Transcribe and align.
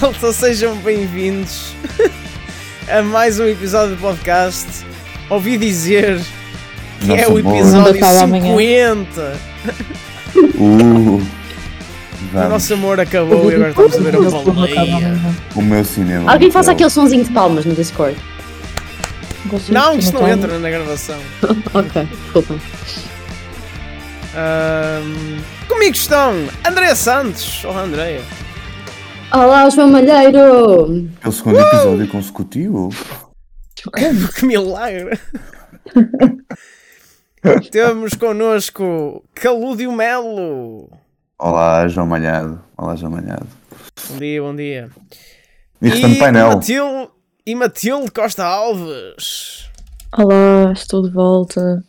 Malta, 0.00 0.32
sejam 0.32 0.74
bem-vindos 0.76 1.74
a 2.88 3.02
mais 3.02 3.38
um 3.38 3.46
episódio 3.46 3.94
do 3.94 4.00
podcast. 4.00 4.66
Ouvi 5.28 5.58
dizer 5.58 6.18
que 6.98 7.08
Nosso 7.08 7.20
é 7.20 7.28
o 7.28 7.38
episódio 7.38 8.00
Natal 8.00 8.18
amanhã. 8.20 8.56
50. 8.56 9.40
Uh, 10.34 11.22
O 12.32 12.48
nosso 12.48 12.72
amor 12.72 13.00
acabou 13.00 13.52
e 13.52 13.54
agora 13.54 13.68
estamos 13.68 13.94
a 13.94 14.00
ver 14.00 14.16
a 14.16 14.20
baleia. 14.52 15.20
o 15.54 15.60
meu 15.60 15.84
cinema. 15.84 16.32
Alguém 16.32 16.50
faça 16.50 16.72
aquele 16.72 16.88
sonzinho 16.88 17.24
de 17.24 17.30
palmas 17.30 17.66
no 17.66 17.74
Discord. 17.74 18.16
Não, 19.68 19.98
isto 19.98 20.14
não 20.14 20.26
entra 20.26 20.58
na 20.58 20.70
gravação. 20.70 21.18
ok, 21.74 22.08
desculpa. 22.24 22.54
Ahm, 24.34 25.38
comigo 25.68 25.94
estão 25.94 26.32
Andréa 26.66 26.96
Santos. 26.96 27.62
Olá, 27.66 27.82
Andréia. 27.82 28.22
Olá, 29.34 29.70
João 29.70 29.88
Malheiro! 29.88 31.08
É 31.22 31.26
o 31.28 31.32
segundo 31.32 31.58
episódio 31.58 32.06
consecutivo. 32.08 32.90
Que 34.38 34.44
milagre! 34.44 35.18
Temos 37.72 38.14
connosco 38.14 39.24
Calúdio 39.34 39.90
Melo. 39.90 40.88
Olá, 41.38 41.88
João 41.88 42.06
Malhado. 42.06 42.62
Olá, 42.76 42.94
João 42.94 43.12
Malhado. 43.12 43.48
Bom 44.10 44.18
dia, 44.18 44.42
bom 44.42 44.54
dia. 44.54 44.90
E 45.80 46.18
painel. 46.18 46.48
Matilde, 46.50 47.08
e 47.44 47.54
Matilde 47.54 48.10
Costa 48.12 48.44
Alves. 48.44 49.68
Olá, 50.16 50.72
estou 50.72 51.02
de 51.02 51.10
volta. 51.10 51.82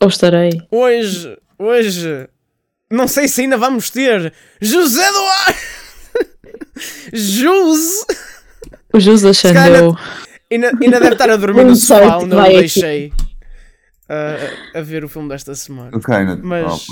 Ou 0.00 0.08
estarei. 0.08 0.52
Hoje, 0.70 1.36
hoje, 1.58 2.28
não 2.90 3.06
sei 3.06 3.28
se 3.28 3.42
ainda 3.42 3.58
vamos 3.58 3.90
ter 3.90 4.32
José 4.60 5.06
Duarte. 5.10 5.79
Jus. 7.12 8.04
O 8.92 9.00
Jus 9.00 9.24
ascendeu. 9.24 9.96
Ainda, 10.50 10.68
ainda 10.82 10.98
deve 11.00 11.12
estar 11.12 11.30
a 11.30 11.36
dormir 11.36 11.62
no 11.62 11.68
Não 11.68 11.74
sofá 11.76 12.18
onde 12.18 12.34
eu 12.34 12.42
deixei 12.42 13.12
ah, 14.08 14.78
a 14.78 14.80
ver 14.80 15.04
o 15.04 15.08
filme 15.08 15.28
desta 15.28 15.54
semana. 15.54 15.90
Ok, 15.96 16.14
Mas- 16.42 16.86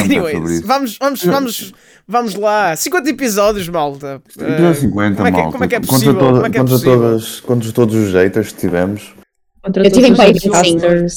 Anyways, 0.00 0.60
vamos, 0.64 0.96
vamos, 0.98 1.24
vamos, 1.24 1.74
vamos 2.06 2.34
lá. 2.36 2.76
50 2.76 3.10
episódios, 3.10 3.68
malta. 3.68 4.22
Episódio 4.24 4.68
Ah, 4.68 4.74
50, 4.74 5.16
como 5.16 5.26
é 5.28 5.32
que 5.32 5.36
é- 5.36 5.40
malta. 5.42 5.52
como 5.52 5.64
é 5.64 5.68
que 5.68 5.74
é 5.74 5.80
Contra 5.80 5.92
possível? 5.92 6.14
toda- 6.18 6.32
Como 6.34 6.46
é 6.46 6.50
que 6.50 6.56
é 6.56 6.60
contra 6.60 6.74
possível? 6.76 7.00
todas, 7.00 7.40
contra 7.40 7.72
todos 7.72 7.94
os 7.96 8.12
haters 8.14 8.52
que 8.52 8.60
tivemos. 8.60 9.12
Contra 9.60 9.84
Eu 9.84 9.90
tive 9.90 10.14
podcasters. 10.14 11.14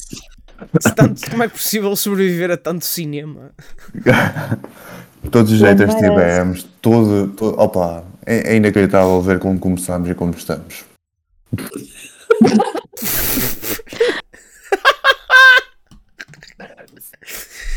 se 0.80 0.96
tanto- 0.96 1.30
como 1.30 1.44
é 1.44 1.48
possível 1.48 1.96
sobreviver 1.96 2.50
a 2.50 2.58
tanto 2.58 2.84
cinema? 2.84 3.52
Todos 5.30 5.52
os 5.52 5.62
haters 5.62 5.94
tivemos. 5.96 6.64
Todo, 6.82 7.28
todo, 7.30 7.60
opa, 7.60 8.04
é, 8.26 8.54
é 8.54 8.56
inacreditável 8.56 9.22
ver 9.22 9.40
como 9.40 9.60
começamos 9.60 10.10
e 10.10 10.16
como 10.16 10.32
estamos. 10.34 10.84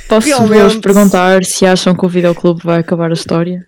Posso-vos 0.08 0.76
perguntar 0.76 1.44
se 1.44 1.66
acham 1.66 1.94
que 1.94 2.04
o 2.04 2.08
videoclube 2.08 2.62
vai 2.64 2.80
acabar 2.80 3.10
a 3.10 3.14
história? 3.14 3.66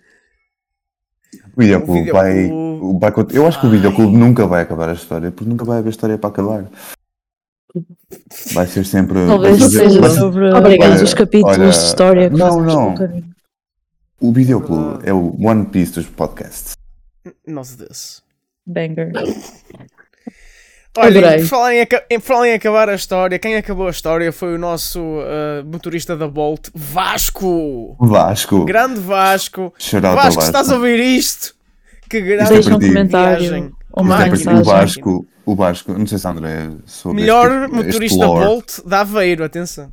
O 1.55 1.59
videoclube 1.61 1.99
videoclube 2.01 2.11
vai, 2.11 2.51
o- 2.51 2.99
vai 2.99 3.11
Eu 3.33 3.47
acho 3.47 3.59
que 3.59 3.67
o 3.67 3.69
videoclube 3.69 4.15
nunca 4.15 4.45
vai 4.45 4.61
acabar 4.61 4.89
a 4.89 4.93
história, 4.93 5.31
porque 5.31 5.49
nunca 5.49 5.65
vai 5.65 5.79
haver 5.79 5.89
história 5.89 6.17
para 6.17 6.29
acabar. 6.29 6.65
Vai 8.53 8.67
ser 8.67 8.85
sempre. 8.85 9.25
Talvez 9.27 9.61
seja 9.63 10.09
sobre 10.11 10.53
Obrigada. 10.53 10.91
todos 10.91 11.01
os 11.01 11.13
capítulos 11.13 11.57
Olha, 11.57 11.69
de 11.69 11.75
história 11.77 12.29
que 12.29 12.37
não, 12.37 12.61
não. 12.61 12.95
caminho. 12.95 13.25
O 14.19 14.31
videoclube 14.33 15.07
é 15.07 15.13
o 15.13 15.35
One 15.39 15.65
Piece 15.67 15.93
dos 15.93 16.05
podcasts. 16.07 16.73
Não 17.45 17.63
se 17.63 17.77
desse. 17.77 18.21
Banger. 18.65 19.11
Olha, 20.99 21.19
Adorei. 21.19 21.39
por 21.41 21.47
falar, 21.47 21.75
em, 21.75 21.81
aca- 21.81 22.05
em- 22.09 22.19
por 22.19 22.25
falar 22.25 22.47
em 22.49 22.53
acabar 22.53 22.89
a 22.89 22.95
história, 22.95 23.37
quem 23.37 23.55
acabou 23.55 23.85
a 23.87 23.91
história 23.91 24.31
foi 24.31 24.55
o 24.55 24.57
nosso 24.57 24.99
ah, 25.21 25.63
motorista 25.63 26.17
da 26.17 26.27
Bolt, 26.27 26.69
Vasco. 26.73 27.95
Vasco. 27.99 28.65
Grande 28.65 28.99
Vasco. 28.99 29.71
Vasco, 30.01 30.41
estás 30.41 30.71
a 30.71 30.75
ouvir 30.75 30.99
isto, 30.99 31.53
que 32.09 32.19
grande 32.19 32.49
Deixa 32.49 32.69
um 32.69 32.79
para 32.79 32.79
ti. 32.79 32.87
comentário 32.87 33.43
Isto 33.43 33.71
uma 33.95 34.23
é 34.25 34.29
o. 34.59 34.63
Vasco, 34.63 35.27
o 35.45 35.55
Vasco, 35.55 35.93
não 35.93 36.07
sei 36.07 36.17
se 36.17 36.27
André 36.27 36.71
soube 36.85 37.21
Melhor 37.21 37.51
este, 37.51 37.63
este 37.65 37.75
motorista 37.75 38.25
lore. 38.25 38.45
Bolt 38.45 38.79
da 38.83 39.01
Aveiro, 39.01 39.43
atenção. 39.43 39.91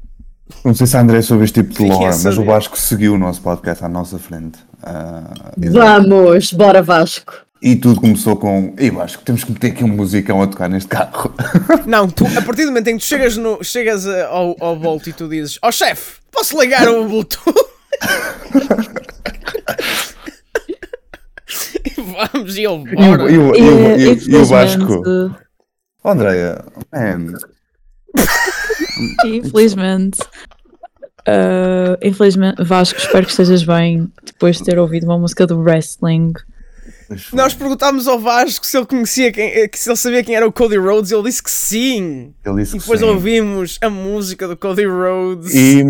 Não 0.65 0.75
sei 0.75 0.87
se 0.87 0.97
a 0.97 1.01
André 1.01 1.23
soube 1.23 1.45
este 1.45 1.63
tipo 1.63 1.75
de 1.75 1.89
lore, 1.89 2.17
mas 2.23 2.39
o 2.39 2.45
Vasco 2.45 2.79
seguiu 2.79 3.15
o 3.15 3.19
nosso 3.19 3.41
podcast 3.41 3.85
à 3.85 3.89
nossa 3.89 4.19
frente. 4.19 4.59
Exato. 5.61 6.09
Vamos, 6.09 6.53
bora 6.53 6.83
Vasco! 6.83 7.33
e 7.63 7.75
tudo 7.77 7.99
começou 8.01 8.37
com. 8.37 8.75
Ei 8.77 8.91
Vasco, 8.91 9.23
temos 9.25 9.43
que 9.43 9.51
meter 9.53 9.69
aqui 9.73 9.83
um 9.83 9.89
musicão 9.89 10.43
a 10.43 10.47
tocar 10.47 10.69
neste 10.69 10.89
carro. 10.89 11.33
Não, 11.87 12.09
tu, 12.11 12.27
a 12.37 12.43
partir 12.43 12.63
do 12.65 12.69
momento 12.69 12.89
em 12.89 12.99
que 12.99 13.03
tu 13.03 13.07
chegas, 13.07 13.37
no, 13.39 13.63
chegas 13.65 14.07
a- 14.07 14.27
ao, 14.27 14.55
ao 14.61 14.77
Bolt 14.77 15.07
e 15.07 15.13
tu 15.15 15.27
dizes: 15.29 15.59
Ó 15.63 15.73
chefe, 15.73 16.19
posso 16.31 16.61
ligar 16.61 16.87
o 16.89 17.09
Bluetooth? 17.09 17.55
e 21.85 22.01
vamos, 22.01 22.57
e 22.57 22.61
ele 22.61 22.67
o, 22.69 22.79
bora. 22.85 23.31
e 23.31 23.39
o- 23.39 23.55
e 23.55 24.09
e 24.09 24.13
e 24.35 24.45
Vasco. 24.45 25.03
Oh, 26.03 26.11
Andréia, 26.11 26.65
man, 26.93 27.35
Infelizmente. 29.25 30.19
ah, 31.27 31.99
infelizmente, 32.03 32.63
Vasco, 32.63 32.99
espero 32.99 33.25
que 33.25 33.31
estejas 33.31 33.65
bem 33.65 34.11
depois 34.25 34.59
de 34.59 34.65
ter 34.65 34.79
ouvido 34.79 35.05
uma 35.05 35.19
música 35.19 35.47
do 35.47 35.61
wrestling. 35.61 36.33
Nós 37.33 37.55
perguntámos 37.55 38.07
ao 38.09 38.19
Vasco 38.19 38.65
se 38.67 38.77
ele 38.77 38.87
conhecia 38.87 39.31
quem, 39.33 39.45
eh, 39.51 39.71
se 39.73 39.89
ele 39.91 39.97
sabia 39.97 40.25
quem 40.25 40.35
era 40.35 40.47
o 40.47 40.53
Cody 40.53 40.77
Rhodes 40.77 41.11
e 41.11 41.15
ele 41.15 41.23
disse 41.25 41.43
que 41.43 41.51
sim. 41.51 42.33
ele 42.45 42.57
disse 42.63 42.77
E 42.77 42.79
que 42.79 42.85
depois 42.85 43.01
sim. 43.01 43.07
ouvimos 43.07 43.79
a 43.81 43.91
música 43.91 44.49
do 44.49 44.57
Cody 44.57 44.87
Rhodes. 44.87 45.55
E, 45.55 45.83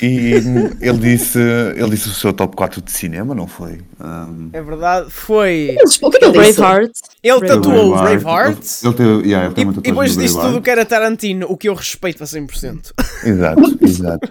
e 0.00 0.32
ele, 0.80 0.98
disse, 0.98 1.38
ele 1.76 1.90
disse 1.90 2.08
o 2.08 2.12
seu 2.12 2.32
top 2.32 2.56
4 2.56 2.80
de 2.82 2.90
cinema, 2.90 3.34
não 3.34 3.46
foi? 3.46 3.80
Um, 4.00 4.50
É 4.52 4.62
verdade, 4.62 5.10
foi. 5.10 5.76
O 6.02 6.10
que 6.10 6.16
é 6.16 6.20
que 6.20 6.24
ele 6.26 6.38
disse? 6.46 6.58
Braveheart. 6.60 6.92
Ele 7.22 7.46
tatuou 7.46 7.94
o 7.94 7.98
Braveheart. 7.98 8.58
Ele, 8.82 8.88
ele, 8.88 8.94
teve- 8.94 9.28
yeah, 9.28 9.46
ele 9.56 9.68
E, 9.68 9.78
e 9.78 9.82
depois 9.82 10.16
disse 10.16 10.34
Braveheart. 10.34 10.54
tudo 10.54 10.62
que 10.62 10.70
era 10.70 10.84
Tarantino, 10.84 11.46
o 11.48 11.56
que 11.56 11.68
eu 11.68 11.74
respeito 11.74 12.22
a 12.22 12.26
100%. 12.26 12.92
Exato, 13.24 13.78
exato. 13.84 14.28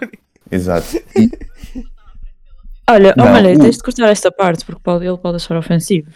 Exato. 0.50 0.96
E, 1.14 1.30
Olha, 2.88 3.14
oh, 3.16 3.20
Não, 3.22 3.30
Malheiro, 3.32 3.58
o- 3.60 3.62
tens 3.62 3.76
de 3.76 3.82
cortar 3.82 4.08
esta 4.08 4.30
parte 4.32 4.64
porque 4.64 4.80
pode, 4.82 5.06
ele 5.06 5.18
pode 5.18 5.36
achar 5.36 5.56
ofensivo. 5.56 6.08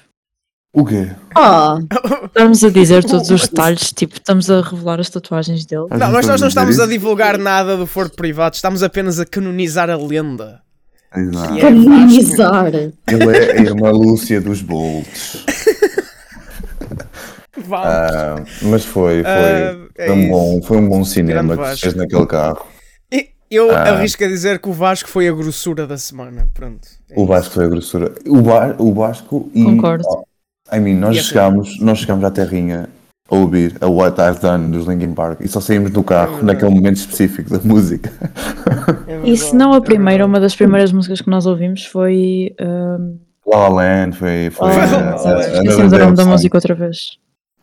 o 0.75 0.85
quê? 0.85 1.11
Ah, 1.35 1.79
Estamos 2.25 2.65
a 2.65 2.71
dizer 2.71 3.05
todos 3.05 3.29
os 3.31 3.43
detalhes, 3.49 3.93
tipo, 3.93 4.15
estamos 4.15 4.51
a 4.51 4.61
revelar 4.63 4.99
as 5.01 5.11
tatuagens 5.11 5.65
dele. 5.67 5.87
Não, 5.91 6.11
mas 6.11 6.27
nós 6.27 6.41
não 6.41 6.49
estamos 6.49 6.81
a 6.81 6.87
divulgar 6.87 7.37
nada 7.39 7.77
do 7.77 7.87
Foro 7.87 8.11
Privado, 8.11 8.55
estamos 8.55 8.83
apenas 8.83 9.21
a 9.21 9.27
canonizar 9.27 9.91
a 9.91 9.97
lenda. 9.97 10.61
Exato. 11.15 11.59
É 11.59 11.61
canonizar! 11.61 12.75
Ele 12.75 13.37
é 13.37 13.53
a 13.53 13.61
irmã 13.61 13.91
Lúcia 13.91 14.41
dos 14.41 14.63
Bolts. 14.63 15.45
Vamos. 17.55 17.87
Ah, 17.87 18.43
mas 18.63 18.83
foi, 18.85 19.23
foi, 19.23 19.31
Ah, 19.31 19.77
é 19.99 20.07
foi, 20.07 20.11
um 20.17 20.29
bom, 20.31 20.63
foi 20.63 20.77
um 20.79 20.89
bom 20.89 21.05
cinema 21.05 21.55
que 21.55 21.77
fez 21.77 21.95
naquele 21.95 22.27
carro. 22.27 22.67
Eu 23.53 23.71
ah. 23.71 23.91
arrisco 23.91 24.25
a 24.25 24.27
dizer 24.29 24.59
que 24.59 24.69
o 24.69 24.73
Vasco 24.73 25.11
foi 25.11 25.29
a 25.29 25.33
grossura 25.33 25.87
da 25.87 25.99
semana. 25.99 26.49
Pronto. 26.55 26.89
É 27.11 27.21
O 27.21 27.27
Vasco 27.27 27.53
foi 27.53 27.67
a 27.67 27.69
grossura. 27.69 28.15
O, 28.27 28.41
Ba- 28.41 28.75
o 28.79 28.95
Vasco 28.95 29.51
e. 29.55 29.63
Concordo. 29.63 30.05
Oh, 30.09 30.25
I 30.75 30.81
mean, 30.81 30.95
nós 30.95 31.17
E 31.17 31.21
a 31.21 31.23
chegámos, 31.23 31.79
nós 31.79 31.99
chegámos 31.99 32.25
à 32.25 32.31
terrinha 32.31 32.89
a 33.31 33.35
ouvir 33.37 33.77
a 33.83 33.87
What 33.87 34.19
I've 34.19 34.41
Done 34.41 34.71
dos 34.71 34.87
Linkin 34.87 35.13
Park 35.13 35.41
e 35.43 35.49
só 35.49 35.61
saímos 35.61 35.91
do 35.91 36.03
carro 36.03 36.37
verdade. 36.37 36.47
naquele 36.47 36.75
momento 36.75 36.97
específico 36.97 37.51
da 37.51 37.61
música. 37.63 38.11
É 39.07 39.21
E 39.29 39.37
se 39.37 39.55
não 39.55 39.75
é 39.75 39.77
a 39.77 39.81
primeira, 39.81 40.11
verdade. 40.11 40.31
uma 40.31 40.41
das 40.41 40.57
primeiras 40.57 40.91
músicas 40.91 41.21
que 41.21 41.31
nós 41.31 41.47
ouvimos 41.47 41.85
foi. 41.85 42.55
Um, 42.61 43.19
La 43.47 43.69
La 43.69 43.69
Land 43.69 44.17
foi. 44.17 44.51
foi 44.51 44.69
oh, 44.69 44.73
uh. 44.73 45.29
Another 45.29 45.65
Esqueci 45.65 45.81
o 45.81 45.99
nome 45.99 46.17
da 46.17 46.25
música 46.25 46.57
outra 46.57 46.75
vez. 46.75 46.97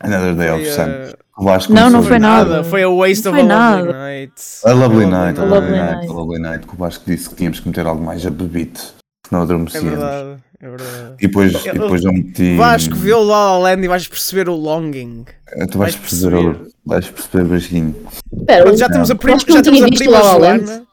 Another 0.02 0.36
Day 0.36 0.50
of 0.52 0.66
Sun. 0.72 0.82
eh, 0.90 1.14
O 1.38 1.44
Vasco 1.46 1.72
Não, 1.74 1.90
não 1.90 2.04
foi 2.04 2.20
nada. 2.20 2.50
Nada, 2.50 2.64
foi 2.66 2.84
a 2.84 2.90
waste 2.90 3.24
Não 3.26 3.32
of 3.32 3.40
a 3.42 3.44
foi 3.44 3.50
lovely 3.50 3.88
nada. 3.88 3.94
night. 3.94 4.34
A 4.66 4.72
Lovely 4.74 5.06
Night, 5.06 5.40
a 5.40 5.44
Lovely 5.44 5.72
Night, 5.72 5.96
Night. 5.96 6.08
a 6.10 6.14
Lovely 6.14 6.40
Night, 6.42 6.68
que 6.68 6.74
o 6.74 6.78
Vasco 6.78 7.04
disse 7.08 7.30
que 7.30 7.36
tínhamos 7.36 7.60
que 7.62 7.68
meter 7.70 7.86
algo 7.88 8.04
mais 8.04 8.26
a 8.26 8.30
bebite, 8.30 8.82
senão 9.28 9.42
É 9.42 9.46
adormecíamos. 9.46 9.90
verdade, 9.90 10.40
é 10.60 10.70
verdade. 10.70 11.14
E 11.20 11.28
depois, 11.28 11.54
Eu- 11.54 11.60
e 11.76 11.80
depois 11.80 12.04
eu 12.04 12.12
meti. 12.14 12.56
Vasco, 12.58 12.96
vê 12.96 13.14
o 13.14 13.24
La 13.24 13.52
La 13.54 13.58
Land 13.60 13.84
e 13.86 13.88
vais 13.88 14.08
perceber 14.08 14.50
o 14.50 14.56
longing. 14.56 15.24
Tu 15.72 15.78
vais 15.78 15.78
vais 15.78 15.96
perceber, 15.96 16.32
perceber. 16.38 16.66
o- 16.66 16.72
vais 16.86 17.10
perceber 17.10 17.44
beijinho. 17.46 17.96
Espera, 18.34 18.64
Pronto, 18.64 18.78
já 18.78 18.90
temos 18.90 19.10
a 19.12 19.16
prima, 19.16 19.40
já 19.40 19.62
temos 19.62 19.82
a 19.82 19.88
prima 19.88 20.12
La 20.12 20.22
La 20.24 20.38
Land. 20.38 20.66
Joana. 20.66 20.84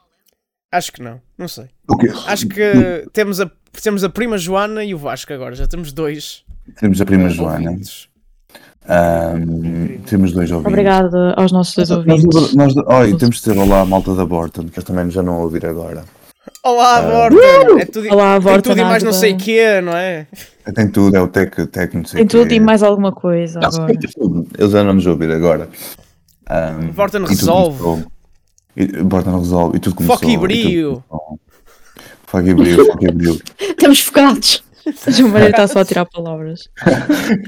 Acho 0.73 0.93
que 0.93 1.03
não, 1.03 1.21
não 1.37 1.49
sei. 1.49 1.65
O 1.89 1.97
quê? 1.97 2.09
Acho 2.27 2.47
que 2.49 3.07
temos 3.13 3.41
a, 3.41 3.51
temos 3.83 4.05
a 4.05 4.09
prima 4.09 4.39
Joana 4.39 4.85
e 4.85 4.95
o 4.95 4.99
Vasco 4.99 5.33
agora. 5.33 5.55
Já 5.57 5.67
temos 5.67 5.93
dois. 5.93 6.45
Temos 6.81 7.01
a 7.01 7.05
prima 7.05 7.25
eh, 7.27 7.31
Joana. 7.31 7.71
ouvintes. 7.71 8.09
Ahm, 8.89 9.99
temos 10.07 10.33
dois 10.33 10.51
ouvintes. 10.51 10.73
Obrigada 10.73 11.35
aos 11.37 11.51
nossos 11.53 11.75
dois 11.75 11.89
Nós, 11.91 11.99
ouvintes. 11.99 12.55
nós, 12.55 12.75
oh, 12.77 13.05
e 13.05 13.17
temos 13.17 13.37
de 13.41 13.43
dizer 13.45 13.59
olá 13.59 13.81
à 13.81 13.85
malta 13.85 14.15
da 14.15 14.25
Borton, 14.25 14.65
que 14.65 14.79
eles 14.79 14.85
também 14.85 15.11
já 15.11 15.23
não 15.23 15.41
ouvir 15.41 15.67
agora. 15.67 16.05
Olá, 16.63 16.99
Ah. 16.99 17.01
Vorta! 17.03 17.81
É 17.81 17.85
tudo, 17.85 18.09
Olá, 18.13 18.33
tem 18.35 18.41
Vorta 18.41 18.71
tudo 18.71 18.81
e 18.81 18.85
mais 18.85 19.03
não 19.03 19.13
sei 19.13 19.33
o 19.33 19.37
quê, 19.37 19.81
não 19.81 19.97
é? 19.97 20.27
Tem 20.75 20.89
tudo, 20.89 21.17
é 21.17 21.21
o 21.21 21.27
tech, 21.29 21.67
tech 21.67 21.97
não 21.97 22.05
sei 22.05 22.19
Tem 22.19 22.27
quê. 22.27 22.39
tudo 22.39 22.53
e 22.53 22.61
mais 22.61 22.83
alguma 22.83 23.13
coisa 23.13 23.59
Não, 23.61 23.69
agora. 23.69 23.87
tem. 23.97 24.11
Eles 24.59 24.71
já 24.73 24.85
não 24.85 24.95
nos 24.95 25.07
ouvir 25.07 25.31
agora. 25.33 25.69
Um, 26.49 26.93
tudo 26.93 27.25
resolve. 27.27 28.05
e- 28.77 29.03
Vorten 29.03 29.37
resolve. 29.39 29.77
E 29.77 29.81
tudo 29.81 29.97
começou. 29.97 30.17
Foco 30.17 30.31
e 30.31 30.37
começou. 30.37 31.03
Foco 32.27 32.49
e 32.49 32.55
brio, 32.55 32.87
foco 32.87 33.05
e 33.05 33.11
brio. 33.13 33.41
Estamos 33.61 34.01
focados. 34.01 34.63
O 34.87 34.93
João 35.11 35.31
Maria 35.31 35.51
está 35.51 35.67
só 35.67 35.81
a 35.81 35.85
tirar 35.85 36.07
palavras. 36.07 36.69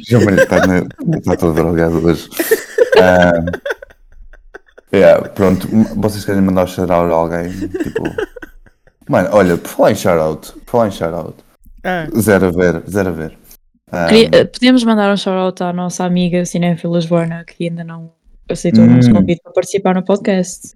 Já 0.08 0.18
me 0.18 0.32
está, 0.34 0.66
na- 0.66 0.86
está 1.18 1.36
todo 1.36 1.54
drogado 1.54 2.04
hoje. 2.04 2.28
Um, 2.96 4.96
yeah, 4.96 5.28
pronto, 5.28 5.68
vocês 5.96 6.24
querem 6.24 6.40
mandar 6.42 6.64
o 6.64 6.66
shout-out 6.66 7.12
a 7.12 7.14
alguém? 7.14 7.50
Tipo, 7.68 8.02
mano, 9.08 9.28
olha, 9.32 9.56
por 9.56 9.68
falar 9.68 9.92
em 9.92 9.94
shout-out, 9.94 10.52
por 10.64 10.70
falar 10.70 10.88
em 10.88 10.92
shout-out, 10.92 11.34
Ah, 11.84 12.06
zero 12.18 12.46
a 12.46 12.50
ver, 12.50 12.82
zero 12.90 13.08
a 13.10 13.12
ver. 13.12 13.38
Um, 13.92 14.06
Queria- 14.08 14.30
eh, 14.32 14.44
podemos 14.44 14.84
mandar 14.84 15.12
um 15.12 15.16
shout-out 15.16 15.62
à 15.62 15.72
nossa 15.72 16.04
amiga 16.04 16.44
Cinéfilas 16.44 17.06
Buena, 17.06 17.44
que 17.44 17.68
ainda 17.68 17.84
não 17.84 18.12
aceitou 18.50 18.84
o 18.84 18.86
nosso 18.86 19.10
Hum. 19.10 19.14
convite 19.14 19.40
para 19.42 19.52
participar 19.52 19.94
no 19.94 20.04
podcast. 20.04 20.72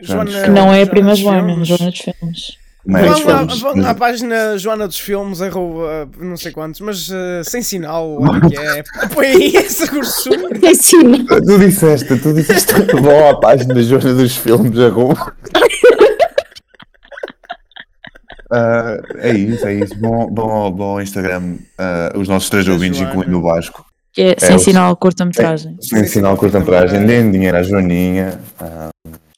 Joana, 0.00 0.42
Que 0.42 0.50
não 0.50 0.72
é 0.72 0.82
a 0.82 0.86
prima 0.86 1.14
Joana, 1.14 1.48
Filmes. 1.48 1.68
Joana 1.68 1.90
dos 1.90 2.00
Filmes. 2.00 2.58
Mas 2.90 3.20
Vão, 3.20 3.26
lá, 3.28 3.36
vamos- 3.44 3.60
vão 3.60 3.86
à 3.86 3.94
página 3.94 4.56
Joana 4.56 4.86
dos 4.88 4.98
Filmes, 4.98 5.42
arroba 5.42 6.08
não 6.18 6.36
sei 6.36 6.50
quantos, 6.52 6.80
mas 6.82 7.10
eh, 7.12 7.42
sem 7.44 7.60
sinal, 7.62 8.16
olha 8.20 8.38
o 8.38 8.48
que 8.50 8.56
é. 8.58 8.82
Põe 9.14 9.26
aí 9.26 9.56
essa 9.58 9.86
grossura. 9.86 10.56
Ensina. 10.62 11.18
Tu 11.26 11.58
disseste, 11.58 12.16
tu 12.18 12.32
disseste 12.32 12.72
vão 13.00 13.28
à 13.28 13.38
página 13.38 13.80
Joana 13.82 14.14
dos 14.14 14.36
Filmes, 14.36 14.78
arroba. 14.78 15.32
Ah, 18.50 18.96
é 19.18 19.32
isso, 19.32 19.66
é 19.66 19.74
isso. 19.74 19.94
Bom, 19.98 20.26
bom, 20.30 20.70
bom 20.72 21.00
Instagram, 21.00 21.56
ah, 21.76 22.12
os 22.16 22.28
nossos 22.28 22.48
três 22.48 22.66
ouvintes, 22.66 23.00
incluindo 23.00 23.38
o 23.38 23.42
Vasco. 23.42 23.84
Que 24.12 24.22
é, 24.22 24.36
sem 24.38 24.56
o- 24.56 24.58
sinal 24.58 24.96
curta-metragem. 24.96 25.76
Sem 25.82 26.06
sinal 26.06 26.36
curta-metragem, 26.36 27.04
deem 27.06 27.30
dinheiro 27.30 27.58
à 27.58 27.62
Joaninha. 27.62 28.40
ah, 28.58 28.88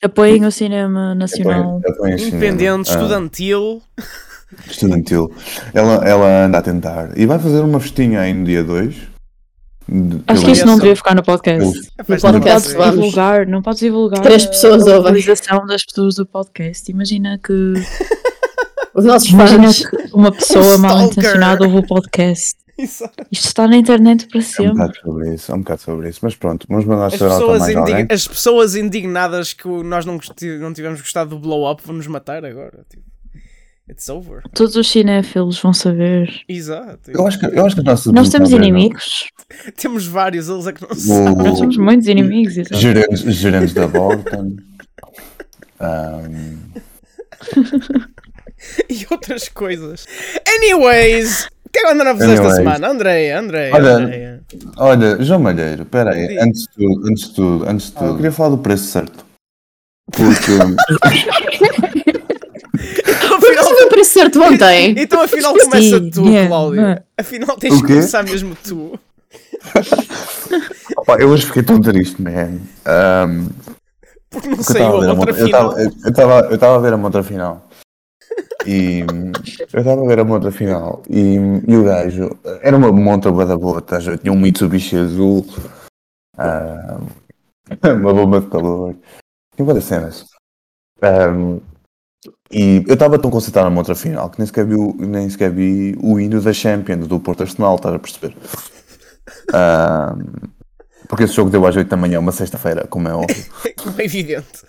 Apoiem 0.02 0.44
o 0.46 0.50
cinema 0.50 1.14
nacional. 1.14 1.76
apoiem- 1.78 1.92
apoiem 1.94 2.14
o 2.14 2.18
cinema. 2.18 2.36
Independente, 2.36 2.88
Ah, 2.90 2.92
estudantil. 2.94 3.82
estudantil. 4.68 5.32
Ela, 5.74 6.08
ela 6.08 6.44
anda 6.46 6.58
a 6.58 6.62
tentar. 6.62 7.10
E 7.18 7.26
vai 7.26 7.38
fazer 7.38 7.60
uma 7.60 7.78
festinha 7.80 8.20
aí 8.20 8.32
no 8.32 8.44
dia 8.44 8.64
2. 8.64 8.94
Acho 10.28 10.44
que 10.44 10.52
isso 10.52 10.64
não 10.66 10.76
devia 10.76 10.94
ficar 10.94 11.14
no 11.16 11.22
podcast. 11.22 11.80
A 11.98 12.04
festa 12.04 12.28
Não 12.28 12.34
Não 12.34 12.40
podcast, 12.40 12.68
podes 12.74 12.86
vamos. 12.90 12.94
divulgar, 13.04 13.46
não 13.46 13.60
podes 13.62 13.80
divulgar 13.80 14.22
Três 14.22 14.46
pessoas 14.46 14.82
a 14.82 14.86
ouvem. 14.86 14.96
localização 14.98 15.66
das 15.66 15.84
pessoas 15.84 16.14
do 16.14 16.24
podcast. 16.24 16.90
Imagina 16.90 17.38
que, 17.44 17.52
Os 18.94 19.04
nossos 19.04 19.30
imagina 19.30 19.64
fãs. 19.64 19.84
que 19.86 19.96
uma 20.14 20.30
pessoa 20.30 20.74
Um 20.76 20.78
mal 20.78 21.02
intencionada 21.02 21.64
ouve 21.64 21.78
o 21.78 21.86
podcast. 21.86 22.54
Exato. 22.82 23.26
Isto 23.30 23.46
está 23.46 23.66
na 23.68 23.76
internet 23.76 24.26
para 24.28 24.38
É 24.38 24.42
um 24.42 24.44
sempre. 24.44 24.72
bocado 24.72 24.94
sobre 25.02 25.34
isso, 25.34 25.52
é 25.52 25.54
um 25.54 25.58
bocado 25.58 25.80
sobre 25.82 26.08
isso. 26.08 26.20
Mas 26.22 26.34
pronto, 26.34 26.66
vamos 26.68 26.84
mandar 26.84 27.06
As 27.06 27.16
pessoas, 27.18 27.68
indig- 27.68 28.12
as 28.12 28.28
pessoas 28.28 28.74
indignadas 28.74 29.52
que 29.52 29.68
nós 29.68 30.04
não, 30.06 30.18
não 30.60 30.72
tivemos 30.72 31.00
gostado 31.00 31.30
do 31.30 31.38
blow 31.38 31.70
up 31.70 31.82
vão 31.84 31.96
nos 31.96 32.06
matar 32.06 32.44
agora. 32.44 32.84
Tipo, 32.88 33.02
it's 33.88 34.08
over. 34.08 34.42
Todos 34.54 34.76
os 34.76 34.88
cinéfilos 34.90 35.60
vão 35.60 35.72
saber. 35.72 36.42
Exato. 36.48 37.10
Eu 37.10 37.26
acho 37.26 37.38
que, 37.38 37.46
eu 37.46 37.66
acho 37.66 37.76
que 37.76 37.82
nossa 37.82 38.12
Nós 38.12 38.28
temos 38.30 38.50
inimigos. 38.50 39.28
Temos 39.76 40.06
vários, 40.06 40.48
eles 40.48 40.66
é 40.66 40.72
que 40.72 40.82
não 40.82 40.90
O- 40.90 40.94
sabem. 40.94 41.34
Nós 41.44 41.58
temos 41.58 41.76
muitos 41.76 42.06
inimigos. 42.06 42.54
Gerentes, 42.72 43.20
gerentes 43.34 43.74
da 43.74 43.86
Vorten. 43.86 44.56
Um, 45.80 46.58
E 48.90 49.06
outras 49.10 49.48
coisas. 49.48 50.06
Anyways, 50.46 51.48
o 51.70 51.72
que 51.72 51.78
é 51.78 51.82
que 51.82 51.88
andaram 51.92 52.10
a 52.10 52.16
fazer 52.16 52.32
esta 52.32 52.50
semana? 52.50 52.88
Andréia, 52.88 53.38
Andréia, 53.38 53.74
Olha, 53.74 53.92
Andréia. 53.94 54.40
olha, 54.76 55.22
João 55.22 55.40
Malheiro, 55.40 55.82
espera 55.82 56.12
aí, 56.12 56.36
antes 56.38 56.62
de 56.62 56.68
tudo, 56.76 57.08
antes 57.08 57.28
de 57.28 57.34
tudo, 57.34 57.68
antes 57.68 57.86
de 57.86 57.92
tudo, 57.92 58.06
eu 58.10 58.16
queria 58.16 58.32
falar 58.32 58.48
do 58.50 58.58
preço 58.58 58.84
certo. 58.84 59.24
Porque 60.12 60.52
Afinal, 63.34 63.64
Foi 63.76 63.86
para 63.88 64.04
certo 64.04 64.42
ontem. 64.42 64.94
então 64.98 65.22
afinal 65.22 65.52
começa 65.52 65.98
Sim, 65.98 66.10
tu, 66.10 66.26
yeah, 66.26 66.48
Cláudio. 66.48 67.02
Afinal 67.16 67.56
tens 67.56 67.74
O 67.74 67.80
que 67.82 67.86
começar 67.94 68.22
mesmo 68.24 68.56
tu. 68.64 68.98
opa, 70.96 71.16
eu 71.20 71.28
hoje 71.28 71.46
fiquei 71.46 71.62
tão 71.62 71.80
triste, 71.80 72.20
man. 72.20 72.58
Um, 72.86 73.48
Porque 74.30 74.48
não 74.48 74.56
porque 74.56 74.72
saiu 74.72 74.86
estava 74.86 74.96
a 74.96 75.00
ver 75.00 75.06
a 75.06 75.12
a 75.12 75.14
outra 75.14 75.34
final. 75.34 75.78
estava- 76.08 76.40
eu 76.48 76.54
estava 76.54 76.76
a 76.76 76.78
ver 76.80 76.92
a 76.92 76.96
montra 76.96 77.22
final. 77.22 77.69
E 78.66 79.00
eu 79.72 79.80
estava 79.80 80.02
a 80.02 80.06
ver 80.06 80.18
a 80.20 80.24
montra 80.24 80.52
final 80.52 81.02
e, 81.08 81.36
e 81.66 81.76
o 81.76 81.84
gajo 81.84 82.30
era 82.62 82.76
uma 82.76 82.92
montra 82.92 83.30
boa 83.32 83.46
da 83.46 83.56
boa, 83.56 83.80
ver? 83.80 84.18
tinha 84.18 84.32
um 84.32 84.38
Mitsubishi 84.38 84.96
azul, 84.96 85.46
ah, 86.36 87.00
uma 87.94 88.14
bomba 88.14 88.40
de 88.40 88.48
calor, 88.48 88.96
tinha 89.56 89.66
várias 89.66 89.84
cenas. 89.84 90.26
Ahm, 91.02 91.60
e 92.52 92.84
eu 92.88 92.94
estava 92.94 93.18
tão 93.18 93.30
concentrado 93.30 93.68
na 93.70 93.74
montra 93.74 93.94
final 93.94 94.30
que 94.30 94.38
nem 94.38 94.46
sequer 94.46 94.66
vi, 94.66 94.74
o- 94.76 94.94
nem 94.98 95.30
sequer 95.30 95.52
vi 95.52 95.96
o 96.02 96.20
hino 96.20 96.40
da 96.40 96.52
Champions 96.52 97.06
do 97.08 97.20
Porto 97.20 97.42
Arsenal, 97.42 97.76
estás 97.76 97.94
a 97.94 97.98
perceber? 97.98 98.36
Ahm, 99.52 100.50
porque 101.08 101.24
esse 101.24 101.34
jogo 101.34 101.50
deu 101.50 101.66
às 101.66 101.76
8 101.76 101.88
da 101.88 101.96
manhã, 101.96 102.20
uma 102.20 102.32
sexta-feira, 102.32 102.86
como 102.88 103.08
é 103.08 103.14
óbvio. 103.14 103.44
Como 103.82 104.00
é 104.00 104.04
evidente. 104.04 104.64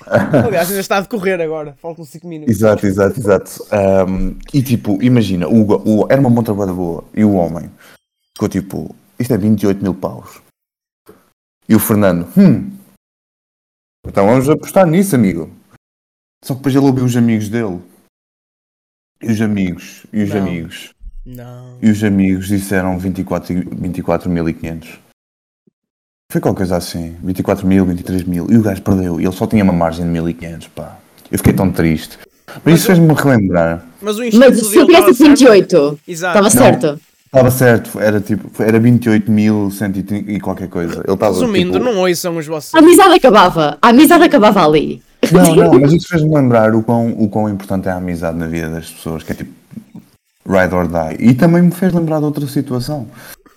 Aliás, 0.46 0.68
ainda 0.68 0.80
está 0.80 0.98
a 0.98 1.00
decorrer 1.00 1.40
agora. 1.40 1.76
Faltam 1.80 2.04
5 2.04 2.26
minutos. 2.28 2.54
Exato, 2.54 2.86
exato, 2.86 3.18
exato. 3.20 3.50
Um, 4.08 4.36
e 4.52 4.62
tipo, 4.62 5.02
imagina, 5.02 5.48
o, 5.48 6.02
o- 6.02 6.06
era 6.10 6.20
uma 6.20 6.30
montra 6.30 6.52
boa 6.54 7.04
e 7.14 7.24
o 7.24 7.32
homem 7.34 7.70
ficou 8.34 8.48
tipo, 8.48 8.94
isto 9.18 9.32
é 9.32 9.38
28 9.38 9.82
mil 9.82 9.94
paus. 9.94 10.40
E 11.68 11.74
o 11.74 11.78
Fernando, 11.80 12.28
hum, 12.38 12.70
então 14.06 14.26
vamos 14.26 14.48
apostar 14.48 14.86
nisso, 14.86 15.16
amigo. 15.16 15.50
Só 16.44 16.52
que 16.54 16.58
depois 16.60 16.74
ele 16.76 16.86
ouviu 16.86 17.04
os 17.04 17.16
amigos 17.16 17.48
dele. 17.48 17.80
E 19.22 19.32
os 19.32 19.40
amigos, 19.40 20.06
e 20.12 20.22
os 20.22 20.30
Não. 20.30 20.38
amigos, 20.42 20.90
Não. 21.24 21.78
e 21.82 21.90
os 21.90 22.04
amigos 22.04 22.48
disseram 22.48 22.98
24 22.98 23.52
e- 23.54 23.64
24.500. 23.64 24.98
Foi 26.30 26.40
qualquer 26.40 26.58
coisa 26.58 26.76
assim, 26.76 27.14
24 27.22 27.66
mil, 27.66 27.84
23 27.86 28.24
mil. 28.24 28.46
E 28.50 28.56
o 28.56 28.62
gajo 28.62 28.82
perdeu, 28.82 29.20
e 29.20 29.24
ele 29.24 29.32
só 29.32 29.46
tinha 29.46 29.62
uma 29.62 29.72
margem 29.72 30.04
de 30.04 30.18
1.500, 30.18 30.68
pá. 30.74 30.96
Eu 31.30 31.38
fiquei 31.38 31.52
tão 31.52 31.70
triste. 31.70 32.18
Mas 32.64 32.74
isso 32.76 32.86
fez-me 32.86 33.12
relembrar. 33.12 33.84
Mas 34.00 34.18
o 34.18 34.22
Mas 34.34 34.58
se 34.58 34.76
eu 34.76 34.86
tivesse 34.86 35.10
estava 35.10 35.14
certo. 35.14 35.28
28, 35.28 35.98
Exato. 36.08 36.38
estava 36.38 36.50
certo. 36.50 37.00
Estava 37.26 37.50
certo, 37.50 38.00
era 38.00 38.20
tipo, 38.20 38.62
era 38.62 38.78
28 38.78 39.30
mil 39.30 39.68
e 40.26 40.40
qualquer 40.40 40.68
coisa. 40.68 41.02
Ele 41.04 41.12
estava 41.12 41.32
Resumindo, 41.34 41.72
tipo, 41.72 41.84
não 41.84 41.98
ouçam 41.98 42.36
os 42.36 42.46
vossos. 42.46 42.74
A 42.74 42.78
amizade 42.78 43.14
acabava. 43.14 43.76
A 43.82 43.88
amizade 43.88 44.24
acabava 44.24 44.64
ali. 44.64 45.02
Não, 45.32 45.54
não, 45.54 45.80
mas 45.80 45.92
isso 45.92 46.08
fez-me 46.08 46.32
lembrar 46.34 46.74
o 46.74 46.82
quão, 46.82 47.10
o 47.10 47.28
quão 47.28 47.48
importante 47.48 47.88
é 47.88 47.90
a 47.90 47.96
amizade 47.96 48.38
na 48.38 48.46
vida 48.46 48.70
das 48.70 48.88
pessoas, 48.90 49.22
que 49.22 49.32
é 49.32 49.34
tipo 49.34 49.52
ride 50.48 50.74
or 50.74 50.86
die. 50.86 51.30
E 51.30 51.34
também 51.34 51.62
me 51.62 51.72
fez 51.72 51.92
lembrar 51.92 52.20
de 52.20 52.24
outra 52.26 52.46
situação. 52.46 53.06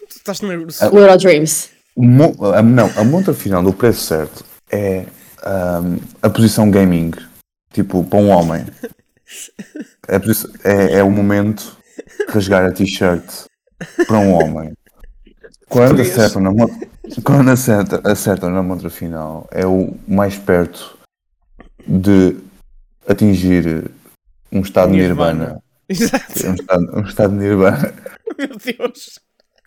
Tu 0.10 0.18
estás 0.18 0.42
nervoso. 0.42 0.78
Ah. 0.82 0.90
O 0.92 0.98
Eurodreams. 0.98 1.66
O 1.66 1.68
mo- 1.70 1.78
a, 2.56 2.62
não, 2.62 2.89
a 2.96 3.03
montra 3.03 3.34
final 3.34 3.63
do 3.63 3.74
preço 3.74 4.01
certo 4.01 4.46
é 4.72 5.06
ahm, 5.44 5.98
a 6.22 6.29
posição 6.29 6.70
gaming. 6.70 7.12
Tipo, 7.72 8.03
para 8.03 8.20
um 8.20 8.29
homem. 8.29 8.65
É, 10.63 10.98
é, 10.98 11.03
o 11.03 11.12
momento 11.12 11.77
de 12.27 12.34
rasgar 12.34 12.65
a 12.65 12.72
t-shirt 12.72 13.24
para 14.08 14.18
um 14.18 14.34
homem. 14.34 14.74
Quando 15.68 16.01
acertam 16.01 16.41
na, 16.41 16.51
quando 17.24 17.51
acerta, 17.51 18.01
acertam 18.03 18.50
na 18.50 18.63
montra 18.63 18.89
final, 18.89 19.48
é 19.51 19.68
o 19.68 19.96
mais 20.08 20.36
perto 20.36 20.98
de 21.88 22.38
atingir 23.08 23.91
um 24.51 24.62
estado 24.62 24.91
de 24.91 24.98
Nirvana. 24.98 25.62
Exato. 25.88 26.48
Um 26.48 26.53
estado, 26.53 26.98
um 26.98 27.01
estado 27.01 27.34
nirvana. 27.34 27.94
Meu 28.38 28.50
Deus. 28.58 29.20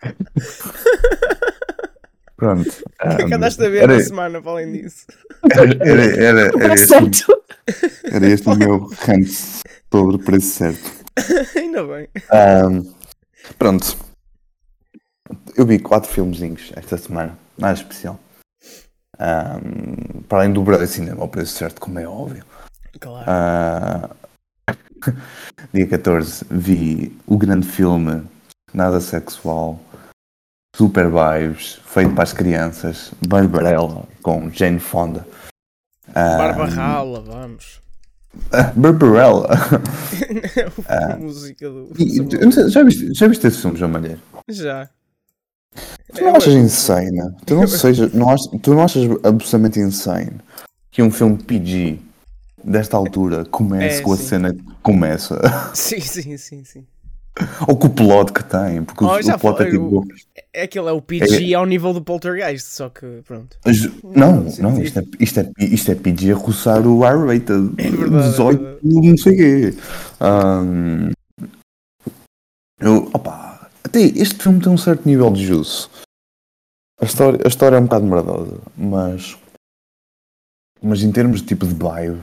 Pronto. 2.42 2.68
O 2.68 3.16
que 3.18 3.22
é 3.22 3.26
que 3.26 3.34
andaste 3.34 3.64
a 3.64 3.68
ver 3.68 3.84
era, 3.84 3.96
na 3.96 4.02
semana, 4.02 4.42
para 4.42 4.50
além 4.50 4.72
disso? 4.72 5.06
era, 5.48 5.62
era, 5.88 6.02
era, 6.02 6.40
era 6.40 6.52
Para 6.52 6.74
este, 6.74 7.24
era 8.02 8.26
este 8.26 8.48
o 8.48 8.56
meu 8.56 8.90
rant 9.06 9.28
sobre 9.88 10.16
o 10.16 10.18
preço 10.18 10.48
certo. 10.48 10.90
Ainda 11.54 11.86
bem. 11.86 12.08
Ahm, 12.32 12.92
pronto. 13.56 13.96
Eu 15.56 15.64
vi 15.64 15.78
quatro 15.78 16.10
filmezinhos 16.10 16.72
esta 16.74 16.98
semana. 16.98 17.38
Nada 17.56 17.74
especial. 17.74 18.18
Ahm, 19.20 20.24
para 20.28 20.38
além 20.38 20.52
do 20.52 20.64
Brasil 20.64 20.88
Cinema, 20.88 21.22
ao 21.22 21.28
preço 21.28 21.54
certo, 21.54 21.80
como 21.80 22.00
é 22.00 22.08
óbvio. 22.08 22.44
Claro. 22.98 23.24
Ah, 23.24 24.10
dia 25.72 25.86
14 25.86 26.44
vi 26.50 27.16
o 27.24 27.38
grande 27.38 27.68
filme 27.68 28.24
Nada 28.74 28.98
Sexual, 29.00 29.78
Super 30.74 31.06
Vibes, 31.10 31.78
feito 31.84 32.14
para 32.14 32.22
as 32.24 32.32
crianças, 32.32 33.12
Barbarella, 33.28 34.04
com 34.22 34.50
Jane 34.50 34.80
Fonda. 34.80 35.26
Ah, 36.14 36.38
Barba 36.38 36.64
rala, 36.66 37.20
vamos. 37.20 37.80
Ah, 38.50 38.72
Barbarella. 38.74 39.48
a 40.88 41.16
música 41.18 41.68
do. 41.68 41.90
E- 41.98 42.70
já, 42.70 42.82
viste, 42.82 43.12
já 43.12 43.28
viste 43.28 43.46
esse 43.46 43.58
filme, 43.58 43.76
João 43.76 43.90
Malheiro? 43.90 44.20
Já. 44.48 44.88
Tu 46.14 46.24
não 46.24 46.36
achas 46.36 46.54
insane? 46.54 47.20
Tu 47.44 47.54
não, 47.54 47.66
seja, 47.68 48.10
não 48.14 48.30
achas, 48.30 48.46
tu 48.62 48.74
não 48.74 48.82
achas 48.82 49.04
absolutamente 49.24 49.78
insane 49.80 50.40
que 50.90 51.02
um 51.02 51.10
filme 51.10 51.36
PG 51.42 51.98
desta 52.64 52.96
altura 52.96 53.44
comece 53.44 54.00
É, 54.00 54.02
com 54.02 54.12
a 54.14 54.16
sim. 54.16 54.22
cena 54.24 54.54
que 54.54 54.62
começa? 54.82 55.38
Sim, 55.74 56.00
sim, 56.00 56.36
sim, 56.38 56.64
sim. 56.64 56.86
Ou 57.66 57.76
com 57.76 57.86
o 57.86 57.90
plot 57.94 58.32
que 58.32 58.44
tem? 58.44 58.84
Porque 58.84 59.02
o- 59.04 59.08
Oh, 59.08 59.22
já 59.22 59.36
o 59.36 59.38
plot 59.38 59.62
é 59.62 59.70
tipo. 59.70 60.04
É 60.52 60.64
aquele 60.64 60.88
é 60.88 60.92
o 60.92 61.00
PG 61.00 61.54
ao 61.54 61.64
nível 61.64 61.94
do 61.94 62.02
Poltergeist, 62.02 62.68
só 62.68 62.90
que 62.90 63.22
pronto. 63.26 63.56
Não, 64.04 64.42
não, 64.42 64.76
sim. 64.76 64.82
isto 64.82 64.98
é, 64.98 65.04
isto, 65.18 65.40
é, 65.40 65.52
isto 65.58 65.90
é 65.90 65.94
PG 65.94 66.32
a 66.32 66.36
roçar 66.36 66.86
o 66.86 67.02
R-rated. 67.04 67.72
É 67.78 67.90
verdade, 67.90 68.24
é 68.26 68.30
18, 68.30 68.62
verdade. 68.62 68.78
não 69.08 69.16
sei 69.16 69.32
o 69.32 69.36
quê. 69.36 69.78
Ahm, 70.20 71.12
eu, 72.80 73.10
opa, 73.14 73.70
até 73.84 74.00
este 74.00 74.42
filme 74.42 74.60
tem 74.60 74.70
um 74.72 74.76
certo 74.76 75.06
nível 75.08 75.30
de 75.32 75.44
juice. 75.46 75.88
A 77.00 77.04
história, 77.04 77.40
a 77.44 77.48
história 77.48 77.76
é 77.76 77.80
um 77.80 77.84
bocado 77.84 78.04
merdosa, 78.06 78.60
mas. 78.76 79.36
Mas 80.82 81.02
em 81.02 81.12
termos 81.12 81.40
de 81.40 81.46
tipo 81.46 81.66
de 81.66 81.74
vibe, 81.74 82.20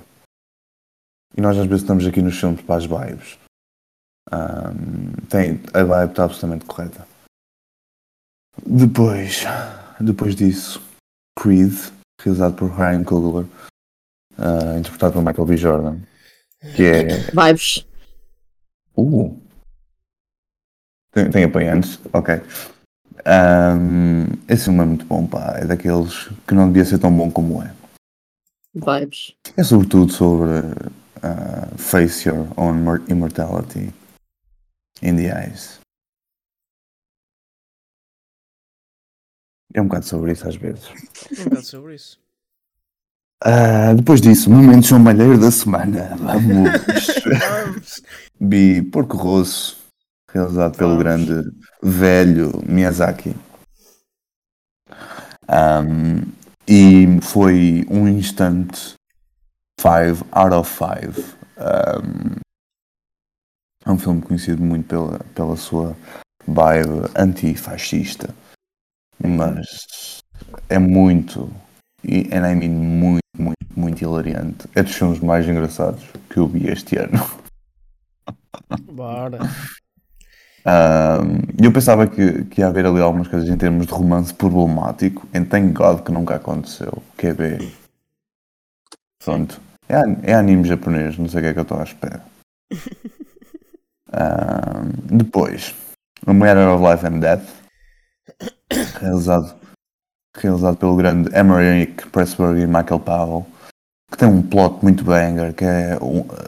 e 1.35 1.41
nós 1.41 1.57
às 1.57 1.65
vezes 1.65 1.81
estamos 1.81 2.05
aqui 2.05 2.21
nos 2.21 2.37
filmes 2.37 2.61
para 2.61 2.75
as 2.75 2.85
vibes, 2.85 3.37
tem, 5.29 5.59
a 5.73 5.83
vibe 5.83 6.09
está 6.11 6.23
absolutamente 6.25 6.65
correta. 6.65 7.07
Depois, 8.65 9.43
depois 9.99 10.35
disso, 10.35 10.81
Creed, 11.39 11.73
realizado 12.21 12.55
por 12.55 12.69
Ryan 12.71 13.03
Coogler, 13.03 13.47
ah, 14.37 14.77
interpretado 14.77 15.13
por 15.13 15.23
Michael 15.23 15.45
B. 15.47 15.57
Jordan, 15.57 15.99
que 16.75 16.83
é. 16.83 17.05
Vibes. 17.31 17.85
Uh! 18.97 19.39
Tem, 21.11 21.31
tem 21.31 21.43
apoiantes? 21.45 21.99
Ok. 22.13 22.35
Ahm, 23.25 24.25
esse 24.47 24.65
filme 24.65 24.81
é 24.81 24.85
muito 24.85 25.05
bom, 25.05 25.25
pá. 25.25 25.57
É 25.57 25.65
daqueles 25.65 26.27
que 26.47 26.53
não 26.53 26.67
devia 26.67 26.85
ser 26.85 26.99
tão 26.99 27.11
bom 27.15 27.31
como 27.31 27.63
é. 27.63 27.73
Vibes. 28.73 29.33
É 29.57 29.63
sobretudo 29.63 30.11
sobre 30.11 30.51
ah, 31.23 31.67
face 31.77 32.27
your 32.29 32.47
own 32.57 32.73
mor- 32.73 33.03
immortality 33.09 33.91
in 35.01 35.15
the 35.15 35.27
eyes. 35.31 35.79
É 39.73 39.81
um 39.81 39.85
bocado 39.85 40.05
sobre 40.05 40.31
isso 40.31 40.47
às 40.47 40.55
vezes. 40.55 40.89
Um 41.39 41.43
bocado 41.45 41.65
sobre 41.65 41.95
isso. 41.95 42.19
Ah, 43.41 43.93
depois 43.93 44.19
disso, 44.19 44.49
momento 44.49 44.85
João 44.87 45.01
Malheiro 45.01 45.39
da 45.39 45.49
semana. 45.51 46.15
Vamos. 46.17 48.01
Vi 48.39 48.81
Porco 48.81 49.15
Rosso, 49.15 49.77
realizado 50.29 50.77
pelo 50.77 50.97
Vamos. 50.97 51.03
grande 51.03 51.51
velho 51.81 52.51
Miyazaki. 52.67 53.33
Um, 55.47 56.31
e 56.67 57.19
foi 57.21 57.85
um 57.89 58.07
instante 58.07 58.93
5 59.79 60.25
out 60.31 60.53
of 60.53 60.69
5. 60.69 61.37
Um, 61.57 62.39
é 63.85 63.91
um 63.91 63.97
filme 63.97 64.21
conhecido 64.21 64.61
muito 64.61 64.87
pela, 64.87 65.19
pela 65.33 65.55
sua 65.55 65.95
vibe 66.45 67.09
antifascista, 67.15 68.33
mas 69.23 70.19
é 70.67 70.79
muito, 70.79 71.51
e 72.03 72.29
and 72.33 72.51
I 72.51 72.55
mean 72.55 72.71
muito, 72.71 73.23
muito, 73.37 73.57
muito 73.75 74.01
hilariante. 74.01 74.67
É 74.75 74.83
dos 74.83 74.93
filmes 74.93 75.19
mais 75.19 75.47
engraçados 75.47 76.03
que 76.29 76.37
eu 76.37 76.47
vi 76.47 76.67
este 76.67 76.97
ano. 76.97 77.19
Bora. 78.91 79.39
Um, 80.65 81.63
eu 81.63 81.71
pensava 81.71 82.05
que, 82.05 82.45
que 82.45 82.61
ia 82.61 82.67
haver 82.67 82.85
ali 82.85 82.99
algumas 82.99 83.27
coisas 83.27 83.49
em 83.49 83.57
termos 83.57 83.87
de 83.87 83.93
romance 83.93 84.33
problemático, 84.33 85.27
e 85.33 85.39
thank 85.45 85.73
God 85.73 86.01
que 86.01 86.11
nunca 86.11 86.35
aconteceu. 86.35 87.01
Que 87.17 87.27
é 87.27 87.33
ver. 87.33 87.73
Pronto. 89.23 89.59
É, 89.87 90.31
é 90.31 90.33
anime 90.35 90.67
japonês, 90.67 91.17
não 91.17 91.27
sei 91.27 91.39
o 91.39 91.43
que 91.43 91.49
é 91.49 91.53
que 91.53 91.59
eu 91.59 91.63
estou 91.63 91.79
à 91.79 91.83
espera. 91.83 92.23
Um, 94.11 95.17
depois, 95.17 95.75
A 96.25 96.33
Matter 96.33 96.67
of 96.69 96.83
Life 96.83 97.05
and 97.05 97.19
Death, 97.19 97.43
realizado, 98.99 99.55
realizado 100.35 100.77
pelo 100.77 100.95
grande 100.95 101.29
Emmerich 101.37 102.07
Pressburg 102.07 102.59
e 102.59 102.67
Michael 102.67 102.99
Powell, 102.99 103.45
que 104.11 104.17
tem 104.17 104.27
um 104.27 104.41
plot 104.41 104.83
muito 104.83 105.03
banger, 105.03 105.53
que 105.53 105.65
é 105.65 105.97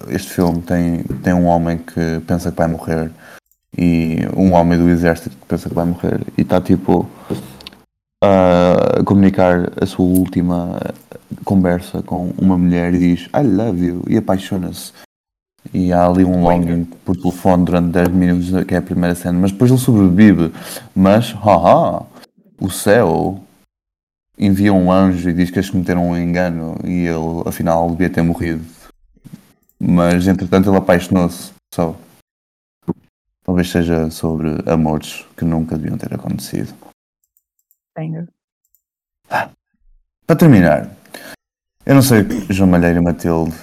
este 0.09 0.33
filme 0.33 0.61
tem, 0.61 1.03
tem 1.23 1.33
um 1.33 1.45
homem 1.45 1.77
que 1.77 2.19
pensa 2.27 2.51
que 2.51 2.57
vai 2.57 2.67
morrer 2.67 3.11
e 3.77 4.17
um 4.35 4.53
homem 4.53 4.77
do 4.77 4.89
exército 4.89 5.35
que 5.37 5.45
pensa 5.45 5.69
que 5.69 5.75
vai 5.75 5.85
morrer 5.85 6.21
e 6.37 6.41
está 6.41 6.59
tipo 6.59 7.07
a 8.23 9.03
comunicar 9.05 9.71
a 9.81 9.85
sua 9.85 10.05
última 10.05 10.79
conversa 11.45 12.01
com 12.01 12.33
uma 12.37 12.57
mulher 12.57 12.93
e 12.93 12.99
diz 12.99 13.29
I 13.33 13.43
love 13.43 13.85
you 13.85 14.03
e 14.07 14.17
apaixona-se 14.17 14.93
e 15.73 15.93
há 15.93 16.05
ali 16.05 16.23
um 16.23 16.43
longing 16.43 16.85
por 17.05 17.15
telefone 17.15 17.65
durante 17.65 17.91
10 17.91 18.07
minutos 18.09 18.63
que 18.65 18.73
é 18.73 18.77
a 18.77 18.81
primeira 18.81 19.15
cena. 19.15 19.37
Mas 19.39 19.51
depois 19.51 19.69
ele 19.71 19.79
sobrevive. 19.79 20.53
Mas 20.95 21.31
haha 21.31 22.05
o 22.59 22.69
céu 22.69 23.43
envia 24.37 24.73
um 24.73 24.91
anjo 24.91 25.29
e 25.29 25.33
diz 25.33 25.51
que 25.51 25.59
eles 25.59 25.69
cometeram 25.69 26.09
um 26.09 26.17
engano 26.17 26.77
e 26.83 27.05
ele 27.05 27.43
afinal 27.45 27.89
devia 27.91 28.09
ter 28.09 28.21
morrido. 28.21 28.65
Mas 29.79 30.27
entretanto 30.27 30.69
ele 30.69 30.77
apaixonou-se 30.77 31.53
só. 31.73 31.95
Talvez 33.43 33.69
seja 33.69 34.09
sobre 34.09 34.49
amores 34.65 35.25
que 35.35 35.43
nunca 35.43 35.77
deviam 35.77 35.97
ter 35.97 36.13
acontecido. 36.13 36.73
Banger. 37.95 38.27
Para 39.27 40.35
terminar, 40.35 40.89
eu 41.85 41.95
não 41.95 42.01
sei, 42.01 42.23
João 42.49 42.69
Malheiro 42.69 42.99
e 42.99 43.03
Matilde, 43.03 43.55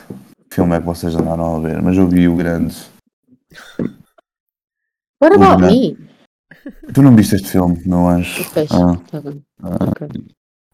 filme 0.50 0.76
é 0.76 0.81
que 0.81 0.87
vocês 0.87 1.14
andaram 1.14 1.57
a 1.57 1.61
ver, 1.61 1.83
mas 1.83 1.97
eu 1.97 2.09
vi 2.09 2.28
o 2.28 2.37
grande. 2.37 2.75
What 5.21 5.35
about 5.35 5.62
me? 5.62 5.97
Tu 6.93 7.02
não 7.02 7.14
viste 7.17 7.35
este 7.37 7.49
filme, 7.49 7.81
meu 7.87 8.09
anjo? 8.09 8.45
Ah, 8.71 8.97
tá 9.11 9.21
bem. 9.21 9.43
ah, 9.62 9.78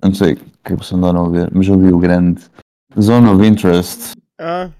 não 0.03 0.15
sei 0.15 0.35
o 0.35 0.37
que 0.37 0.43
é 0.65 0.69
que 0.71 0.77
vocês 0.77 0.93
andaram 0.93 1.27
a 1.27 1.29
ver, 1.29 1.51
mas 1.53 1.67
eu 1.67 1.79
vi 1.79 1.93
o 1.93 1.99
grande 1.99 2.43
Zone 3.01 3.29
of 3.29 3.45
Interest 3.47 4.13
Ah, 4.39 4.71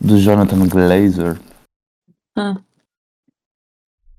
de 0.00 0.18
Jonathan 0.18 0.66
Glazer. 0.68 1.38
Ah. 2.36 2.56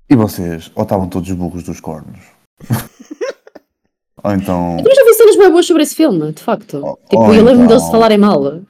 E 0.08 0.16
vocês, 0.16 0.70
ou 0.74 0.82
estavam 0.82 1.08
todos 1.08 1.30
burros 1.32 1.62
dos 1.62 1.80
cornos? 1.80 2.20
ou 4.22 4.32
então. 4.32 4.76
Eu 4.78 4.94
já 4.94 5.04
vi 5.04 5.14
cenas 5.14 5.36
bem 5.36 5.50
boas 5.50 5.66
sobre 5.66 5.82
esse 5.82 5.94
filme, 5.94 6.32
de 6.32 6.42
facto. 6.42 6.80
Oh, 6.84 6.96
tipo, 7.08 7.22
oh, 7.22 7.32
eu 7.34 7.44
lembro-me 7.44 7.64
então. 7.64 7.78
deles 7.78 7.90
falarem 7.90 8.18
mal. 8.18 8.60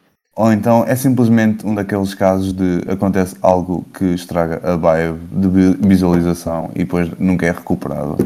Ou 0.40 0.50
então 0.50 0.85
é 0.85 0.97
simplesmente 0.97 1.66
um 1.66 1.75
daqueles 1.75 2.14
casos 2.14 2.54
de 2.54 2.80
acontece 2.90 3.37
algo 3.42 3.85
que 3.92 4.06
estraga 4.14 4.56
a 4.73 4.75
vibe 4.75 5.18
de 5.32 5.49
vi- 5.49 5.88
visualização 5.88 6.70
e 6.75 6.78
depois 6.78 7.11
nunca 7.18 7.44
é 7.44 7.50
recuperado. 7.50 8.16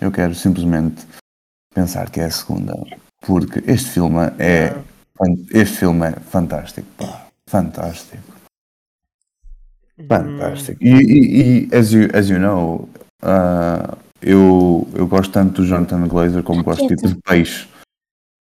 Eu 0.00 0.10
quero 0.10 0.34
simplesmente 0.34 1.06
pensar 1.72 2.10
que 2.10 2.18
é 2.18 2.24
a 2.24 2.30
segunda, 2.32 2.74
porque 3.24 3.62
este 3.70 3.90
filme 3.90 4.18
é 4.40 4.74
este 5.52 5.78
filme 5.78 6.06
é 6.08 6.12
fantástico, 6.18 6.88
pá. 6.98 7.28
fantástico, 7.48 8.24
fantástico. 10.08 10.82
E, 10.82 10.90
e, 10.90 11.68
e 11.70 11.76
as 11.76 11.92
you 11.92 12.08
as 12.12 12.28
you 12.28 12.40
know, 12.40 12.88
ah, 13.22 13.96
eu 14.20 14.84
eu 14.94 15.06
gosto 15.06 15.32
tanto 15.32 15.62
do 15.62 15.64
Jonathan 15.68 16.08
Glazer 16.08 16.42
como 16.42 16.64
gosto 16.64 16.88
tipo 16.88 17.06
de 17.06 17.14
peixe. 17.22 17.68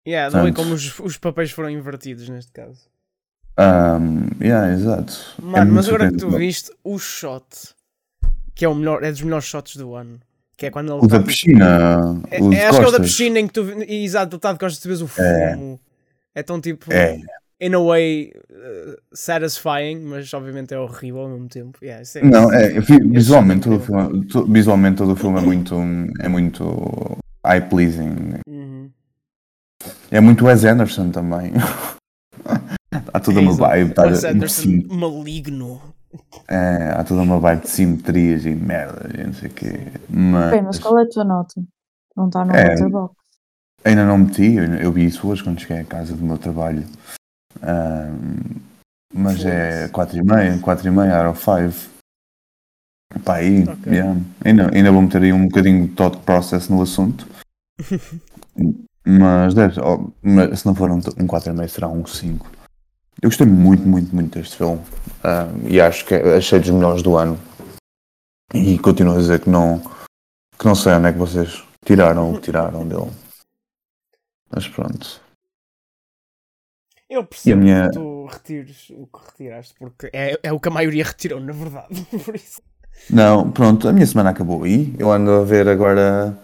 yeah, 0.07 0.35
não 0.35 0.47
é 0.47 0.51
como 0.51 0.73
os, 0.73 0.99
os 0.99 1.17
papéis 1.17 1.51
foram 1.51 1.69
invertidos 1.69 2.27
neste 2.29 2.51
caso. 2.51 2.94
Um, 3.57 4.27
yeah, 4.43 4.71
exato. 4.73 5.13
É 5.39 5.41
Mano, 5.45 5.73
mas 5.73 5.85
muito 5.87 5.95
agora 5.95 6.11
que 6.11 6.17
tu 6.17 6.29
viste 6.31 6.71
o 6.83 6.97
shot, 6.99 7.45
que 8.53 8.65
é 8.65 8.67
o 8.69 8.75
melhor, 8.75 9.03
é 9.03 9.11
dos 9.11 9.21
melhores 9.21 9.45
shots 9.45 9.75
do 9.77 9.95
ano, 9.95 10.19
que 10.57 10.65
é 10.65 10.69
quando 10.71 10.91
ele 10.93 10.99
O 11.03 11.07
da 11.07 11.21
piscina, 11.21 12.21
É, 12.29 12.41
o 12.41 12.53
é, 12.53 12.65
acho 12.67 12.79
que 12.79 12.85
é 12.85 12.87
o 12.87 12.91
da 12.91 12.99
piscina 12.99 13.39
em 13.39 13.47
que 13.47 13.53
tu. 13.53 13.61
Exato, 13.87 14.35
ele 14.35 14.37
está 14.37 14.51
de 14.53 14.59
costas, 14.59 14.81
tu 14.81 14.87
vês 14.89 15.01
o 15.01 15.07
fumo. 15.07 15.79
É, 16.33 16.43
tão 16.43 16.59
tipo. 16.59 16.91
É. 16.91 17.17
In 17.61 17.73
a 17.73 17.79
way 17.79 18.33
uh, 18.51 18.97
satisfying, 19.13 20.01
mas 20.01 20.31
obviamente 20.33 20.73
é 20.73 20.77
horrível 20.79 21.21
ao 21.21 21.29
mesmo 21.29 21.47
tempo. 21.47 21.79
Yeah, 21.81 22.03
é- 22.15 22.21
Não, 22.25 22.51
é, 22.51 22.81
vi- 22.81 22.99
visualmente 23.07 23.61
todo 23.61 23.73
o 23.73 23.75
incrível. 23.77 24.09
filme, 24.09 24.25
to- 24.27 24.45
visualmente 24.45 24.97
todo 24.97 25.13
o 25.13 25.15
filme 25.15 25.37
é 25.39 25.41
muito, 25.41 25.75
é 26.19 26.27
muito 26.27 27.17
eye 27.47 27.61
pleasing. 27.61 28.41
Uhum. 28.45 28.91
É 30.11 30.19
muito 30.19 30.45
Wes 30.45 30.65
Anderson 30.65 31.09
também. 31.11 31.53
há 33.15 33.19
toda 33.19 33.39
uma 33.39 33.51
Exato. 33.51 33.69
vibe, 33.69 33.93
tá, 33.93 34.03
Anderson 34.07 34.61
sim- 34.61 34.87
maligno. 34.89 35.81
é, 36.47 36.91
há 36.95 37.03
toda 37.03 37.21
uma 37.21 37.39
vibe 37.39 37.61
de 37.63 37.69
simetrias 37.69 38.45
e 38.45 38.49
merda, 38.55 39.09
e 39.19 39.23
não 39.25 39.33
sei 39.33 39.49
o 39.49 39.53
quê. 39.53 39.79
Mas, 40.09 40.47
Ok, 40.47 40.61
mas 40.61 40.79
qual 40.79 40.99
é 40.99 41.03
a 41.03 41.09
tua 41.09 41.23
nota? 41.23 41.61
Não 42.15 42.27
está 42.27 42.45
no 42.45 42.53
É. 42.55 42.69
Letterboxd. 42.69 43.15
ainda 43.83 44.05
não 44.05 44.17
meti, 44.19 44.53
eu, 44.55 44.63
eu 44.75 44.91
vi 44.91 45.05
isso 45.05 45.27
hoje 45.27 45.43
quando 45.43 45.59
cheguei 45.59 45.79
à 45.79 45.83
casa 45.85 46.15
do 46.15 46.23
meu 46.23 46.37
trabalho. 46.37 46.85
Ahm, 47.61 48.59
Mas 49.13 49.45
é 49.45 49.87
4,5, 49.89 50.59
4,5 50.61 51.11
out 51.11 51.29
of 51.29 51.41
5. 51.43 51.95
Pá, 53.23 53.35
aí, 53.35 53.63
Ok. 53.63 53.93
yeah. 53.93 54.19
ainda, 54.43 54.69
ainda 54.75 54.91
vou 54.91 55.01
meter 55.01 55.21
aí 55.23 55.31
um 55.31 55.47
bocadinho 55.47 55.87
de 55.87 55.93
thought 55.93 56.17
process 56.25 56.67
no 56.69 56.81
assunto. 56.81 57.25
mas 59.05 59.53
deve, 59.53 59.79
oh, 59.81 60.09
mas 60.21 60.59
se 60.59 60.65
não 60.65 60.73
for 60.75 60.89
um, 60.91 60.95
um 60.97 61.27
4,5 61.27 61.67
será 61.69 61.87
um 61.87 62.05
5. 62.05 62.49
Eu 63.21 63.29
gostei 63.29 63.47
muito, 63.47 63.83
muito, 63.87 64.13
muito 64.13 64.37
deste 64.37 64.57
filme. 64.57 64.81
Ah, 65.23 65.47
e 65.67 65.79
acho 65.81 66.05
que 66.05 66.13
achei 66.15 66.59
dos 66.59 66.69
melhores 66.69 67.01
do 67.01 67.15
ano. 67.15 67.39
E 68.53 68.77
continuo 68.79 69.15
a 69.15 69.17
dizer 69.19 69.39
que 69.39 69.49
não, 69.49 69.79
que 70.57 70.65
não 70.65 70.75
sei 70.75 70.93
onde 70.93 71.07
é 71.07 71.13
que 71.13 71.17
vocês 71.19 71.63
tiraram 71.83 72.31
o 72.31 72.35
que 72.35 72.41
tiraram 72.43 72.87
dele. 72.87 73.11
Mas 74.49 74.67
pronto. 74.67 75.21
Eu 77.09 77.25
percebo 77.25 77.59
a 77.59 77.63
minha- 77.63 77.89
que 77.89 77.93
tu 77.97 78.25
retires 78.25 78.89
o 78.91 79.07
que 79.07 79.25
retiraste, 79.25 79.75
porque 79.79 80.09
é, 80.13 80.39
é 80.43 80.51
o 80.51 80.59
que 80.59 80.67
a 80.67 80.71
maioria 80.71 81.03
retirou, 81.03 81.39
na 81.39 81.53
verdade. 81.53 81.87
Por 82.25 82.35
isso. 82.35 82.61
Não, 83.09 83.51
pronto, 83.51 83.87
a 83.87 83.93
minha 83.93 84.05
semana 84.05 84.29
acabou 84.31 84.63
aí. 84.63 84.93
Eu 84.97 85.11
ando 85.11 85.31
a 85.31 85.43
ver 85.43 85.67
agora, 85.67 86.37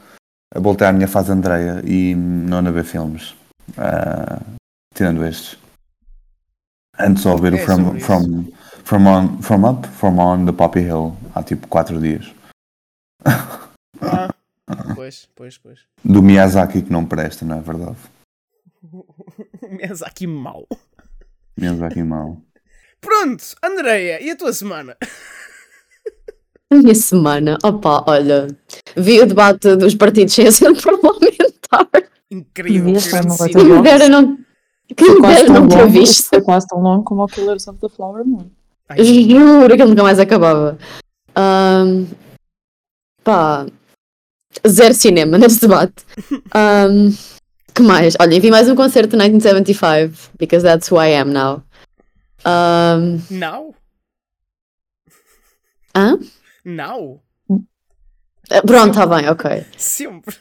a 0.53 0.59
voltar 0.59 0.89
à 0.89 0.93
minha 0.93 1.07
fase 1.07 1.31
Andreia 1.31 1.81
e 1.85 2.13
não 2.15 2.57
ando 2.57 2.69
a 2.69 2.73
ver 2.73 2.83
filmes. 2.83 3.35
Ah, 3.77 4.41
tirando 4.93 5.25
estes. 5.25 5.57
Antes 7.03 7.23
só 7.23 7.35
ver 7.35 7.53
É 7.53 7.55
o 7.55 7.65
from, 7.65 7.99
from, 7.99 8.51
from, 8.83 9.07
on, 9.07 9.41
from 9.41 9.65
Up, 9.65 9.87
From 9.87 10.19
On 10.19 10.45
the 10.45 10.51
Poppy 10.51 10.81
Hill 10.81 11.15
há 11.33 11.43
tipo 11.43 11.67
4 11.67 11.99
dias. 11.99 12.31
Ah, 14.01 14.33
pois, 14.95 15.27
pois, 15.35 15.57
pois. 15.57 15.79
Do 16.03 16.21
Miyazaki 16.21 16.81
que 16.81 16.91
não 16.91 17.05
presta, 17.05 17.45
não 17.45 17.57
é 17.57 17.61
verdade? 17.61 17.97
Aqui 20.05 20.25
mal. 20.27 20.67
Miyazaki 21.57 22.03
mal. 22.03 22.37
Pronto, 22.99 23.43
Andreia, 23.63 24.21
e 24.21 24.29
a 24.29 24.35
tua 24.35 24.53
semana? 24.53 24.95
A 26.71 26.75
minha 26.75 26.95
semana, 26.95 27.57
opa, 27.63 28.03
olha, 28.07 28.47
vi 28.95 29.19
o 29.19 29.25
debate 29.25 29.75
dos 29.75 29.95
partidos 29.95 30.33
sem 30.33 30.47
assento 30.47 30.81
parlamentar. 30.83 31.87
Incrível. 32.29 32.93
Me 32.93 33.81
dera 33.81 34.07
não, 34.07 34.37
dera 34.95 35.45
tão 35.45 35.53
não 35.61 35.67
ter 35.67 35.87
visto. 35.87 36.29
Foi 36.29 36.41
quase 36.41 36.67
tão 36.67 36.79
longo 36.79 37.03
como 37.03 37.23
o 37.23 37.27
Killers 37.27 37.67
of 37.67 37.79
the 37.79 37.89
Flower 37.89 38.25
Moon. 38.25 38.49
Ai, 38.89 39.03
Juro 39.03 39.67
que 39.75 39.81
ele 39.81 39.85
nunca 39.89 40.03
mais 40.03 40.19
acabava. 40.19 40.77
Ahm, 41.35 42.05
pá, 43.23 43.65
zero 44.67 44.93
cinema 44.93 45.37
nesse 45.39 45.61
debate. 45.61 46.03
Ahm, 46.53 47.11
que 47.73 47.81
mais? 47.81 48.15
Olha, 48.19 48.39
vi 48.39 48.51
mais 48.51 48.69
um 48.69 48.75
concerto 48.75 49.11
de 49.11 49.17
1975, 49.17 50.29
because 50.37 50.63
that's 50.65 50.91
who 50.91 50.97
I 51.01 51.13
am 51.15 51.31
now. 51.31 51.63
Ahm, 52.43 53.19
Now? 53.29 53.73
hã? 55.95 56.19
Now? 56.65 57.21
Ah, 58.49 58.61
Pronto, 58.65 58.93
tá 58.95 59.05
bem, 59.05 59.29
ok. 59.29 59.65
Sempre. 59.77 60.35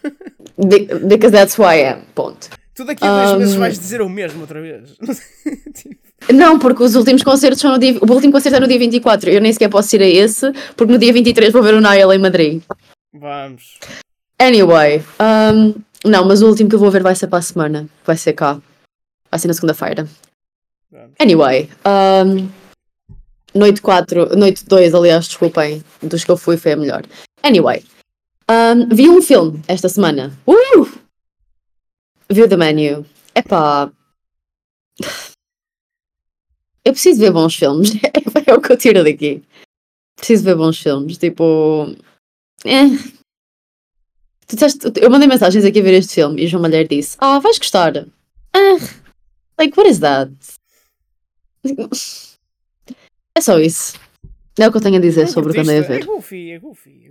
Be- 0.59 0.87
because 1.07 1.31
that's 1.31 1.57
who 1.57 1.63
I 1.65 1.85
am, 1.87 2.03
ponto. 2.15 2.49
Tu 2.81 2.85
daqui 2.87 3.05
a 3.05 3.15
dois 3.15 3.33
Um, 3.33 3.39
meses 3.41 3.55
vais 3.57 3.79
dizer 3.79 4.01
o 4.01 4.09
mesmo 4.09 4.41
outra 4.41 4.59
vez. 4.59 4.97
Não, 6.33 6.59
porque 6.59 6.83
os 6.83 6.95
últimos 6.95 7.23
concertos 7.23 7.61
são 7.61 7.73
no 7.73 7.79
dia. 7.79 7.99
O 8.01 8.11
último 8.11 8.33
concerto 8.33 8.57
é 8.57 8.61
no 8.61 8.67
dia 8.67 8.79
24. 8.79 9.29
Eu 9.29 9.39
nem 9.43 9.53
sequer 9.53 9.69
posso 9.69 9.95
ir 9.97 10.01
a 10.01 10.07
esse, 10.07 10.51
porque 10.75 10.91
no 10.91 10.99
dia 10.99 11.13
23 11.13 11.53
vou 11.53 11.63
ver 11.63 11.75
o 11.75 11.81
Niall 11.81 12.15
em 12.15 12.19
Madrid. 12.19 12.63
Vamos. 13.13 13.79
Anyway, 14.39 15.03
um, 15.21 15.75
não, 16.09 16.25
mas 16.25 16.41
o 16.41 16.47
último 16.47 16.71
que 16.71 16.75
eu 16.75 16.79
vou 16.79 16.91
ver 16.91 17.03
vai 17.03 17.15
ser 17.15 17.27
para 17.27 17.41
a 17.41 17.43
semana. 17.43 17.87
Vai 18.03 18.17
ser 18.17 18.33
cá. 18.33 18.59
Vai 19.31 19.39
ser 19.39 19.49
na 19.49 19.55
segunda-feira. 19.55 20.09
Anyway, 21.19 21.69
um, 21.87 22.49
noite 23.55 23.83
4, 23.83 24.37
noite 24.39 24.65
2, 24.65 24.95
aliás, 24.95 25.27
desculpem, 25.27 25.85
dos 26.03 26.25
que 26.25 26.31
eu 26.31 26.37
fui 26.39 26.57
foi 26.57 26.73
a 26.73 26.77
melhor. 26.77 27.03
Anyway, 27.43 27.85
um, 28.51 28.89
vi 28.89 29.07
um 29.07 29.21
filme 29.21 29.61
esta 29.69 29.91
semana. 29.91 30.33
Uh! 30.47 31.10
Vi 32.31 32.43
o 32.43 32.49
The 32.49 32.57
Menu. 32.57 33.05
Epá. 33.35 33.93
Eu 36.85 36.93
preciso 36.93 37.21
ver 37.21 37.33
bons 37.33 37.55
filmes. 37.57 37.91
É 38.47 38.55
o 38.55 38.61
que 38.61 38.73
eu 38.73 38.77
tiro 38.77 39.05
daqui. 39.05 39.43
Preciso 40.17 40.45
ver 40.45 40.57
bons 40.57 40.79
filmes. 40.79 41.19
Tipo. 41.19 41.95
É. 42.65 42.83
Eu 45.01 45.11
mandei 45.11 45.29
mensagens 45.29 45.65
aqui 45.65 45.79
a 45.79 45.83
ver 45.83 45.95
este 45.95 46.15
filme 46.15 46.43
e 46.43 46.47
João 46.47 46.63
Malheiro 46.63 46.89
disse: 46.89 47.17
Ah, 47.21 47.39
vais 47.39 47.59
gostar. 47.59 48.07
Ah, 48.53 48.77
like, 49.59 49.79
what 49.79 49.89
is 49.89 50.01
that? 50.01 50.33
É 53.37 53.41
só 53.41 53.59
isso. 53.59 53.95
É 54.59 54.69
o 54.69 54.71
que 54.71 54.79
eu 54.79 54.83
tenho 54.83 54.97
a 54.97 55.01
dizer 55.01 55.27
Não 55.27 55.33
sobre 55.33 55.51
o 55.51 55.55
que 55.55 55.61
andei 55.61 55.79
a 55.79 55.83
ver. 55.83 56.01
É 56.01 56.03
é 56.03 56.05
goofy, 56.05 56.51
é 56.51 56.59
goofy. 56.59 57.10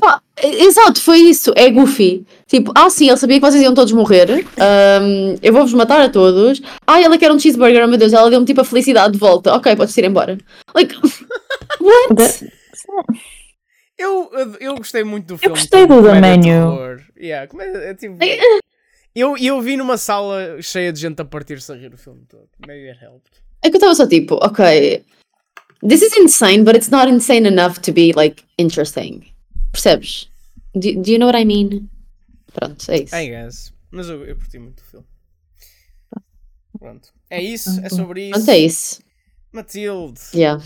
Pá, 0.00 0.22
exato, 0.42 1.00
foi 1.02 1.18
isso. 1.18 1.52
É 1.54 1.70
goofy. 1.70 2.26
Tipo, 2.46 2.72
ah, 2.74 2.88
sim, 2.88 3.08
ele 3.08 3.16
sabia 3.18 3.38
que 3.38 3.44
vocês 3.46 3.62
iam 3.62 3.74
todos 3.74 3.92
morrer. 3.92 4.30
ahm, 4.58 5.36
eu 5.42 5.52
vou-vos 5.52 5.74
matar 5.74 6.00
a 6.00 6.08
todos. 6.08 6.62
Ah, 6.86 7.00
ela 7.00 7.18
quer 7.18 7.30
um 7.30 7.38
cheeseburger, 7.38 7.84
oh 7.84 7.88
meu 7.88 7.98
Deus, 7.98 8.12
ela 8.12 8.30
deu-me 8.30 8.46
tipo 8.46 8.60
a 8.62 8.64
felicidade 8.64 9.12
de 9.12 9.18
volta. 9.18 9.54
Ok, 9.54 9.76
podes 9.76 9.96
ir 9.98 10.04
embora. 10.04 10.38
Like, 10.74 10.94
what? 11.80 12.52
Eu, 13.98 14.30
eu 14.60 14.74
gostei 14.76 15.04
muito 15.04 15.26
do 15.26 15.38
filme. 15.38 15.54
gostei 15.54 15.86
como 15.86 16.02
do 16.02 16.08
The 16.08 16.14
de 16.14 16.20
Menu. 16.20 16.98
Yeah, 17.20 17.46
comédia- 17.46 17.78
é 17.78 17.94
tipo- 17.94 18.16
eu, 19.14 19.36
eu 19.36 19.60
vi 19.60 19.76
numa 19.76 19.96
sala 19.96 20.60
cheia 20.60 20.92
de 20.92 21.00
gente 21.00 21.20
a 21.20 21.24
partir-se 21.24 21.70
a 21.70 21.74
rir 21.76 21.92
o 21.94 21.98
filme 21.98 22.22
todo. 22.28 22.48
Maybe 22.66 22.88
it 22.88 22.98
helped. 23.04 23.30
É 23.62 23.68
que 23.70 23.76
eu 23.76 23.78
estava 23.78 23.94
só 23.94 24.06
tipo, 24.08 24.36
ok, 24.42 25.04
this 25.88 26.02
is 26.02 26.16
insane, 26.16 26.64
but 26.64 26.74
it's 26.74 26.88
not 26.88 27.08
insane 27.12 27.46
enough 27.46 27.74
to 27.78 27.92
be 27.92 28.12
like 28.16 28.42
interesting. 28.58 29.22
Percebes? 29.72 30.28
Do, 30.74 30.80
do 31.02 31.10
you 31.10 31.18
know 31.18 31.26
what 31.26 31.38
I 31.40 31.44
mean? 31.44 31.88
Pronto, 32.52 32.90
é 32.90 32.98
isso. 33.02 33.16
I 33.16 33.28
guess. 33.28 33.72
Mas 33.90 34.08
eu, 34.08 34.24
eu 34.24 34.36
curti 34.36 34.58
muito 34.58 34.80
o 34.80 34.84
filme. 34.84 35.06
Pronto. 36.78 37.12
É 37.30 37.40
isso, 37.42 37.80
é 37.84 37.88
sobre 37.88 38.24
isso. 38.28 38.32
Pronto, 38.34 38.50
é 38.50 38.58
isso. 38.58 39.02
Matilde. 39.52 40.20
Yeah. 40.34 40.62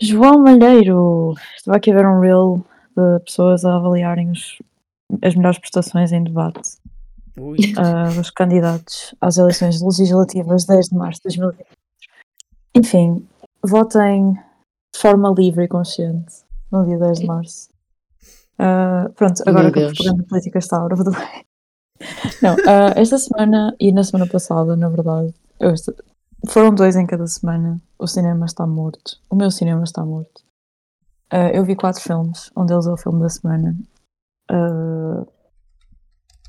João 0.00 0.38
Malheiro. 0.42 1.34
Estava 1.56 1.76
aqui 1.76 1.90
a 1.90 1.94
ver 1.94 2.06
um 2.06 2.20
reel 2.20 2.64
de 2.96 3.24
pessoas 3.24 3.64
a 3.64 3.76
avaliarem 3.76 4.30
os- 4.30 4.58
as 5.22 5.34
melhores 5.34 5.58
prestações 5.58 6.12
em 6.12 6.22
debate. 6.24 6.70
Ui. 7.38 7.56
ah, 7.78 8.08
os 8.20 8.28
candidatos 8.30 9.14
às 9.20 9.38
eleições 9.38 9.80
legislativas 9.80 10.66
10 10.66 10.88
de 10.90 10.94
março 10.96 11.20
de 11.20 11.38
2024. 11.38 11.76
Enfim, 12.74 13.26
votem 13.64 14.32
de 14.94 15.00
forma 15.00 15.32
livre 15.36 15.64
e 15.64 15.68
consciente 15.68 16.34
no 16.72 16.84
dia 16.86 16.98
10 16.98 17.18
de 17.20 17.26
março. 17.26 17.68
Ah, 18.58 19.10
pronto, 19.14 19.42
agora 19.46 19.64
Meu 19.64 19.72
que 19.72 19.80
a 19.80 19.86
propaganda 19.92 20.22
política 20.24 20.58
está 20.58 20.84
of 20.84 21.04
the 21.04 21.10
way. 21.10 21.44
Não, 22.42 22.56
ah, 22.66 22.92
esta 22.96 23.18
semana 23.18 23.76
e 23.78 23.92
na 23.92 24.02
semana 24.02 24.28
passada, 24.30 24.74
na 24.76 24.88
verdade, 24.88 25.32
esta- 25.60 25.94
foram 26.48 26.74
dois 26.74 26.96
em 26.96 27.06
cada 27.06 27.26
semana. 27.26 27.80
O 27.98 28.06
cinema 28.06 28.46
está 28.46 28.66
morto. 28.66 29.16
O 29.30 29.36
meu 29.36 29.50
cinema 29.50 29.84
está 29.84 30.04
morto. 30.04 30.42
Ah, 31.30 31.50
eu 31.50 31.64
vi 31.64 31.76
quatro 31.76 32.02
filmes, 32.02 32.50
um 32.56 32.66
deles 32.66 32.86
é 32.86 32.90
o 32.92 32.96
filme 32.96 33.20
da 33.20 33.28
semana. 33.28 33.76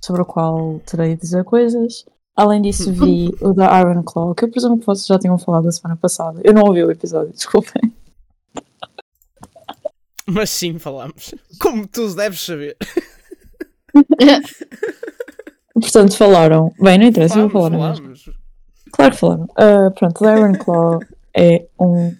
Sobre 0.01 0.21
o 0.21 0.25
qual 0.25 0.79
terei 0.85 1.15
de 1.15 1.21
dizer 1.21 1.43
coisas. 1.45 2.05
Além 2.35 2.61
disso, 2.61 2.91
vi 2.93 3.29
o 3.41 3.53
da 3.53 3.79
Iron 3.79 4.03
Claw, 4.03 4.33
que 4.35 4.43
eu 4.45 4.51
presumo 4.51 4.79
que 4.79 4.85
vocês 4.85 5.05
já 5.05 5.17
tinham 5.19 5.37
falado 5.37 5.67
a 5.67 5.71
semana 5.71 5.95
passada. 5.95 6.41
Eu 6.43 6.53
não 6.53 6.63
ouvi 6.63 6.83
o 6.83 6.91
episódio, 6.91 7.31
desculpem. 7.33 7.93
Mas 10.25 10.49
sim, 10.49 10.79
falamos. 10.79 11.33
Como 11.59 11.87
tu 11.87 12.13
deves 12.15 12.39
saber. 12.41 12.77
Portanto, 15.73 16.15
falaram. 16.17 16.71
Bem, 16.79 16.97
não 16.97 17.05
interessa, 17.07 17.39
eu 17.39 17.49
vou 17.49 17.63
Falamos, 17.63 17.99
falar 17.99 18.09
mesmo. 18.09 18.15
falamos. 18.15 18.43
Claro 18.91 19.11
que 19.11 19.17
falaram. 19.19 19.47
Ah, 19.57 19.91
pronto, 19.91 20.19
The 20.19 20.37
Iron 20.37 20.53
Claw 20.53 20.99
é 21.35 21.67
um 21.79 22.15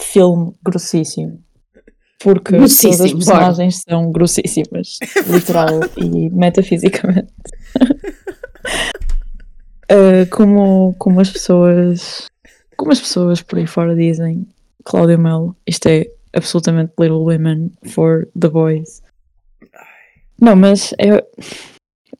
filme 0.00 0.52
grossíssimo. 0.62 1.42
Porque 2.20 2.56
todas 2.56 2.72
as 2.72 2.80
Grossíssimo, 2.82 3.18
personagens 3.18 3.82
são 3.88 4.10
grossíssimas, 4.10 4.98
literal 5.30 5.68
e 5.96 6.28
metafisicamente. 6.30 7.32
Ah, 9.88 10.26
como, 10.30 10.94
como 10.98 11.20
as 11.20 11.30
pessoas 11.30 12.26
como 12.76 12.92
as 12.92 13.00
pessoas 13.00 13.40
por 13.42 13.58
aí 13.58 13.66
fora 13.66 13.94
dizem, 13.94 14.46
Cláudio 14.84 15.18
Melo, 15.18 15.56
isto 15.66 15.86
é 15.88 16.06
absolutamente 16.34 16.92
Little 16.98 17.24
Women 17.24 17.72
for 17.86 18.28
the 18.38 18.48
Boys. 18.48 19.02
Não, 20.40 20.54
mas 20.54 20.92
é, 20.98 21.16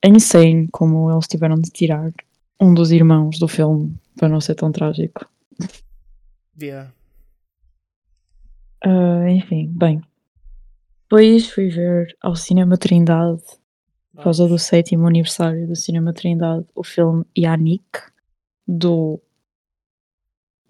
é 0.03 0.09
insane 0.09 0.68
como 0.73 1.11
eles 1.11 1.27
tiveram 1.27 1.57
de 1.57 1.71
tirar 1.71 2.12
um 2.61 2.75
dos 2.75 2.90
irmãos 2.90 3.38
do 3.38 3.47
filme 3.47 3.94
para 4.16 4.29
não 4.29 4.40
ser 4.40 4.55
tão 4.55 4.73
trágico. 4.73 5.29
Yeah. 6.61 6.92
Ah, 8.85 9.31
enfim, 9.31 9.68
bem. 9.73 10.03
Depois 11.03 11.49
fui 11.49 11.68
ver 11.68 12.16
ao 12.21 12.35
Cinema 12.35 12.77
Trindade, 12.77 13.42
por 14.12 14.25
causa 14.25 14.47
do 14.49 14.59
sétimo 14.59 15.07
aniversário 15.07 15.66
do 15.66 15.77
Cinema 15.77 16.12
Trindade, 16.12 16.66
o 16.75 16.83
filme 16.83 17.25
Yannick, 17.37 18.01
do 18.66 19.21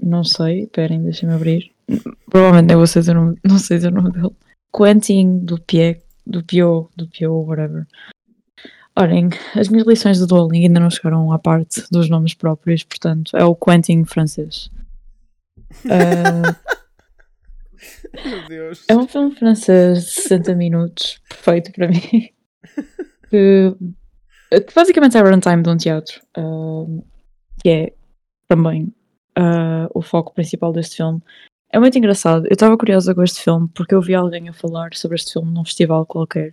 não 0.01 0.23
sei, 0.23 0.63
esperem, 0.63 1.03
deixem-me 1.03 1.35
abrir. 1.35 1.73
Provavelmente 2.31 2.73
eu 2.73 2.79
vou 2.79 2.85
dizer 2.85 3.11
o 3.11 3.15
nome, 3.15 3.39
não 3.45 3.59
sei 3.59 3.79
dizer 3.79 3.93
o 3.93 3.95
nome 3.95 4.13
dele. 4.13 4.35
Quentin 4.77 5.39
do 5.39 5.61
Pie, 5.61 6.01
do 6.27 6.45
Pio, 6.45 6.91
do 6.97 7.09
Pio, 7.09 7.33
whatever. 7.47 7.87
Olhem, 8.97 9.29
as 9.55 9.69
minhas 9.69 9.87
lições 9.87 10.19
de 10.19 10.27
Duolingo 10.27 10.67
ainda 10.67 10.81
não 10.81 10.91
chegaram 10.91 11.33
à 11.33 11.39
parte 11.39 11.85
dos 11.91 12.11
nomes 12.11 12.35
próprios, 12.35 12.83
portanto, 12.83 13.37
é 13.37 13.45
o 13.45 13.55
Quentin 13.55 14.05
francês. 14.05 14.71
Ah, 15.91 16.57
Meu 18.25 18.49
Deus. 18.49 18.85
é 18.89 18.97
um 18.97 19.07
filme 19.07 19.35
francês 19.35 20.05
de 20.07 20.11
60 20.11 20.55
minutos, 20.55 21.21
perfeito 21.29 21.71
para 21.73 21.89
mim. 21.89 22.01
que, 23.31 23.75
que 24.51 24.75
basicamente 24.75 25.17
é 25.17 25.21
a 25.21 25.31
runtime 25.31 25.63
de 25.63 25.69
um 25.69 25.77
teatro, 25.77 26.21
ah, 26.37 26.87
que 27.63 27.69
é 27.69 27.93
também 28.49 28.93
ah, 29.37 29.89
o 29.95 30.03
foco 30.03 30.35
principal 30.35 30.73
deste 30.73 30.97
filme. 30.97 31.23
É 31.71 31.79
muito 31.79 31.99
engraçado. 31.99 32.47
Eu 32.47 32.55
estava 32.55 32.77
curiosa 32.77 33.15
com 33.15 33.23
este 33.23 33.41
filme 33.41 33.69
porque 33.75 33.95
eu 33.95 34.01
vi 34.01 34.15
alguém 34.15 34.49
a 34.49 34.53
falar 34.53 34.95
sobre 34.95 35.17
este 35.17 35.33
filme 35.33 35.53
num 35.53 35.65
festival 35.65 36.07
qualquer. 36.07 36.53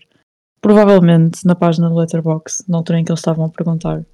Provavelmente 0.59 1.45
na 1.45 1.55
página 1.55 1.89
do 1.89 1.95
Letterboxd, 1.95 2.65
na 2.67 2.77
altura 2.77 2.99
em 2.99 3.05
que 3.05 3.11
eles 3.11 3.19
estavam 3.19 3.45
a 3.45 3.49
perguntar 3.49 4.05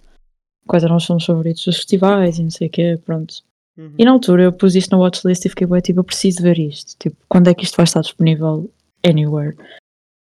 quais 0.67 0.83
eram 0.83 0.97
os 0.97 1.05
filmes 1.05 1.25
favoritos 1.25 1.65
dos 1.65 1.77
festivais 1.77 2.37
e 2.37 2.43
não 2.43 2.51
sei 2.51 2.67
o 2.67 2.71
quê, 2.71 2.99
pronto. 3.03 3.35
Uhum. 3.77 3.93
E 3.97 4.05
na 4.05 4.11
altura 4.11 4.43
eu 4.43 4.53
pus 4.53 4.75
isto 4.75 4.91
na 4.91 5.01
watchlist 5.01 5.45
e 5.45 5.49
fiquei 5.49 5.65
bué, 5.65 5.81
tipo, 5.81 5.99
eu 5.99 6.03
preciso 6.03 6.41
ver 6.41 6.59
isto. 6.59 6.95
Tipo, 6.99 7.17
quando 7.27 7.49
é 7.49 7.53
que 7.53 7.63
isto 7.63 7.75
vai 7.75 7.85
estar 7.85 8.01
disponível 8.01 8.69
anywhere? 9.03 9.57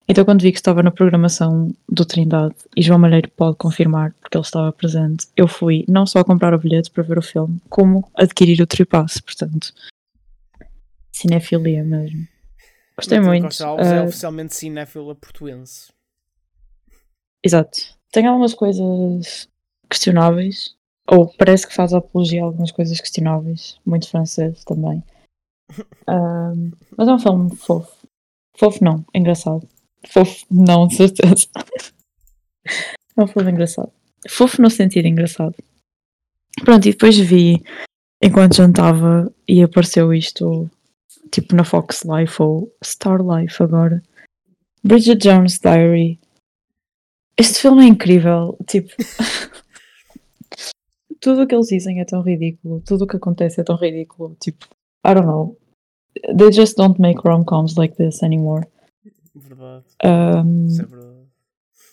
Então 0.08 0.24
quando 0.24 0.42
vi 0.42 0.50
que 0.50 0.58
estava 0.58 0.82
na 0.82 0.90
programação 0.90 1.72
do 1.88 2.04
Trindade, 2.04 2.54
e 2.76 2.82
João 2.82 2.98
Malheiro 2.98 3.30
pode 3.30 3.56
confirmar, 3.56 4.14
porque 4.20 4.36
ele 4.36 4.44
estava 4.44 4.72
presente, 4.72 5.28
eu 5.36 5.46
fui 5.46 5.84
não 5.86 6.06
só 6.06 6.24
comprar 6.24 6.54
o 6.54 6.58
bilhete 6.58 6.90
para 6.90 7.02
ver 7.02 7.18
o 7.18 7.22
filme, 7.22 7.60
como 7.68 8.08
adquirir 8.16 8.60
o 8.60 8.66
tripasse, 8.66 9.22
portanto. 9.22 9.72
Cinefilia 11.20 11.85
mesmo. 11.85 12.26
Gostei 12.96 13.18
Matilde 13.18 13.40
muito. 13.40 13.50
Costa 13.50 13.66
Alves 13.66 13.87
é 13.87 13.98
ah, 13.98 14.04
oficialmente 14.04 14.54
cinéfila 14.54 15.14
portuense. 15.14 15.92
Exato. 17.44 17.78
Tem 18.11 18.26
algumas 18.26 18.54
coisas 18.54 19.46
questionáveis, 19.88 20.74
ou 21.06 21.28
parece 21.37 21.66
que 21.66 21.74
faz 21.74 21.92
apologia 21.92 22.42
a 22.42 22.46
algumas 22.46 22.70
coisas 22.70 22.98
questionáveis, 23.00 23.78
muito 23.85 24.09
francês 24.09 24.64
também. 24.64 25.02
Mas 26.96 27.09
é 27.09 27.12
um 27.12 27.18
filme 27.18 27.56
fofo. 27.56 28.06
Fofo 28.56 28.83
não, 28.83 29.04
engraçado. 29.14 29.68
Fofo 30.09 30.46
não, 30.50 30.87
de 30.87 30.96
certeza. 30.96 31.46
é 33.16 33.22
um 33.22 33.26
filme 33.26 33.52
engraçado. 33.52 33.92
Fofo 34.28 34.61
no 34.62 34.70
sentido 34.70 35.06
engraçado. 35.06 35.54
Pronto, 36.64 36.88
e 36.88 36.92
depois 36.92 37.18
vi, 37.18 37.62
enquanto 38.22 38.56
jantava, 38.56 39.33
e 39.46 39.62
apareceu 39.62 40.12
isto, 40.12 40.70
tipo 41.30 41.54
na 41.54 41.64
Fox 41.64 42.04
Life 42.04 42.40
ou 42.42 42.74
Star 42.84 43.20
Life 43.20 43.62
agora. 43.62 44.02
Bridget 44.82 45.22
Jones' 45.22 45.58
Diary. 45.58 46.18
Este 47.36 47.60
filme 47.60 47.84
é 47.84 47.88
incrível. 47.88 48.56
Tipo, 48.66 48.90
tudo 51.20 51.42
o 51.42 51.46
que 51.46 51.54
eles 51.54 51.68
dizem 51.68 52.00
é 52.00 52.04
tão 52.04 52.22
ridículo. 52.22 52.80
Tudo 52.80 53.04
o 53.04 53.06
que 53.06 53.16
acontece 53.16 53.60
é 53.60 53.64
tão 53.64 53.76
ridículo. 53.76 54.36
Tipo, 54.40 54.66
I 55.06 55.14
don't 55.14 55.26
know. 55.26 55.56
They 56.36 56.52
just 56.52 56.76
don't 56.76 57.00
make 57.00 57.20
rom-coms 57.24 57.76
like 57.76 57.96
this 57.96 58.22
anymore. 58.22 58.66
Verdade. 59.34 59.84
Um, 60.04 60.66
Isso 60.66 60.82
é 60.82 60.86
verdade. 60.86 61.16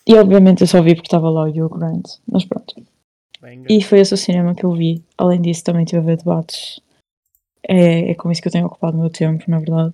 e 0.07 0.15
obviamente 0.15 0.61
eu 0.61 0.67
só 0.67 0.81
vi 0.81 0.95
porque 0.95 1.07
estava 1.07 1.29
lá 1.29 1.43
o 1.43 1.49
Hugh 1.49 1.69
Grant. 1.69 2.05
Mas 2.31 2.45
pronto. 2.45 2.75
Bem 3.41 3.63
E 3.69 3.81
foi 3.83 3.99
esse 3.99 4.13
o 4.13 4.17
cinema 4.17 4.55
que 4.55 4.65
eu 4.65 4.71
vi. 4.71 5.03
Além 5.17 5.41
disso, 5.41 5.63
também 5.63 5.83
estive 5.83 6.01
a 6.01 6.05
ver 6.05 6.17
debates. 6.17 6.81
É, 7.67 8.11
é 8.11 8.15
com 8.15 8.31
isso 8.31 8.41
que 8.41 8.47
eu 8.47 8.51
tenho 8.51 8.65
ocupado 8.65 8.97
o 8.97 9.01
meu 9.01 9.09
tempo, 9.09 9.43
na 9.49 9.59
verdade. 9.59 9.93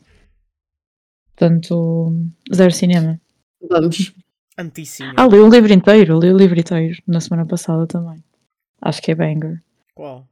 Portanto, 1.36 2.14
zero 2.54 2.72
cinema. 2.72 3.20
Vamos. 3.68 4.14
Antíssimo. 4.58 5.14
Ah, 5.18 5.26
li 5.26 5.40
o 5.40 5.50
livro 5.50 5.74
inteiro, 5.74 6.20
li 6.20 6.32
o 6.32 6.38
livro 6.38 6.60
inteiro 6.60 7.02
na 7.08 7.20
semana 7.20 7.46
passada 7.46 7.88
também. 7.88 8.24
Acho 8.82 9.02
que 9.02 9.12
é 9.12 9.16
banger. 9.16 9.64
Qual? 9.96 10.28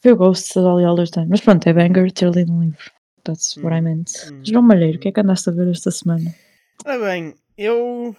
Foi 0.00 0.12
o 0.12 0.16
Ghost 0.16 0.54
da 0.54 0.62
Dolly 0.62 0.84
Alderton. 0.84 1.26
Mas 1.28 1.40
pronto, 1.42 1.66
é 1.66 1.72
banger 1.74 2.10
ter 2.12 2.30
lido 2.30 2.52
um 2.52 2.62
livro. 2.62 2.90
That's 3.24 3.56
what 3.58 3.76
I 3.76 3.80
meant. 3.82 4.10
Hum. 4.30 4.42
João 4.44 4.62
Malheiro, 4.62 4.96
o 4.96 5.00
que 5.00 5.08
é 5.08 5.12
que 5.12 5.20
andaste 5.20 5.50
a 5.50 5.52
ver 5.52 5.68
esta 5.68 5.90
semana? 5.90 6.34
Ora 6.86 6.98
bem, 6.98 7.34
eu. 7.58 8.16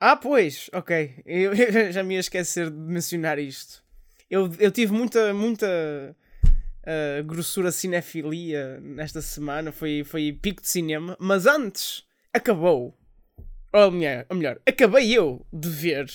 Ah, 0.00 0.16
pois, 0.16 0.68
ok. 0.74 1.22
Eu, 1.24 1.54
eu 1.54 1.92
já 1.92 2.02
me 2.02 2.14
ia 2.14 2.20
esquecer 2.20 2.70
de 2.70 2.76
mencionar 2.76 3.38
isto. 3.38 3.82
Eu, 4.28 4.50
eu 4.58 4.70
tive 4.70 4.92
muita, 4.92 5.32
muita 5.32 6.14
ah, 6.86 7.22
grossura 7.22 7.72
cinefilia 7.72 8.80
nesta 8.80 9.20
semana. 9.22 9.72
Foi, 9.72 10.04
foi 10.04 10.32
pico 10.32 10.62
de 10.62 10.68
cinema. 10.68 11.16
Mas 11.20 11.46
antes, 11.46 12.04
acabou. 12.32 12.96
Ou 13.72 13.90
melhor, 13.90 14.24
ou 14.28 14.36
melhor 14.36 14.60
acabei 14.64 15.12
eu 15.12 15.44
de 15.52 15.68
ver 15.68 16.06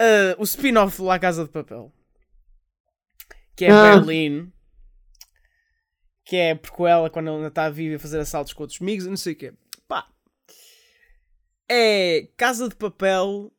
ah, 0.00 0.34
o 0.38 0.44
spin-off 0.44 1.00
La 1.02 1.18
Casa 1.18 1.44
de 1.44 1.50
Papel. 1.50 1.92
Que 3.56 3.66
é 3.66 3.70
Ah. 3.70 3.96
Berlim. 3.96 4.52
Que 6.24 6.36
é 6.36 6.54
porque 6.54 6.82
ela, 6.82 7.08
quando 7.08 7.28
ela 7.28 7.36
ainda 7.36 7.48
está 7.48 7.70
viva, 7.70 7.96
a 7.96 7.98
fazer 7.98 8.20
assaltos 8.20 8.52
com 8.52 8.62
outros 8.62 8.80
amigos 8.80 9.06
e 9.06 9.08
não 9.08 9.16
sei 9.16 9.32
o 9.32 9.36
quê. 9.36 9.52
Pá. 9.86 10.06
É 11.68 12.28
Casa 12.36 12.68
de 12.68 12.74
Papel. 12.76 13.52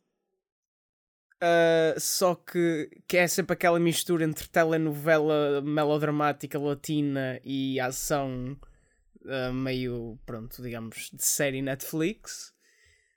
Ah, 1.41 1.95
só 1.97 2.35
que, 2.35 2.89
que 3.07 3.17
é 3.17 3.27
sempre 3.27 3.53
aquela 3.53 3.79
mistura 3.79 4.25
entre 4.25 4.47
telenovela 4.47 5.61
melodramática 5.61 6.59
latina 6.59 7.39
e 7.43 7.79
ação 7.79 8.57
ah, 9.27 9.51
meio, 9.51 10.19
pronto, 10.25 10.61
digamos, 10.61 11.09
de 11.13 11.23
série 11.23 11.61
Netflix. 11.61 12.53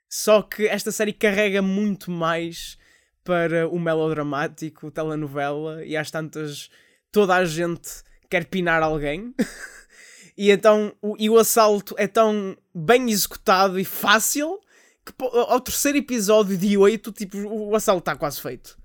Só 0.09 0.41
que 0.41 0.67
esta 0.67 0.91
série 0.91 1.13
carrega 1.13 1.61
muito 1.61 2.11
mais 2.11 2.77
para 3.23 3.67
o 3.67 3.79
melodramático, 3.79 4.91
telenovela, 4.91 5.83
e 5.85 5.97
às 5.97 6.11
tantas 6.11 6.69
toda 7.11 7.35
a 7.35 7.45
gente 7.45 8.03
quer 8.29 8.45
pinar 8.45 8.83
alguém. 8.83 9.33
e 10.37 10.51
então 10.51 10.95
o, 11.01 11.15
e 11.17 11.29
o 11.29 11.37
assalto 11.37 11.95
é 11.97 12.07
tão 12.07 12.55
bem 12.73 13.09
executado 13.09 13.79
e 13.79 13.85
fácil 13.85 14.59
que 15.05 15.13
ao 15.19 15.59
terceiro 15.59 15.97
episódio 15.97 16.57
de 16.57 16.77
8, 16.77 17.11
tipo, 17.11 17.37
o, 17.37 17.75
assalto 17.75 17.99
está 17.99 18.15
quase 18.15 18.41
feito. 18.41 18.77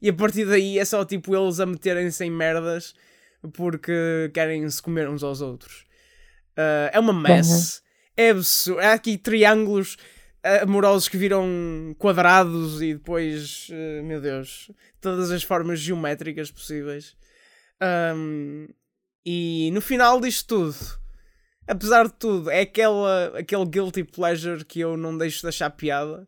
E 0.00 0.08
a 0.08 0.14
partir 0.14 0.44
daí 0.46 0.78
é 0.78 0.84
só 0.84 1.04
tipo 1.04 1.36
eles 1.36 1.60
a 1.60 1.66
meterem-se 1.66 2.24
em 2.24 2.30
merdas 2.30 2.94
porque 3.54 4.30
querem 4.32 4.68
se 4.68 4.82
comer 4.82 5.08
uns 5.08 5.22
aos 5.22 5.40
outros. 5.40 5.86
Ah, 6.56 6.90
é 6.92 6.98
uma 6.98 7.12
mess. 7.12 7.82
É 8.16 8.30
absurdo. 8.30 8.80
Há 8.80 8.94
aqui 8.94 9.18
triângulos 9.18 9.96
ah, 10.42 10.62
amorosos 10.62 11.08
que 11.08 11.16
viram 11.16 11.94
quadrados 11.98 12.80
e 12.80 12.94
depois, 12.94 13.68
ah, 13.70 14.02
meu 14.02 14.20
Deus, 14.20 14.70
todas 15.00 15.30
as 15.30 15.42
formas 15.42 15.80
geométricas 15.80 16.50
possíveis. 16.50 17.16
Ahm, 17.80 18.68
e 19.24 19.70
no 19.72 19.80
final 19.80 20.20
disto 20.20 20.46
tudo, 20.46 20.76
apesar 21.66 22.06
de 22.06 22.12
tudo, 22.14 22.50
é 22.50 22.60
aquela, 22.60 23.38
aquele 23.38 23.64
guilty 23.66 24.04
pleasure 24.04 24.64
que 24.64 24.80
eu 24.80 24.96
não 24.96 25.16
deixo 25.16 25.40
de 25.42 25.48
achar 25.48 25.70
piada. 25.70 26.26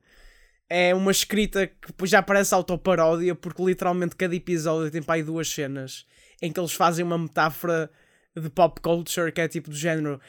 É 0.71 0.95
uma 0.95 1.11
escrita 1.11 1.67
que 1.67 2.07
já 2.07 2.23
parece 2.23 2.53
autoparódia, 2.55 3.35
porque 3.35 3.63
literalmente 3.65 4.15
cada 4.17 4.35
episódio 4.35 4.91
tem 4.91 5.03
para 5.03 5.15
aí 5.15 5.23
duas 5.23 5.49
cenas 5.49 6.05
em 6.43 6.53
que 6.53 6.61
eles 6.61 6.73
fazem 6.73 7.05
uma 7.05 7.17
metáfora 7.19 7.91
de 8.37 8.49
pop 8.51 8.81
culture 8.81 9.33
que 9.33 9.41
é 9.41 9.49
tipo 9.49 9.71
do 9.71 9.77
género: 9.77 10.21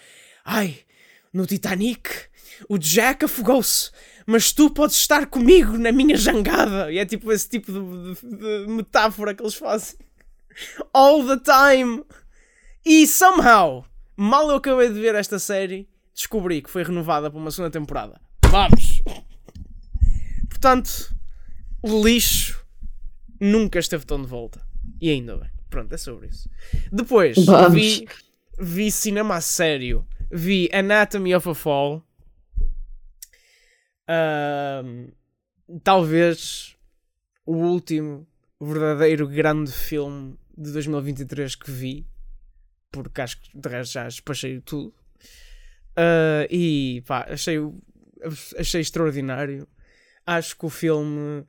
Ai, 0.45 0.77
no 1.33 1.45
Titanic, 1.45 2.09
o 2.69 2.77
Jack 2.77 3.25
afogou-se, 3.25 3.91
mas 4.25 4.51
tu 4.53 4.69
podes 4.69 4.95
estar 4.95 5.25
comigo 5.27 5.77
na 5.77 5.91
minha 5.91 6.15
jangada. 6.15 6.89
E 6.91 6.97
é 6.99 7.05
tipo 7.05 7.31
esse 7.33 7.49
tipo 7.49 7.71
de, 7.71 8.15
de- 8.15 8.65
de 8.65 8.71
metáfora 8.71 9.35
que 9.35 9.43
eles 9.43 9.55
fazem 9.55 9.97
all 10.93 11.25
the 11.27 11.37
time. 11.43 12.03
E 12.85 13.05
somehow, 13.05 13.85
mal 14.19 14.49
eu 14.49 14.57
acabei 14.57 14.89
de 14.89 14.99
ver 14.99 15.15
esta 15.15 15.39
série, 15.39 15.87
descobri 16.13 16.61
que 16.61 16.69
foi 16.69 16.83
renovada 16.83 17.31
para 17.31 17.39
uma 17.39 17.51
segunda 17.51 17.71
temporada. 17.71 18.19
Vamos! 18.49 19.01
Portanto, 20.49 21.15
o 21.81 22.03
lixo 22.05 22.65
nunca 23.39 23.79
esteve 23.79 24.05
tão 24.05 24.21
de 24.21 24.27
volta. 24.27 24.61
E 24.99 25.09
ainda 25.09 25.37
bem. 25.37 25.49
Pronto, 25.69 25.93
é 25.93 25.97
sobre 25.97 26.27
isso. 26.27 26.49
Depois, 26.91 27.37
Vamos. 27.45 27.73
vi, 27.73 28.07
vi 28.59 28.91
cinema 28.91 29.35
a 29.35 29.41
sério. 29.41 30.05
Vi 30.29 30.69
Anatomy 30.73 31.33
of 31.33 31.47
a 31.47 31.55
Fall. 31.55 32.03
Ahm, 34.07 35.11
talvez 35.83 36.75
o 37.45 37.55
último 37.55 38.27
verdadeiro 38.59 39.27
grande 39.27 39.71
filme 39.71 40.35
de 40.57 40.71
2023 40.71 41.55
que 41.55 41.71
vi. 41.71 42.08
Porque 42.91 43.21
acho 43.21 43.41
que 43.41 43.57
de 43.57 43.69
resto 43.69 43.93
já 43.93 44.05
despachei 44.05 44.61
tudo. 44.61 44.93
Ah, 45.95 46.47
e 46.49 47.03
pá, 47.05 47.25
achei, 47.29 47.57
achei 48.57 48.81
extraordinário. 48.81 49.67
Acho 50.25 50.57
que 50.57 50.65
o 50.65 50.69
filme 50.69 51.45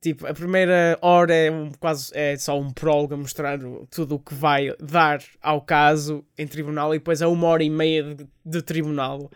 Tipo, 0.00 0.26
a 0.26 0.32
primeira 0.32 0.98
hora 1.02 1.34
é 1.34 1.50
um, 1.50 1.72
quase 1.72 2.10
é 2.14 2.34
só 2.36 2.58
um 2.58 2.72
prólogo 2.72 3.12
a 3.12 3.16
mostrar 3.18 3.58
tudo 3.90 4.14
o 4.14 4.18
que 4.18 4.32
vai 4.32 4.74
dar 4.80 5.22
ao 5.42 5.60
caso 5.60 6.24
em 6.38 6.46
tribunal 6.46 6.94
e 6.94 6.98
depois 6.98 7.20
é 7.20 7.26
uma 7.26 7.46
hora 7.48 7.62
e 7.62 7.68
meia 7.68 8.14
de, 8.14 8.26
de 8.44 8.62
tribunal. 8.62 9.30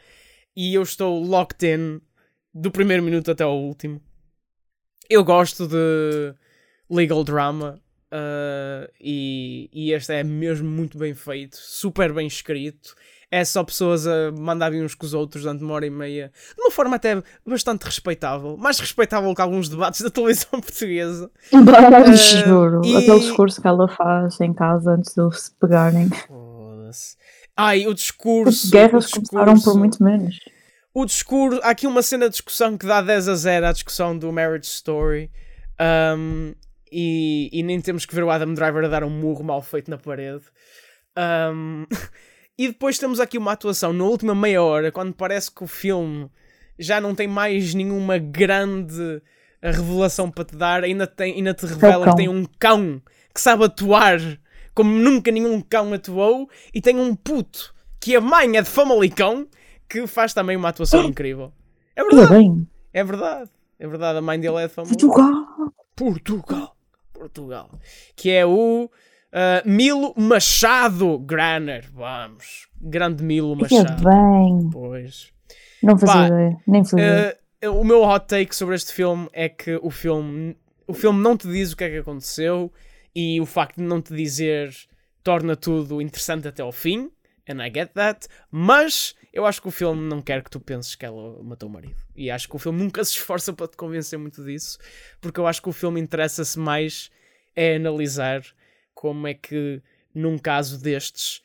E 0.57 0.75
eu 0.75 0.83
estou 0.83 1.23
locked 1.23 1.67
in 1.67 2.01
do 2.55 2.71
primeiro 2.71 3.03
minuto 3.03 3.31
até 3.31 3.45
ao 3.45 3.61
último. 3.61 4.01
Eu 5.11 5.23
gosto 5.23 5.69
de 5.69 6.35
legal 6.89 7.23
drama 7.25 7.79
uh, 8.15 8.91
e, 9.01 9.69
e 9.73 9.93
este 9.93 10.13
é 10.13 10.23
mesmo 10.23 10.69
muito 10.71 10.97
bem 10.97 11.15
feito, 11.15 11.57
super 11.57 12.13
bem 12.13 12.27
escrito. 12.27 12.95
É 13.31 13.45
só 13.45 13.65
pessoas 13.65 14.07
a 14.07 14.31
mandar 14.31 14.71
vir 14.71 14.85
uns 14.85 14.95
com 14.95 15.05
os 15.05 15.13
outros 15.13 15.43
durante 15.43 15.65
uma 15.65 15.75
hora 15.75 15.87
e 15.87 15.91
meia, 15.91 16.31
de 16.55 16.63
uma 16.63 16.71
forma 16.71 16.95
até 16.95 17.21
bastante 17.45 17.83
respeitável, 17.83 18.57
mais 18.57 18.79
respeitável 18.79 19.35
que 19.35 19.41
alguns 19.43 19.69
debates 19.69 20.03
da 20.03 20.11
televisão 20.11 20.51
portuguesa. 20.61 21.29
Juro. 22.47 22.81
e- 22.85 22.97
Aquele 22.97 23.19
discurso 23.19 23.61
que 23.61 23.67
ela 23.67 23.89
faz 23.89 24.41
em 24.41 24.55
casa 24.55 24.93
antes 24.93 25.13
de 25.15 25.21
eles 25.21 25.41
se 25.41 25.51
pegarem. 25.59 26.09
Foda-se. 26.11 27.17
Ai, 27.57 27.87
o 27.89 27.95
discurso. 27.95 28.67
As 28.67 28.71
guerras 28.71 29.09
o 29.09 29.15
começaram 29.15 29.55
discurso, 29.55 29.73
por 29.73 29.79
muito 29.81 30.03
menos. 30.05 30.39
O 30.93 31.05
discurso. 31.05 31.61
Há 31.65 31.71
aqui 31.71 31.89
uma 31.89 32.03
cena 32.03 32.27
de 32.27 32.33
discussão 32.33 32.79
que 32.79 32.87
dá 32.87 33.01
10 33.01 33.29
a 33.29 33.35
0 33.35 33.67
à 33.67 33.73
discussão 33.73 34.17
do 34.17 34.31
Marriage 34.33 34.67
Story. 34.69 35.29
Um, 36.17 36.55
e, 36.97 37.51
e 37.53 37.63
nem 37.65 37.81
temos 37.81 38.07
que 38.07 38.15
ver 38.15 38.23
o 38.23 38.31
Adam 38.31 38.55
Driver 38.55 38.85
a 38.85 38.89
dar 38.89 39.03
um 39.03 39.11
murro 39.11 39.43
mal 39.43 39.61
feito 39.61 39.91
na 39.91 39.99
parede. 39.99 40.45
Um, 41.19 41.85
e 42.57 42.69
depois 42.69 42.99
temos 42.99 43.19
aqui 43.19 43.37
uma 43.37 43.53
atuação 43.53 43.93
na 43.93 44.05
última 44.05 44.35
meia 44.35 44.63
hora, 44.63 44.93
quando 44.93 45.13
parece 45.13 45.51
que 45.51 45.65
o 45.65 45.67
filme 45.67 46.31
já 46.79 47.01
não 47.01 47.13
tem 47.15 47.27
mais 47.27 47.75
nenhuma 47.75 48.17
grande 48.19 49.21
revelação 49.61 50.31
para 50.31 50.45
te 50.45 50.55
dar, 50.55 50.85
ainda, 50.85 51.07
tem, 51.07 51.35
ainda 51.35 51.53
te 51.53 51.67
revela 51.67 52.05
cão. 52.05 52.15
que 52.15 52.17
tem 52.17 52.29
um 52.29 52.45
cão 52.59 53.03
que 53.35 53.41
sabe 53.41 53.65
atuar 53.65 54.21
como 54.75 54.91
nunca 54.91 55.31
nenhum 55.31 55.61
cão 55.61 55.93
atuou, 55.93 56.49
e 56.75 56.81
tem 56.81 56.99
um 56.99 57.15
puto 57.15 57.73
que 58.01 58.17
a 58.17 58.21
mãe 58.21 58.57
é 58.57 58.63
de 58.63 58.69
Famalicão 58.69 59.47
que 59.89 60.07
faz 60.07 60.35
também 60.35 60.57
uma 60.57 60.69
atuação 60.69 61.05
incrível. 61.05 61.53
É 61.95 62.03
verdade, 62.03 62.67
é 62.93 63.05
verdade. 63.05 63.51
É 63.79 63.87
verdade, 63.87 64.19
a 64.19 64.23
mãe 64.23 64.39
dele 64.39 64.57
é 64.57 64.67
de 64.67 64.75
Famalicão. 64.75 65.09
Portugal. 65.09 65.73
Portugal. 65.95 66.74
Portugal. 67.29 67.71
Que 68.15 68.31
é 68.31 68.45
o 68.45 68.91
ah, 69.33 69.63
Milo 69.65 70.15
Machado 70.17 71.19
Graner. 71.19 71.91
Vamos. 71.93 72.69
Grande 72.81 73.23
Milo 73.23 73.57
Machado. 73.57 74.03
bem. 74.05 74.71
Pois. 74.71 75.33
Não 75.83 75.99
fazia 75.99 76.27
ideia. 76.27 76.57
Nem 76.67 76.85
fazia. 76.85 77.39
Ah, 77.63 77.71
o 77.71 77.83
meu 77.83 78.03
hot 78.03 78.27
take 78.27 78.55
sobre 78.55 78.75
este 78.75 78.93
filme 78.93 79.29
é 79.33 79.49
que 79.49 79.79
o 79.83 79.91
filme, 79.91 80.57
o 80.87 80.93
filme 80.93 81.21
não 81.21 81.37
te 81.37 81.49
diz 81.49 81.73
o 81.73 81.77
que 81.77 81.85
é 81.85 81.91
que 81.91 81.99
aconteceu 81.99 82.71
e 83.15 83.41
o 83.41 83.47
facto 83.47 83.77
de 83.77 83.83
não 83.83 84.03
te 84.03 84.15
dizer 84.15 84.71
torna 85.23 85.57
tudo 85.57 86.01
interessante 86.01 86.47
até 86.47 86.63
ao 86.63 86.73
fim. 86.73 87.11
And 87.49 87.65
I 87.65 87.73
get 87.75 87.93
that. 87.95 88.27
Mas 88.51 89.15
eu 89.35 89.45
acho 89.45 89.61
que 89.61 89.67
o 89.67 89.73
filme 89.73 90.01
não 90.09 90.23
quer 90.23 90.45
que 90.45 90.51
tu 90.51 90.61
penses 90.61 90.95
que 90.95 91.05
ela 91.05 91.43
matou 91.43 91.69
o 91.69 91.73
marido. 91.73 92.01
E 92.15 92.31
acho 92.31 92.49
que 92.49 92.55
o 92.55 92.59
filme 92.59 92.79
nunca 92.83 93.05
se 93.05 93.13
esforça 93.13 93.53
para 93.53 93.67
te 93.67 93.77
convencer 93.77 94.17
muito 94.17 94.45
disso. 94.45 94.79
Porque 95.21 95.41
eu 95.41 95.47
acho 95.47 95.61
que 95.61 95.69
o 95.69 95.73
filme 95.73 96.01
interessa-se 96.01 96.57
mais 96.57 97.11
é 97.57 97.75
analisar 97.75 98.43
como 98.95 99.27
é 99.27 99.35
que 99.35 99.83
num 100.15 100.39
caso 100.39 100.81
destes 100.81 101.43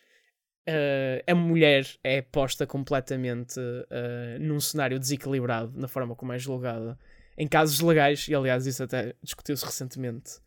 eh, 0.68 1.24
a 1.26 1.34
mulher 1.34 1.88
é 2.04 2.22
posta 2.22 2.68
completamente 2.68 3.60
eh, 3.90 4.38
num 4.40 4.60
cenário 4.60 5.00
desequilibrado 5.00 5.74
na 5.76 5.88
forma 5.88 6.16
como 6.16 6.32
é 6.32 6.38
julgada 6.38 6.96
em 7.36 7.48
casos 7.48 7.80
legais, 7.80 8.28
e 8.28 8.36
aliás 8.36 8.68
isso 8.68 8.84
até 8.84 9.16
discutiu-se 9.24 9.66
recentemente 9.66 10.40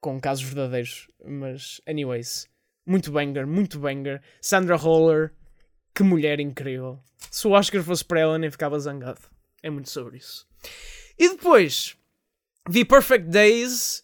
com 0.00 0.20
casos 0.20 0.44
verdadeiros, 0.44 1.08
mas 1.24 1.80
anyways, 1.86 2.48
muito 2.84 3.12
banger, 3.12 3.46
muito 3.46 3.78
banger. 3.78 4.20
Sandra 4.40 4.76
Holler, 4.76 5.32
que 5.96 6.02
mulher 6.02 6.38
incrível. 6.38 6.98
Se 7.30 7.48
o 7.48 7.52
Oscar 7.52 7.82
fosse 7.82 8.04
para 8.04 8.20
ela, 8.20 8.38
nem 8.38 8.50
ficava 8.50 8.78
zangado. 8.78 9.20
É 9.62 9.70
muito 9.70 9.88
sobre 9.88 10.18
isso. 10.18 10.46
E 11.18 11.30
depois 11.30 11.96
vi 12.68 12.84
Perfect 12.84 13.28
Days, 13.30 14.02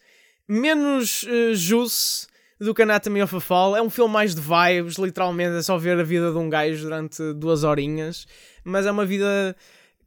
menos 0.48 1.24
uh, 1.24 1.54
juice 1.54 2.26
do 2.58 2.74
que 2.74 2.80
Anatomy 2.80 3.22
of 3.22 3.36
a 3.36 3.40
Fall. 3.40 3.76
É 3.76 3.82
um 3.82 3.90
filme 3.90 4.10
mais 4.10 4.34
de 4.34 4.40
vibes, 4.40 4.96
literalmente 4.96 5.54
é 5.56 5.62
só 5.62 5.76
ver 5.76 5.98
a 5.98 6.02
vida 6.02 6.32
de 6.32 6.38
um 6.38 6.48
gajo 6.48 6.82
durante 6.82 7.34
duas 7.34 7.62
horinhas, 7.62 8.26
mas 8.64 8.86
é 8.86 8.90
uma 8.90 9.04
vida 9.04 9.54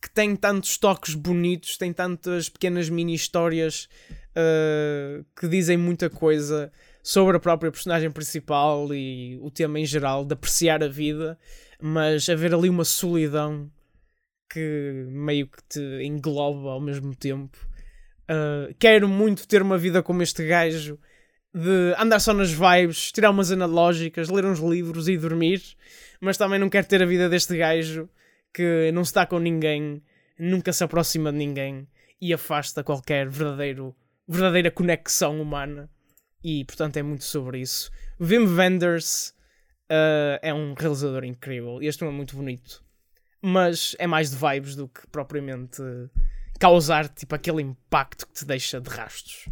que 0.01 0.09
tem 0.09 0.35
tantos 0.35 0.77
toques 0.79 1.13
bonitos, 1.13 1.77
tem 1.77 1.93
tantas 1.93 2.49
pequenas 2.49 2.89
mini 2.89 3.13
histórias 3.13 3.87
uh, 4.31 5.23
que 5.39 5.47
dizem 5.47 5.77
muita 5.77 6.09
coisa 6.09 6.71
sobre 7.03 7.37
a 7.37 7.39
própria 7.39 7.71
personagem 7.71 8.09
principal 8.09 8.91
e 8.91 9.37
o 9.39 9.51
tema 9.51 9.79
em 9.79 9.85
geral 9.85 10.25
de 10.25 10.33
apreciar 10.33 10.83
a 10.83 10.87
vida, 10.87 11.37
mas 11.87 12.27
haver 12.27 12.51
ali 12.51 12.67
uma 12.67 12.83
solidão 12.83 13.71
que 14.49 15.05
meio 15.07 15.45
que 15.45 15.61
te 15.69 16.03
engloba 16.03 16.71
ao 16.71 16.81
mesmo 16.81 17.15
tempo. 17.15 17.55
Uh, 18.23 18.73
quero 18.79 19.07
muito 19.07 19.47
ter 19.47 19.61
uma 19.61 19.77
vida 19.77 20.01
como 20.01 20.23
este 20.23 20.47
gajo 20.47 20.97
de 21.53 21.93
andar 21.99 22.19
só 22.19 22.33
nas 22.33 22.51
vibes, 22.51 23.11
tirar 23.11 23.29
umas 23.29 23.51
analógicas, 23.51 24.29
ler 24.29 24.45
uns 24.45 24.59
livros 24.59 25.07
e 25.07 25.15
dormir, 25.15 25.61
mas 26.19 26.37
também 26.37 26.57
não 26.57 26.71
quero 26.71 26.87
ter 26.87 27.03
a 27.03 27.05
vida 27.05 27.29
deste 27.29 27.55
gajo 27.55 28.09
que 28.51 28.91
não 28.91 29.03
dá 29.13 29.27
com 29.27 29.37
ninguém, 29.37 30.01
nunca 30.39 30.73
se 30.73 30.83
aproxima 30.83 31.31
de 31.31 31.37
ninguém 31.37 31.87
e 32.19 32.33
afasta 32.33 32.83
qualquer 32.83 33.29
verdadeiro, 33.29 33.95
verdadeira 34.27 34.71
conexão 34.71 35.39
humana. 35.39 35.87
E 36.43 36.65
portanto 36.65 36.97
é 36.97 37.03
muito 37.03 37.25
sobre 37.25 37.59
isso. 37.59 37.91
Wim 38.19 38.47
Wenders 38.55 39.34
uh, 39.91 40.39
é 40.41 40.53
um 40.53 40.73
realizador 40.73 41.23
incrível 41.23 41.81
e 41.81 41.87
este 41.87 41.99
filme 41.99 42.13
é 42.13 42.17
muito 42.17 42.35
bonito, 42.35 42.83
mas 43.41 43.95
é 43.99 44.07
mais 44.07 44.31
de 44.31 44.37
vibes 44.37 44.75
do 44.75 44.87
que 44.87 45.05
propriamente 45.07 45.81
causar 46.59 47.07
tipo 47.09 47.35
aquele 47.35 47.61
impacto 47.61 48.27
que 48.27 48.33
te 48.33 48.45
deixa 48.45 48.79
de 48.79 48.89
rastros. 48.89 49.47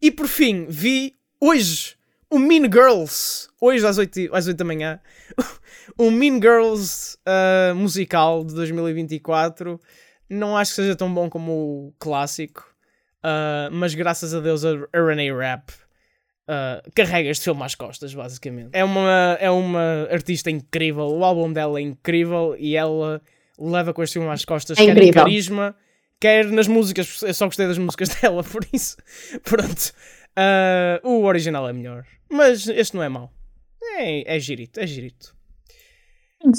E 0.00 0.10
por 0.10 0.26
fim, 0.26 0.66
vi 0.68 1.16
hoje 1.40 1.96
o 2.30 2.38
Mean 2.38 2.64
Girls, 2.64 3.48
hoje 3.60 3.86
às 3.86 3.98
8, 3.98 4.30
às 4.32 4.46
8 4.46 4.56
da 4.56 4.64
manhã, 4.64 5.00
o 5.98 6.10
Mean 6.10 6.40
Girls 6.40 7.16
uh, 7.26 7.74
musical 7.74 8.44
de 8.44 8.54
2024. 8.54 9.80
Não 10.30 10.56
acho 10.56 10.70
que 10.70 10.76
seja 10.76 10.96
tão 10.96 11.12
bom 11.12 11.28
como 11.28 11.52
o 11.52 11.94
clássico, 11.98 12.64
uh, 13.18 13.70
mas 13.70 13.94
graças 13.94 14.32
a 14.32 14.40
Deus 14.40 14.64
a, 14.64 14.70
a 14.92 15.04
Renee 15.04 15.30
Rapp 15.30 15.70
uh, 16.48 16.90
carrega 16.94 17.30
este 17.30 17.44
filme 17.44 17.62
às 17.62 17.74
costas, 17.74 18.14
basicamente. 18.14 18.70
É 18.72 18.84
uma, 18.84 19.36
é 19.40 19.50
uma 19.50 20.08
artista 20.10 20.50
incrível, 20.50 21.06
o 21.06 21.24
álbum 21.24 21.52
dela 21.52 21.78
é 21.78 21.82
incrível 21.82 22.56
e 22.58 22.76
ela 22.76 23.22
leva 23.58 23.92
com 23.92 24.02
este 24.02 24.14
filme 24.14 24.28
às 24.28 24.44
costas, 24.44 24.78
É 24.78 24.84
quer 24.84 25.02
em 25.02 25.10
carisma, 25.10 25.74
quer 26.20 26.46
nas 26.46 26.68
músicas, 26.68 27.22
eu 27.22 27.34
só 27.34 27.46
gostei 27.46 27.66
das 27.66 27.78
músicas 27.78 28.08
dela, 28.20 28.42
por 28.42 28.66
isso, 28.72 28.96
pronto. 29.42 29.92
Uh, 30.36 31.06
o 31.08 31.24
original 31.24 31.68
é 31.68 31.72
melhor, 31.72 32.06
mas 32.30 32.66
este 32.68 32.96
não 32.96 33.02
é 33.02 33.08
mau. 33.08 33.32
É, 33.98 34.36
é 34.36 34.40
girito, 34.40 34.80
é 34.80 34.86
girito. 34.86 35.34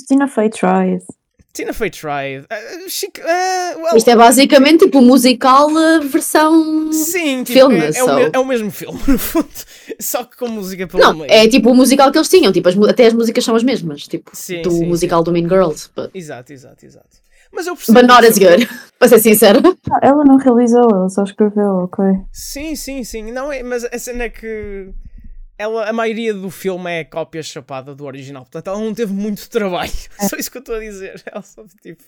Tina 0.07 0.27
Fey 0.27 0.49
tried. 0.49 1.03
Tina 1.53 1.71
Fey 1.71 1.91
tried. 1.91 2.45
Uh, 2.49 2.55
uh, 2.55 3.79
well, 3.83 3.95
Isto 3.95 4.09
é 4.09 4.15
basicamente 4.15 4.85
tipo 4.85 4.97
o 4.97 5.01
musical 5.03 5.69
uh, 5.69 6.01
versão. 6.01 6.91
Sim, 6.91 7.43
tipo, 7.43 7.59
filme, 7.59 7.77
é, 7.77 7.91
é 7.95 8.03
o 8.03 8.19
é 8.33 8.39
o 8.39 8.45
mesmo 8.45 8.71
filme, 8.71 8.99
no 9.07 9.19
fundo. 9.19 9.47
Só 9.99 10.23
que 10.23 10.35
com 10.35 10.47
música 10.47 10.87
pelo 10.87 11.03
Não, 11.03 11.13
meio. 11.13 11.31
é 11.31 11.47
tipo 11.47 11.69
o 11.69 11.75
musical 11.75 12.11
que 12.11 12.17
eles 12.17 12.27
tinham, 12.27 12.51
tipo, 12.51 12.67
as 12.67 12.75
até 12.89 13.05
as 13.05 13.13
músicas 13.13 13.45
são 13.45 13.55
as 13.55 13.61
mesmas, 13.61 14.07
tipo, 14.07 14.31
Sim, 14.33 14.63
do 14.63 14.71
sim, 14.71 14.85
musical 14.87 15.23
do 15.23 15.31
Mean 15.31 15.47
Girls. 15.47 15.91
But, 15.95 16.09
Exato, 16.15 16.51
exato, 16.51 16.83
exato. 16.83 17.21
Mas 17.51 17.67
eu 17.67 17.75
percebo. 17.75 17.99
but 17.99 18.07
not 18.07 18.25
as 18.25 18.39
good, 18.39 18.67
para 18.97 19.09
ser 19.09 19.19
sincera. 19.19 19.61
Ah, 19.91 19.99
ela 20.01 20.23
não 20.25 20.37
realizou, 20.37 20.89
ela 20.91 21.07
só 21.07 21.23
escreveu, 21.23 21.83
ok. 21.83 22.03
Sim, 22.31 22.75
sim, 22.75 23.03
sim. 23.03 23.31
Não 23.31 23.51
é, 23.51 23.61
mas 23.61 23.83
a 23.85 23.99
cena 23.99 24.23
é 24.23 24.29
que 24.29 24.89
ela, 25.57 25.89
a 25.89 25.93
maioria 25.93 26.33
do 26.33 26.49
filme 26.49 26.89
é 26.91 27.03
cópia 27.03 27.43
chapada 27.43 27.93
do 27.93 28.05
original. 28.05 28.43
Portanto, 28.43 28.67
ela 28.67 28.79
não 28.79 28.93
teve 28.93 29.13
muito 29.13 29.49
trabalho. 29.49 29.91
Só 30.29 30.35
isso 30.37 30.51
que 30.51 30.57
eu 30.57 30.61
estou 30.61 30.75
a 30.75 30.79
dizer. 30.79 31.21
Ela 31.31 31.41
só 31.41 31.63
tipo 31.81 32.03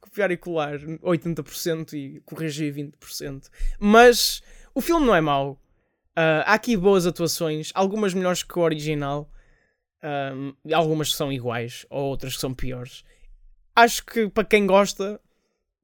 copiar 0.00 0.30
e 0.32 0.36
colar 0.36 0.78
80% 0.78 1.92
e 1.92 2.20
corrigir 2.20 2.74
20%. 2.74 3.48
Mas 3.78 4.42
o 4.74 4.80
filme 4.80 5.06
não 5.06 5.14
é 5.14 5.20
mau. 5.20 5.60
Ah, 6.16 6.44
há 6.46 6.54
aqui 6.54 6.76
boas 6.76 7.06
atuações, 7.06 7.70
algumas 7.74 8.12
melhores 8.12 8.42
que 8.42 8.58
o 8.58 8.62
original, 8.62 9.30
e 10.64 10.74
algumas 10.74 11.10
que 11.10 11.16
são 11.16 11.32
iguais, 11.32 11.86
ou 11.88 12.04
outras 12.04 12.34
que 12.34 12.40
são 12.40 12.52
piores. 12.52 13.04
Acho 13.76 14.04
que 14.04 14.28
para 14.28 14.44
quem 14.44 14.66
gosta, 14.66 15.20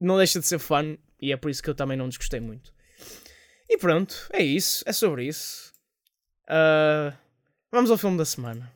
não 0.00 0.16
deixa 0.16 0.40
de 0.40 0.46
ser 0.46 0.59
fun, 0.59 0.96
e 1.20 1.32
é 1.32 1.37
por 1.37 1.50
isso 1.50 1.62
que 1.62 1.70
eu 1.70 1.74
também 1.74 1.96
não 1.96 2.09
desgostei 2.09 2.40
muito. 2.40 2.74
E 3.68 3.78
pronto, 3.78 4.28
é 4.32 4.42
isso, 4.42 4.85
é 4.87 4.92
sobre 4.92 5.26
isso. 5.26 5.72
Ah, 6.48 7.12
vamos 7.72 7.90
ao 7.90 7.98
filme 7.98 8.16
da 8.16 8.24
semana. 8.24 8.70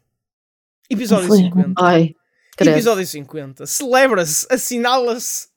Episódio 0.88 1.26
Infelizmente. 1.26 1.54
50. 1.54 1.84
Ai. 1.84 2.14
Episódio 2.58 3.06
50. 3.06 3.66
Celebra-se, 3.66 4.46
assinala-se 4.50 5.48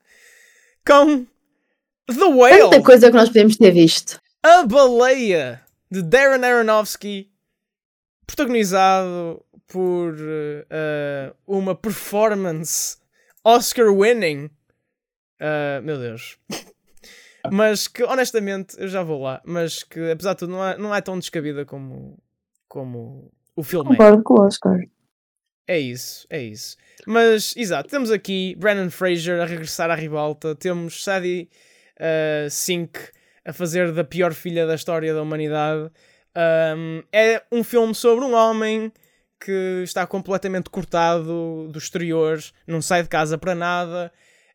com 0.87 1.25
The 2.07 2.25
Whale. 2.25 2.69
Tanta 2.69 2.83
coisa 2.83 3.09
que 3.09 3.17
nós 3.17 3.29
podemos 3.29 3.57
ter 3.57 3.71
visto. 3.71 4.21
A 4.41 4.63
Baleia 4.63 5.61
de 5.89 6.01
Darren 6.01 6.45
Aronofsky, 6.45 7.29
protagonizado 8.25 9.43
por 9.67 10.13
uh, 10.13 11.35
uma 11.47 11.75
performance 11.75 12.97
Oscar-winning. 13.43 14.49
Uh, 15.39 15.81
meu 15.83 15.97
Deus. 15.97 16.37
mas 17.51 17.87
que 17.87 18.03
honestamente, 18.03 18.75
eu 18.79 18.87
já 18.87 19.03
vou 19.03 19.21
lá, 19.21 19.41
mas 19.45 19.83
que 19.83 20.11
apesar 20.11 20.33
de 20.33 20.39
tudo 20.39 20.51
não 20.51 20.65
é, 20.65 20.77
não 20.77 20.95
é 20.95 21.01
tão 21.01 21.17
descabida 21.17 21.65
como, 21.65 22.17
como 22.67 23.31
o 23.55 23.63
filme 23.63 23.93
é. 23.93 23.97
Concordo 23.97 24.23
com 24.23 24.33
o 24.35 24.45
Oscar. 24.45 24.79
É 25.67 25.79
isso, 25.79 26.27
é 26.29 26.41
isso. 26.41 26.75
Mas, 27.07 27.55
exato, 27.55 27.89
temos 27.89 28.11
aqui 28.11 28.55
Brandon 28.57 28.89
Fraser 28.89 29.41
a 29.41 29.45
regressar 29.45 29.89
à 29.89 29.95
ribalta, 29.95 30.55
temos 30.55 31.03
Sadie 31.03 31.49
uh, 31.97 32.49
Sink 32.49 32.99
a 33.45 33.53
fazer 33.53 33.91
da 33.91 34.03
pior 34.03 34.33
filha 34.33 34.65
da 34.65 34.75
história 34.75 35.13
da 35.13 35.21
humanidade. 35.21 35.89
Um, 36.75 37.03
é 37.11 37.41
um 37.51 37.63
filme 37.63 37.93
sobre 37.93 38.25
um 38.25 38.33
homem 38.33 38.91
que 39.39 39.81
está 39.83 40.07
completamente 40.07 40.69
cortado 40.69 41.67
dos 41.69 41.83
exteriores, 41.83 42.53
não 42.65 42.81
sai 42.81 43.03
de 43.03 43.09
casa 43.09 43.37
para 43.37 43.53
nada, 43.53 44.11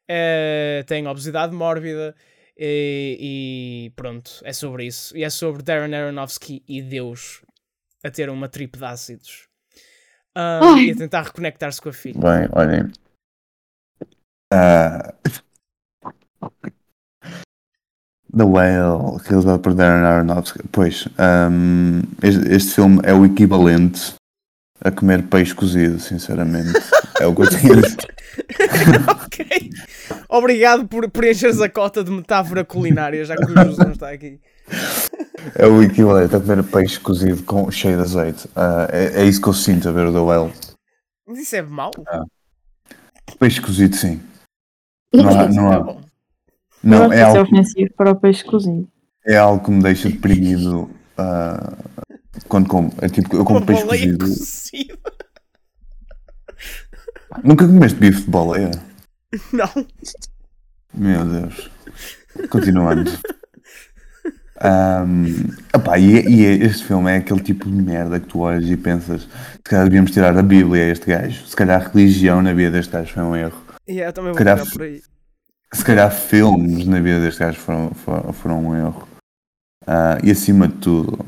é, 0.09 0.83
tem 0.87 1.07
obesidade 1.07 1.55
mórbida 1.55 2.15
e, 2.59 3.87
e, 3.87 3.91
pronto, 3.95 4.41
é 4.43 4.53
sobre 4.53 4.87
isso. 4.87 5.17
E 5.17 5.23
é 5.23 5.31
sobre 5.31 5.63
Darren 5.63 5.95
Aronofsky 5.95 6.63
e 6.67 6.83
Deus 6.83 7.43
a 8.05 8.11
ter 8.11 8.29
uma 8.31 8.49
trip 8.49 8.77
de 8.77 8.85
ácidos 8.85 9.47
um, 10.37 10.79
e 10.79 10.91
a 10.91 10.97
tentar 10.97 11.23
reconectar-se 11.23 11.81
com 11.81 11.89
a 11.89 11.93
filha. 11.93 12.21
Bem, 12.21 12.49
olhem. 12.53 12.91
Uh... 14.53 15.39
The 18.37 18.45
Whale, 18.45 19.19
realizado 19.25 19.61
por 19.61 19.75
Darren 19.75 20.05
Aronofsky. 20.05 20.61
Pois, 20.71 21.09
um, 21.19 22.03
este, 22.23 22.53
este, 22.53 22.75
filme 22.75 23.01
é 23.05 23.15
o 23.15 23.25
equivalente 23.25 24.18
a 24.81 24.91
comer 24.91 25.25
peixe 25.25 25.55
cozido, 25.55 25.99
sinceramente. 25.99 26.73
é 27.21 27.27
o 27.27 27.35
que 27.35 27.43
eu 27.43 27.51
tinha 27.51 27.75
Ok. 29.25 29.71
Obrigado 30.29 30.87
por 30.87 31.11
preencheres 31.11 31.61
a 31.61 31.69
cota 31.69 32.05
de 32.05 32.11
metáfora 32.11 32.65
culinária, 32.65 33.25
já 33.25 33.37
que 33.37 33.45
o 33.45 33.65
José 33.65 33.85
não 33.85 33.93
está 33.93 34.11
aqui. 34.11 34.41
É 35.55 35.67
o 35.67 35.83
equivalente 35.83 36.35
a 36.37 36.41
comer 36.41 36.63
peixe 36.65 37.01
cozido 37.01 37.43
com, 37.43 37.71
cheio 37.71 37.97
de 37.97 38.03
azeite. 38.03 38.47
Uh, 38.49 38.89
é, 38.91 39.23
é, 39.23 39.25
isso 39.25 39.41
que 39.41 39.49
eu 39.49 39.55
sinto 39.55 39.89
a 39.89 39.93
ver 39.93 40.07
o 40.07 40.13
The 40.13 40.19
Whale. 40.19 40.53
Mas 41.27 41.39
isso 41.39 41.57
é 41.57 41.63
mau? 41.63 41.91
Uh, 41.99 43.37
peixe 43.39 43.61
cozido, 43.61 43.97
sim. 43.97 44.21
Não 45.13 45.29
há, 45.29 45.49
não 45.49 45.73
há. 45.73 45.79
Não, 46.83 47.09
não 47.09 47.13
é 47.13 47.23
algo... 47.23 47.43
ofensivo 47.43 47.91
para 47.97 48.11
o 48.11 48.17
peixe 48.17 48.45
cozido. 48.45 48.89
É 49.27 49.37
algo 49.37 49.65
que 49.65 49.71
me 49.71 49.83
deixa 49.83 50.09
deprimido 50.09 50.91
uh, 51.19 52.05
quando 52.47 52.69
como. 52.69 52.93
É 53.01 53.09
tipo, 53.09 53.37
eu 53.37 53.45
como 53.45 53.65
peixe 53.65 53.85
cozido. 53.85 54.27
Nunca 57.43 57.67
comeste 57.67 57.99
bife 57.99 58.23
de 58.23 58.31
baleia? 58.31 58.71
Não. 59.53 59.87
Meu 60.95 61.25
Deus. 61.25 61.71
Continuando. 62.51 63.11
Um, 64.61 65.55
opa, 65.73 65.99
e, 65.99 66.21
e, 66.27 66.45
este 66.65 66.85
filme 66.85 67.13
é 67.13 67.17
aquele 67.19 67.41
tipo 67.41 67.67
de 67.67 67.81
merda 67.81 68.19
que 68.19 68.27
tu 68.27 68.41
olhas 68.41 68.69
e 68.69 68.77
pensas 68.77 69.23
se 69.23 69.63
calhar 69.63 69.85
devíamos 69.85 70.11
tirar 70.11 70.37
a 70.37 70.43
Bíblia 70.43 70.85
a 70.85 70.89
este 70.89 71.07
gajo. 71.07 71.47
Se 71.47 71.55
calhar 71.55 71.81
a 71.81 71.89
religião 71.89 72.43
na 72.43 72.53
vida 72.53 72.73
deste 72.73 72.93
gajo 72.93 73.13
foi 73.13 73.23
um 73.23 73.37
erro. 73.37 73.63
Yeah, 73.89 74.13
também 74.13 74.33
vou 74.33 74.39
calhar, 74.39 74.69
por 74.69 74.83
aí. 74.83 75.01
Se 75.73 75.85
calhar 75.85 76.11
filmes 76.11 76.87
na 76.87 77.01
vida 77.01 77.21
deste 77.21 77.39
gajo 77.39 77.59
foram, 77.59 77.91
foram, 77.91 78.33
foram 78.33 78.67
um 78.67 78.77
erro. 78.77 79.09
Uh, 79.83 80.19
e 80.25 80.31
acima 80.31 80.67
de 80.67 80.75
tudo, 80.75 81.25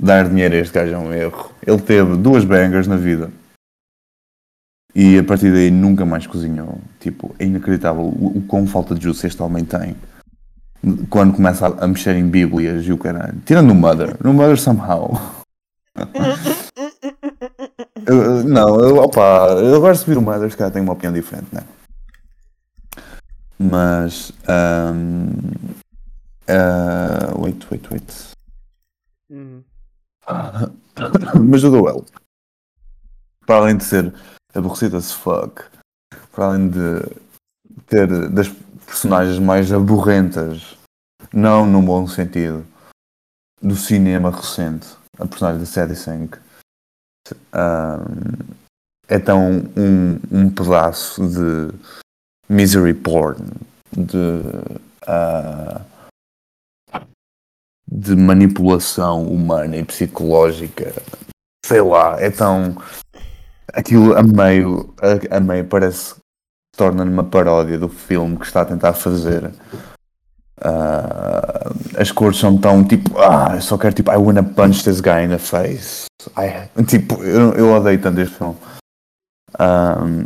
dar 0.00 0.28
dinheiro 0.28 0.54
a 0.54 0.58
este 0.58 0.74
gajo 0.74 0.94
é 0.94 0.98
um 0.98 1.12
erro. 1.12 1.52
Ele 1.66 1.80
teve 1.80 2.16
duas 2.16 2.44
bangers 2.44 2.86
na 2.86 2.96
vida. 2.96 3.30
E 4.94 5.18
a 5.18 5.24
partir 5.24 5.52
daí 5.52 5.70
nunca 5.70 6.04
mais 6.04 6.26
cozinhou. 6.26 6.80
Tipo, 6.98 7.34
é 7.38 7.44
inacreditável 7.44 8.02
o, 8.02 8.38
o 8.38 8.42
quão 8.42 8.66
falta 8.66 8.94
de 8.94 9.04
juice 9.04 9.26
este 9.26 9.42
homem 9.42 9.64
tem. 9.64 9.94
Quando 11.10 11.34
começa 11.34 11.66
a, 11.66 11.84
a 11.84 11.86
mexer 11.86 12.16
em 12.16 12.28
bíblias 12.28 12.84
e 12.86 12.92
o 12.92 12.98
caralho. 12.98 13.38
Tirando 13.44 13.70
o 13.70 13.74
Mother. 13.74 14.16
No 14.24 14.32
Mother 14.32 14.58
somehow. 14.58 15.20
eu, 18.06 18.44
não, 18.44 18.80
eu, 18.80 18.96
opa, 18.96 19.48
eu 19.60 19.76
agora 19.76 19.94
se 19.94 20.06
vir 20.06 20.16
o 20.16 20.22
Mother, 20.22 20.50
se 20.50 20.56
calhar 20.56 20.72
tenho 20.72 20.84
uma 20.84 20.94
opinião 20.94 21.12
diferente, 21.12 21.48
né? 21.52 21.62
Mas. 23.58 24.32
Um, 24.48 25.28
uh, 26.48 27.42
wait, 27.42 27.66
wait, 27.70 27.90
wait. 27.90 28.14
Uhum. 29.28 29.62
Mas 31.48 31.64
o 31.64 31.70
duelo. 31.70 32.04
Para 33.46 33.56
além 33.56 33.76
de 33.76 33.84
ser 33.84 34.12
aborrecido 34.54 34.96
as 34.96 35.12
fuck, 35.12 35.62
para 36.32 36.46
além 36.46 36.68
de 36.68 37.02
ter 37.86 38.30
das 38.30 38.48
personagens 38.86 39.38
mais 39.38 39.72
aborrentas, 39.72 40.76
não 41.32 41.66
no 41.66 41.82
bom 41.82 42.06
sentido, 42.06 42.64
do 43.60 43.76
cinema 43.76 44.30
recente, 44.30 44.88
a 45.18 45.26
personagem 45.26 45.62
de 45.62 45.66
Sadie 45.68 45.96
Sink, 45.96 46.38
um, 47.54 48.54
é 49.08 49.18
tão 49.18 49.62
um, 49.76 50.20
um 50.30 50.50
pedaço 50.50 51.26
de 51.28 51.74
misery 52.48 52.94
porn, 52.94 53.44
de, 53.92 54.16
uh, 55.06 55.80
de 57.90 58.14
manipulação 58.14 59.24
humana 59.24 59.76
e 59.76 59.84
psicológica. 59.84 60.94
Sei 61.66 61.80
lá, 61.80 62.20
é 62.20 62.30
tão. 62.30 62.76
Aquilo 63.72 64.16
a 64.16 64.22
meio, 64.22 64.94
a, 65.00 65.36
a 65.36 65.40
meio 65.40 65.64
parece 65.64 66.14
que 66.14 66.20
torna 66.76 67.04
numa 67.04 67.24
paródia 67.24 67.78
do 67.78 67.88
filme 67.88 68.36
que 68.36 68.46
está 68.46 68.62
a 68.62 68.66
tentar 68.66 68.92
fazer. 68.92 69.50
Uh, 70.62 71.98
as 71.98 72.12
cores 72.12 72.38
são 72.38 72.58
tão 72.58 72.84
tipo, 72.84 73.18
ah, 73.18 73.52
eu 73.54 73.62
só 73.62 73.78
quero 73.78 73.94
tipo, 73.94 74.10
I 74.10 74.16
wanna 74.16 74.42
punch 74.42 74.84
this 74.84 75.00
guy 75.00 75.24
in 75.24 75.28
the 75.28 75.38
face. 75.38 76.04
I, 76.36 76.84
tipo, 76.84 77.22
eu, 77.24 77.54
eu 77.54 77.72
odeio 77.72 78.00
tanto 78.00 78.20
este 78.20 78.36
filme. 78.36 78.56
Um, 79.58 80.24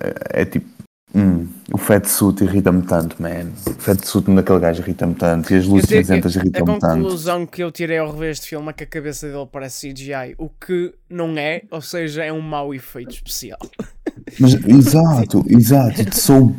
é, 0.00 0.42
é 0.42 0.44
tipo, 0.44 0.75
Hum, 1.14 1.48
o 1.72 1.78
suit 2.06 2.44
irrita-me 2.44 2.82
tanto, 2.82 3.20
man. 3.20 3.52
O 3.66 4.06
suit 4.06 4.30
naquele 4.30 4.58
gajo 4.58 4.82
irrita-me 4.82 5.14
tanto. 5.14 5.52
E 5.52 5.56
as 5.56 5.66
luzes 5.66 5.88
cinzentas 5.88 6.36
irritam-me 6.36 6.78
tanto. 6.78 6.86
A 6.86 6.94
conclusão 6.94 7.46
que 7.46 7.62
eu 7.62 7.70
tirei 7.70 7.98
ao 7.98 8.12
rever 8.12 8.32
este 8.32 8.48
filme 8.48 8.68
é 8.68 8.72
que 8.72 8.84
a 8.84 8.86
cabeça 8.86 9.26
dele 9.28 9.48
parece 9.50 9.92
CGI. 9.92 10.34
O 10.36 10.48
que 10.48 10.94
não 11.08 11.36
é, 11.38 11.62
ou 11.70 11.80
seja, 11.80 12.24
é 12.24 12.32
um 12.32 12.40
mau 12.40 12.74
efeito 12.74 13.14
especial. 13.14 13.58
Mas, 14.38 14.54
exato, 14.54 15.44
exato. 15.48 16.00
It's 16.00 16.20
so 16.20 16.54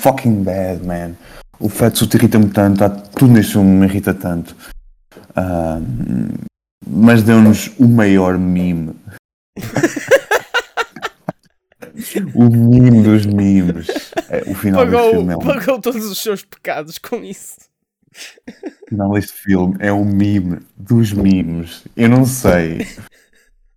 fucking 0.00 0.42
bad, 0.42 0.84
man. 0.86 1.14
O 1.60 1.68
suit 1.68 2.14
irrita-me 2.14 2.48
tanto. 2.48 2.84
Há, 2.84 2.88
tudo 2.88 3.32
neste 3.32 3.52
filme 3.52 3.70
me 3.70 3.86
irrita 3.86 4.14
tanto. 4.14 4.54
Um, 5.36 6.48
mas 6.86 7.22
deu-nos 7.22 7.70
o 7.78 7.86
maior 7.86 8.38
meme. 8.38 8.94
o 12.34 12.44
mimo 12.44 13.02
dos 13.02 13.26
mimos. 13.26 13.86
É, 14.28 14.42
o 14.50 14.54
final 14.54 14.84
pagou, 14.84 15.00
deste 15.00 15.16
filme 15.16 15.32
é 15.32 15.36
um... 15.36 15.40
pagou 15.40 15.80
todos 15.80 16.04
os 16.04 16.18
seus 16.18 16.44
pecados 16.44 16.98
com 16.98 17.22
isso. 17.22 17.56
O 18.82 18.88
final 18.88 19.12
deste 19.12 19.32
filme 19.32 19.76
é 19.78 19.92
um 19.92 20.04
mime 20.04 20.60
dos 20.76 21.12
mimos. 21.12 21.84
Eu 21.96 22.08
não 22.08 22.24
sei. 22.24 22.86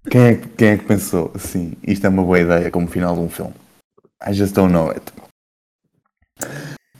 Quem 0.10 0.22
é, 0.22 0.36
quem 0.58 0.68
é 0.70 0.78
que 0.78 0.86
pensou 0.86 1.32
assim? 1.36 1.74
Isto 1.86 2.08
é 2.08 2.10
uma 2.10 2.24
boa 2.24 2.40
ideia 2.40 2.72
como 2.72 2.88
final 2.88 3.14
de 3.14 3.22
um 3.22 3.30
filme. 3.30 3.54
I 4.26 4.34
just 4.34 4.54
don't 4.54 4.72
know 4.72 4.90
it. 4.90 5.04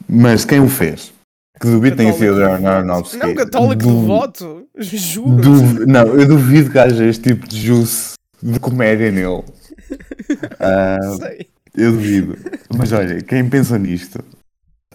Mas 0.08 0.44
quem 0.44 0.60
o 0.60 0.68
fez? 0.68 1.12
Que 1.60 1.68
duvido 1.68 1.96
tenha 1.96 2.12
sido 2.12 2.36
o 2.36 2.44
Aronofsky. 2.44 3.18
Não, 3.18 3.34
católico 3.34 3.82
de 3.82 4.06
voto. 4.06 4.68
Juro. 4.76 5.36
Du... 5.36 5.86
Não, 5.86 6.06
eu 6.18 6.26
duvido 6.26 6.70
que 6.70 6.78
haja 6.78 7.04
este 7.04 7.34
tipo 7.34 7.48
de 7.48 7.60
juice 7.60 8.14
de 8.42 8.58
comédia 8.58 9.10
nele. 9.10 9.44
Uh, 9.92 11.16
Sei. 11.18 11.48
Eu 11.74 11.92
duvido. 11.92 12.36
Mas 12.76 12.92
olha, 12.92 13.22
quem 13.22 13.48
pensa 13.48 13.78
nisto, 13.78 14.22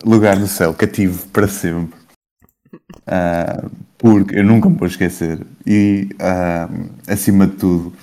lugar 0.03 0.39
no 0.39 0.47
céu, 0.47 0.73
cativo 0.73 1.27
para 1.29 1.47
sempre. 1.47 1.97
Uh, 3.07 3.69
porque 3.97 4.37
eu 4.37 4.43
nunca 4.43 4.69
me 4.69 4.77
vou 4.77 4.87
esquecer. 4.87 5.45
E 5.65 6.09
uh, 6.13 6.89
acima 7.11 7.47
de 7.47 7.55
tudo, 7.55 7.93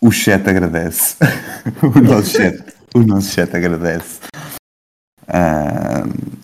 o 0.00 0.10
chat 0.10 0.48
agradece. 0.48 1.16
o 1.82 2.00
nosso 2.00 2.30
chat, 2.30 2.74
o 2.94 3.00
nosso 3.00 3.30
chat 3.32 3.54
agradece. 3.54 4.20
Uh, 5.28 6.36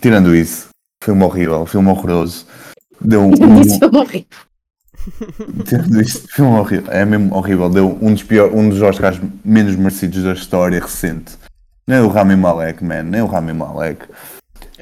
tirando 0.00 0.34
isso, 0.34 0.68
filme 1.02 1.22
horrível, 1.24 1.64
filme 1.64 1.88
horroroso. 1.88 2.46
Deu 3.00 3.22
um, 3.22 3.30
um, 3.30 3.62
Isto 6.02 6.28
filme 6.28 6.58
horrível. 6.58 6.92
É 6.92 7.04
mesmo 7.04 7.34
horrível. 7.34 7.70
Deu 7.70 7.98
um 8.00 8.12
dos, 8.12 8.22
pior, 8.22 8.52
um 8.52 8.68
dos 8.68 8.80
Oscars 8.82 9.20
menos 9.44 9.76
merecidos 9.76 10.22
da 10.22 10.32
história 10.32 10.80
recente. 10.80 11.38
Nem 11.86 12.00
o 12.00 12.08
Rami 12.08 12.36
Malek, 12.36 12.84
man. 12.84 13.02
Nem 13.02 13.22
o 13.22 13.26
Rami 13.26 13.52
Malek. 13.52 14.06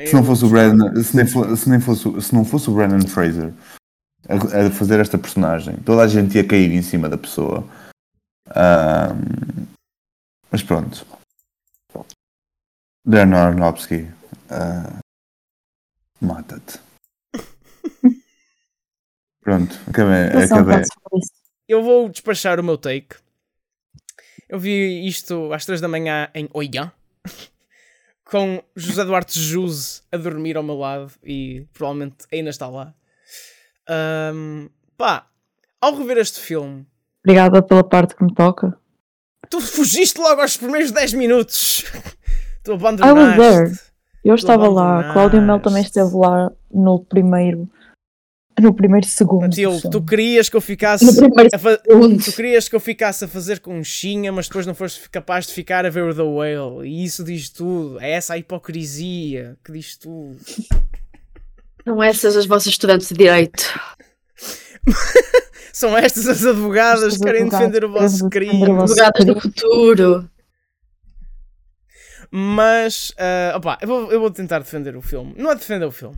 Se 0.07 0.15
não 0.15 0.25
fosse 0.25 0.45
o 0.45 0.49
Brandon, 0.49 0.95
se, 1.03 1.17
nem 1.17 1.27
se, 1.27 1.69
nem 1.69 1.81
fosse, 1.81 2.23
se 2.23 2.35
não 2.35 2.45
fosse 2.45 2.71
o 2.71 2.75
Brandon 2.75 3.07
Fraser 3.07 3.53
a, 4.29 4.67
a 4.67 4.71
fazer 4.71 5.01
esta 5.01 5.19
personagem, 5.19 5.77
toda 5.79 6.03
a 6.03 6.09
gente 6.09 6.37
ia 6.37 6.47
cair 6.47 6.73
em 6.73 6.83
cima 6.83 7.09
da 7.09 7.19
pessoa. 7.19 7.65
Ahm, 8.55 9.67
mas 10.51 10.63
pronto. 10.63 11.05
Darren 13.05 13.35
Aronofsky, 13.35 14.07
ah, 14.51 14.99
mata-te. 16.21 16.79
Pronto, 19.49 19.79
acabei. 19.89 20.37
Um 20.37 20.45
acabei. 20.45 20.83
Eu 21.67 21.83
vou 21.83 22.09
despachar 22.11 22.61
o 22.61 22.63
meu 22.63 22.77
take. 22.77 23.17
Eu 24.47 24.59
vi 24.59 25.07
isto 25.07 25.51
às 25.55 25.65
3 25.65 25.81
da 25.81 25.89
manhã 25.89 26.29
em 26.35 26.49
Oiã, 26.53 26.93
com 28.31 28.63
José 28.77 29.05
Duarte 29.07 29.39
Juse 29.41 30.03
a 30.13 30.19
dormir 30.19 30.59
ao 30.59 30.63
meu 30.63 30.77
lado 30.77 31.13
e 31.25 31.67
provavelmente 31.73 32.27
ainda 32.31 32.51
está 32.51 32.69
lá. 32.69 32.93
Ahm, 33.89 34.69
pá, 34.99 35.27
ao 35.81 35.95
rever 35.97 36.19
este 36.19 36.41
filme, 36.41 36.87
Obrigada 37.25 37.63
pela 37.63 37.83
parte 37.85 38.15
que 38.15 38.25
me 38.25 38.35
toca. 38.35 38.77
tu 39.51 39.61
fugiste 39.63 40.19
logo 40.21 40.43
aos 40.43 40.59
primeiros 40.59 40.91
10 40.93 41.15
minutos. 41.15 41.85
tu 42.63 42.73
I 42.73 42.75
was 42.75 42.83
abandonaste. 42.85 43.39
there. 43.39 43.79
Eu 44.25 44.35
estava 44.35 44.69
lá. 44.69 44.83
abandonaste. 45.01 45.13
Cláudio 45.15 45.43
Mel 45.43 45.61
também 45.61 45.83
esteve 45.83 46.15
lá 46.15 46.51
no 46.71 47.03
primeiro. 47.03 47.67
No 48.61 48.75
primeiro 48.75 49.07
segundo. 49.07 49.41
do 49.41 49.47
Matilde, 49.49 49.91
tu 49.91 50.03
querias 50.03 50.49
que 50.49 50.57
eu 50.57 50.61
ficasse 50.61 51.05
No 51.05 51.15
primeiro 51.15 51.49
a 51.53 51.59
fa- 51.59 51.81
segundo. 51.87 52.23
Tu 52.25 52.33
querias 52.33 52.69
que 52.69 52.75
eu 52.77 52.81
ficasse 52.81 53.25
a 53.25 53.29
fazer 53.29 53.61
conchinha, 53.61 54.33
mas 54.33 54.47
depois 54.49 54.67
não 54.67 54.75
foste 54.75 55.09
capaz 55.11 55.47
de 55.47 55.53
ficar 55.53 55.85
a 55.87 55.91
ver 55.91 56.03
o 56.05 56.15
The 56.15 56.23
Whale. 56.23 56.89
E 56.89 57.05
isso 57.05 57.23
diz 57.25 57.49
tudo. 57.51 58.01
É 58.01 58.11
essa 58.13 58.35
a 58.35 58.39
hipocrisia 58.39 59.57
que 59.65 59.73
diz 59.73 59.97
tudo. 59.97 60.37
Não 61.87 62.03
essas 62.03 62.37
as 62.37 62.47
vossas 62.47 62.67
estudantes 62.69 63.09
de 63.09 63.15
Direito. 63.15 63.65
São 65.73 65.97
estas 65.97 66.27
as 66.27 66.45
advogadas 66.45 67.17
que 67.17 67.23
querem 67.23 67.49
defender 67.49 67.85
o 67.85 67.93
vosso 67.93 68.29
crime. 68.29 68.65
Advogadas 68.65 69.25
do 69.25 69.41
futuro. 69.41 70.29
Mas, 72.31 73.13
ah, 73.17 73.57
opá, 73.57 73.79
eu 73.81 73.89
vou, 73.89 74.13
eu 74.13 74.21
vou 74.21 74.31
tentar 74.31 74.59
defender 74.59 74.97
o 74.97 75.01
filme. 75.01 75.35
Não 75.37 75.51
é 75.51 75.55
defender 75.55 75.87
o 75.87 75.91
filme. 75.93 76.17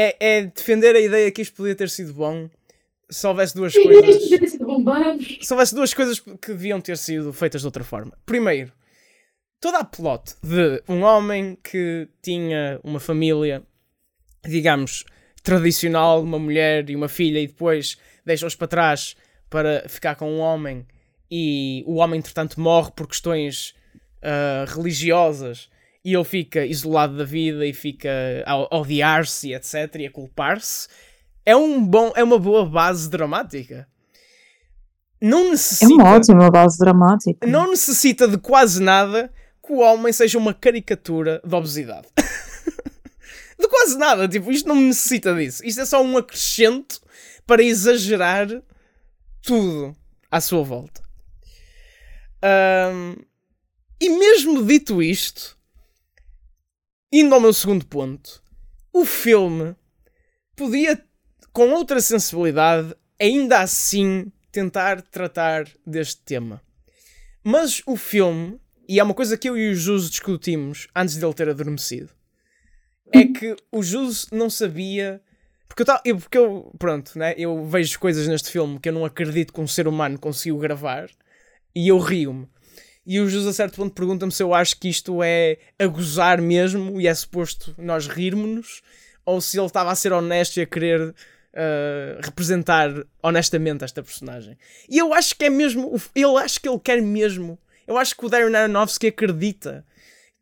É, 0.00 0.16
é 0.20 0.42
defender 0.42 0.94
a 0.94 1.00
ideia 1.00 1.28
que 1.32 1.42
isto 1.42 1.56
podia 1.56 1.74
ter 1.74 1.90
sido 1.90 2.14
bom 2.14 2.48
se 3.10 3.26
houvesse 3.26 3.56
duas 3.56 3.72
coisas. 3.72 4.28
Se 5.42 5.52
houvesse 5.52 5.74
duas 5.74 5.92
coisas 5.92 6.20
que 6.20 6.52
deviam 6.52 6.80
ter 6.80 6.96
sido 6.96 7.32
feitas 7.32 7.62
de 7.62 7.66
outra 7.66 7.82
forma. 7.82 8.16
Primeiro, 8.24 8.70
toda 9.60 9.78
a 9.78 9.84
plot 9.84 10.36
de 10.40 10.80
um 10.88 11.02
homem 11.02 11.58
que 11.64 12.08
tinha 12.22 12.78
uma 12.84 13.00
família, 13.00 13.60
digamos, 14.46 15.04
tradicional, 15.42 16.22
uma 16.22 16.38
mulher 16.38 16.88
e 16.88 16.94
uma 16.94 17.08
filha, 17.08 17.40
e 17.40 17.48
depois 17.48 17.98
deixa-os 18.24 18.54
para 18.54 18.68
trás 18.68 19.16
para 19.50 19.88
ficar 19.88 20.14
com 20.14 20.30
um 20.30 20.38
homem, 20.38 20.86
e 21.28 21.82
o 21.86 21.96
homem, 21.96 22.18
entretanto, 22.18 22.60
morre 22.60 22.92
por 22.94 23.08
questões 23.08 23.74
ah, 24.22 24.64
religiosas, 24.68 25.68
e 26.04 26.14
ele 26.14 26.24
fica 26.24 26.64
isolado 26.64 27.16
da 27.16 27.24
vida 27.24 27.66
e 27.66 27.72
fica 27.72 28.10
a 28.46 28.76
odiar-se, 28.78 29.52
etc., 29.52 29.94
e 29.96 30.06
a 30.06 30.10
culpar-se. 30.10 30.88
É, 31.44 31.56
um 31.56 31.84
bom, 31.84 32.12
é 32.14 32.22
uma 32.22 32.38
boa 32.38 32.64
base 32.66 33.08
dramática. 33.10 33.88
Não 35.20 35.46
É 35.48 35.50
necessita 35.50 35.92
uma 35.94 36.14
ótima 36.14 36.50
base 36.50 36.78
dramática. 36.78 37.46
não 37.46 37.68
necessita 37.70 38.28
de 38.28 38.38
quase 38.38 38.80
nada 38.80 39.32
que 39.66 39.72
o 39.72 39.78
homem 39.78 40.12
seja 40.12 40.38
uma 40.38 40.54
caricatura 40.54 41.42
de 41.44 41.54
obesidade. 41.54 42.06
de 43.58 43.68
quase 43.68 43.98
nada, 43.98 44.28
tipo, 44.28 44.50
isto 44.52 44.68
não 44.68 44.76
necessita 44.76 45.34
disso. 45.34 45.64
Isto 45.66 45.80
é 45.80 45.84
só 45.86 46.02
um 46.02 46.16
acrescento 46.16 47.00
para 47.46 47.62
exagerar 47.62 48.46
tudo 49.42 49.96
à 50.30 50.40
sua 50.40 50.62
volta. 50.62 51.02
Ahm, 52.42 53.16
e 54.00 54.10
mesmo 54.10 54.64
dito 54.64 55.02
isto, 55.02 55.57
indo 57.12 57.34
ao 57.34 57.40
meu 57.40 57.52
segundo 57.52 57.86
ponto, 57.86 58.42
o 58.92 59.04
filme 59.04 59.74
podia, 60.56 61.02
com 61.52 61.70
outra 61.70 62.00
sensibilidade, 62.00 62.94
ainda 63.20 63.60
assim 63.60 64.30
tentar 64.52 65.02
tratar 65.02 65.66
deste 65.86 66.20
tema. 66.22 66.62
Mas 67.44 67.82
o 67.86 67.96
filme, 67.96 68.60
e 68.88 68.98
é 68.98 69.02
uma 69.02 69.14
coisa 69.14 69.36
que 69.36 69.48
eu 69.48 69.56
e 69.56 69.70
o 69.70 69.74
Jus 69.74 70.10
discutimos 70.10 70.88
antes 70.94 71.16
dele 71.16 71.34
ter 71.34 71.48
adormecido, 71.48 72.10
é 73.12 73.24
que 73.24 73.56
o 73.72 73.82
Jus 73.82 74.26
não 74.30 74.50
sabia. 74.50 75.22
Porque 75.66 75.82
eu, 75.82 75.86
ta- 75.86 76.02
eu, 76.04 76.16
porque 76.18 76.36
eu, 76.38 76.74
pronto, 76.78 77.18
né? 77.18 77.34
Eu 77.38 77.64
vejo 77.64 77.98
coisas 77.98 78.26
neste 78.26 78.50
filme 78.50 78.78
que 78.78 78.88
eu 78.88 78.92
não 78.92 79.04
acredito 79.04 79.52
que 79.52 79.60
um 79.60 79.66
ser 79.66 79.86
humano 79.86 80.18
conseguiu 80.18 80.58
gravar 80.58 81.08
e 81.74 81.88
eu 81.88 81.98
rio-me. 81.98 82.48
E 83.08 83.20
o 83.20 83.26
Jus 83.26 83.46
a 83.46 83.54
certo 83.54 83.76
ponto 83.76 83.94
pergunta-me 83.94 84.30
se 84.30 84.42
eu 84.42 84.52
acho 84.52 84.78
que 84.78 84.86
isto 84.86 85.22
é 85.22 85.56
a 85.78 85.86
gozar 85.86 86.42
mesmo 86.42 87.00
e 87.00 87.06
é 87.06 87.14
suposto 87.14 87.74
nós 87.78 88.06
rirmos-nos 88.06 88.82
ou 89.24 89.40
se 89.40 89.58
ele 89.58 89.64
estava 89.64 89.90
a 89.90 89.94
ser 89.94 90.12
honesto 90.12 90.58
e 90.58 90.60
a 90.60 90.66
querer 90.66 91.00
uh, 91.00 92.20
representar 92.22 92.90
honestamente 93.22 93.82
esta 93.82 94.02
personagem. 94.02 94.58
E 94.86 94.98
eu 94.98 95.14
acho 95.14 95.34
que 95.34 95.46
é 95.46 95.48
mesmo. 95.48 95.98
Eu 96.14 96.36
acho 96.36 96.60
que 96.60 96.68
ele 96.68 96.78
quer 96.78 97.00
mesmo. 97.00 97.58
Eu 97.86 97.96
acho 97.96 98.14
que 98.14 98.26
o 98.26 98.28
Darren 98.28 98.54
Aronofsky 98.54 99.06
acredita 99.06 99.86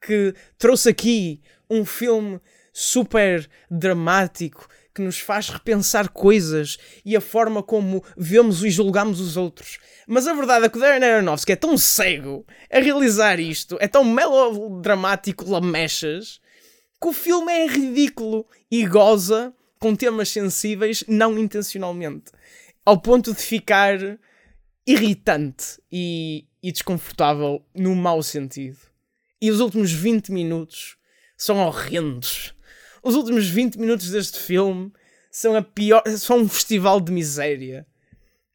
que 0.04 0.34
trouxe 0.58 0.88
aqui 0.88 1.40
um 1.70 1.84
filme 1.84 2.40
super 2.72 3.48
dramático 3.70 4.68
que 4.97 5.03
nos 5.03 5.18
faz 5.18 5.51
repensar 5.51 6.09
coisas 6.09 6.78
e 7.05 7.14
a 7.14 7.20
forma 7.20 7.62
como 7.62 8.03
vemos 8.16 8.64
e 8.64 8.70
julgamos 8.70 9.20
os 9.20 9.36
outros. 9.36 9.78
Mas 10.09 10.26
a 10.26 10.32
verdade 10.32 10.64
é 10.64 10.68
que 10.70 10.78
o 10.78 10.80
Darren 10.80 11.05
Aronofsky 11.05 11.53
é 11.53 11.57
tão 11.57 11.76
cego 11.76 12.47
a 12.72 12.78
realizar 12.78 13.38
isto, 13.38 13.76
é 13.78 13.86
tão 13.86 14.03
melodramático, 14.03 15.51
lamechas, 15.51 16.40
que 16.99 17.09
o 17.09 17.12
filme 17.12 17.53
é 17.53 17.66
ridículo 17.66 18.47
e 18.70 18.86
goza 18.86 19.53
com 19.78 19.94
temas 19.94 20.30
sensíveis 20.30 21.05
não 21.07 21.38
intencionalmente. 21.38 22.32
Ao 22.82 22.99
ponto 22.99 23.34
de 23.34 23.42
ficar 23.42 23.99
irritante 24.86 25.78
e, 25.92 26.47
e 26.62 26.72
desconfortável 26.72 27.62
no 27.74 27.94
mau 27.94 28.22
sentido. 28.22 28.78
E 29.42 29.51
os 29.51 29.61
últimos 29.61 29.92
20 29.92 30.32
minutos 30.32 30.97
são 31.36 31.59
horrendos. 31.59 32.55
Os 33.07 33.14
últimos 33.14 33.48
20 33.48 33.76
minutos 33.76 34.11
deste 34.11 34.36
filme 34.40 34.92
são 35.30 35.54
a 35.54 35.62
pior, 35.62 36.02
são 36.18 36.38
um 36.38 36.48
festival 36.48 37.00
de 37.00 37.12
miséria. 37.12 37.86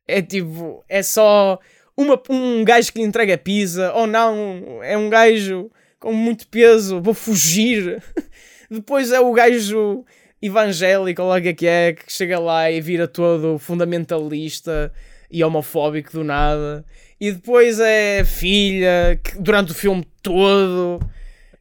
É 0.05 0.21
tipo, 0.21 0.83
é 0.89 1.01
só 1.01 1.57
uma, 1.95 2.21
um 2.29 2.61
gajo 2.65 2.91
que 2.91 2.99
lhe 2.99 3.05
entrega 3.05 3.37
pizza, 3.37 3.93
ou 3.93 4.05
não, 4.05 4.83
é 4.83 4.97
um 4.97 5.09
gajo 5.09 5.71
com 6.01 6.11
muito 6.11 6.49
peso, 6.49 6.99
vou 6.99 7.13
fugir. 7.13 8.03
Depois 8.69 9.13
é 9.13 9.21
o 9.21 9.31
gajo 9.31 10.03
evangélico, 10.41 11.23
lá 11.23 11.37
é 11.37 11.53
que 11.53 11.65
é, 11.65 11.93
que 11.93 12.11
chega 12.11 12.37
lá 12.37 12.69
e 12.69 12.81
vira 12.81 13.07
todo 13.07 13.57
fundamentalista 13.57 14.91
e 15.31 15.41
homofóbico 15.45 16.11
do 16.11 16.25
nada. 16.25 16.83
E 17.17 17.31
depois 17.31 17.79
é 17.79 18.25
filha, 18.25 19.17
que 19.23 19.39
durante 19.39 19.71
o 19.71 19.75
filme 19.75 20.05
todo, 20.21 20.99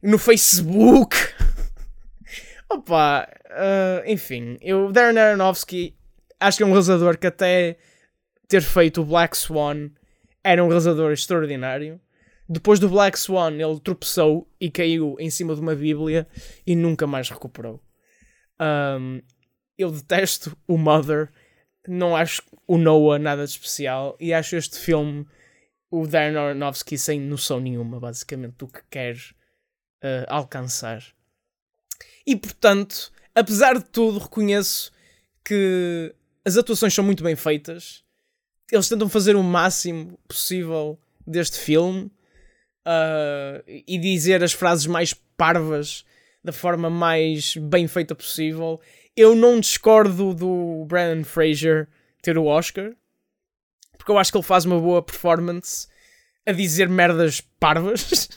no 0.03 0.17
Facebook. 0.17 1.15
Opa, 2.73 3.27
ah, 3.49 4.03
enfim, 4.05 4.57
eu, 4.61 4.91
Darren 4.91 5.19
Aronofsky, 5.19 5.93
acho 6.39 6.57
que 6.57 6.63
é 6.63 6.65
um 6.65 6.69
realizador 6.69 7.17
que 7.17 7.27
até 7.27 7.77
ter 8.47 8.61
feito 8.61 9.01
o 9.01 9.05
Black 9.05 9.37
Swan 9.37 9.89
era 10.43 10.63
um 10.63 10.67
realizador 10.67 11.11
extraordinário. 11.11 11.99
Depois 12.47 12.79
do 12.79 12.89
Black 12.89 13.19
Swan, 13.19 13.53
ele 13.53 13.79
tropeçou 13.79 14.49
e 14.59 14.69
caiu 14.69 15.15
em 15.19 15.29
cima 15.29 15.53
de 15.53 15.61
uma 15.61 15.75
Bíblia 15.75 16.27
e 16.65 16.75
nunca 16.75 17.05
mais 17.05 17.29
recuperou. 17.29 17.81
Um, 18.59 19.21
eu 19.77 19.91
detesto 19.91 20.57
o 20.67 20.77
Mother, 20.77 21.29
não 21.87 22.15
acho 22.15 22.41
o 22.67 22.77
Noah 22.77 23.19
nada 23.19 23.43
de 23.43 23.51
especial 23.51 24.15
e 24.19 24.33
acho 24.33 24.55
este 24.55 24.79
filme 24.79 25.25
o 25.89 26.07
Darren 26.07 26.37
Aronofsky 26.37 26.97
sem 26.97 27.19
noção 27.19 27.59
nenhuma, 27.59 27.99
basicamente, 27.99 28.55
do 28.57 28.67
que 28.67 28.81
quer 28.89 29.15
uh, 29.15 30.25
alcançar. 30.27 31.03
E 32.25 32.35
portanto, 32.35 33.11
apesar 33.33 33.77
de 33.77 33.85
tudo, 33.85 34.19
reconheço 34.19 34.91
que 35.43 36.13
as 36.45 36.57
atuações 36.57 36.93
são 36.93 37.03
muito 37.03 37.23
bem 37.23 37.35
feitas. 37.35 38.03
Eles 38.71 38.87
tentam 38.87 39.09
fazer 39.09 39.35
o 39.35 39.43
máximo 39.43 40.17
possível 40.27 40.99
deste 41.25 41.59
filme 41.59 42.11
uh, 42.85 43.63
e 43.65 43.97
dizer 43.97 44.43
as 44.43 44.53
frases 44.53 44.85
mais 44.85 45.13
parvas 45.13 46.05
da 46.43 46.51
forma 46.51 46.89
mais 46.89 47.55
bem 47.57 47.87
feita 47.87 48.15
possível. 48.15 48.79
Eu 49.15 49.35
não 49.35 49.59
discordo 49.59 50.33
do 50.33 50.85
Brandon 50.85 51.23
Fraser 51.23 51.87
ter 52.21 52.37
o 52.37 52.45
Oscar, 52.45 52.93
porque 53.97 54.11
eu 54.11 54.17
acho 54.17 54.31
que 54.31 54.37
ele 54.37 54.45
faz 54.45 54.65
uma 54.65 54.79
boa 54.79 55.01
performance 55.01 55.87
a 56.45 56.51
dizer 56.51 56.89
merdas 56.89 57.41
parvas. 57.59 58.29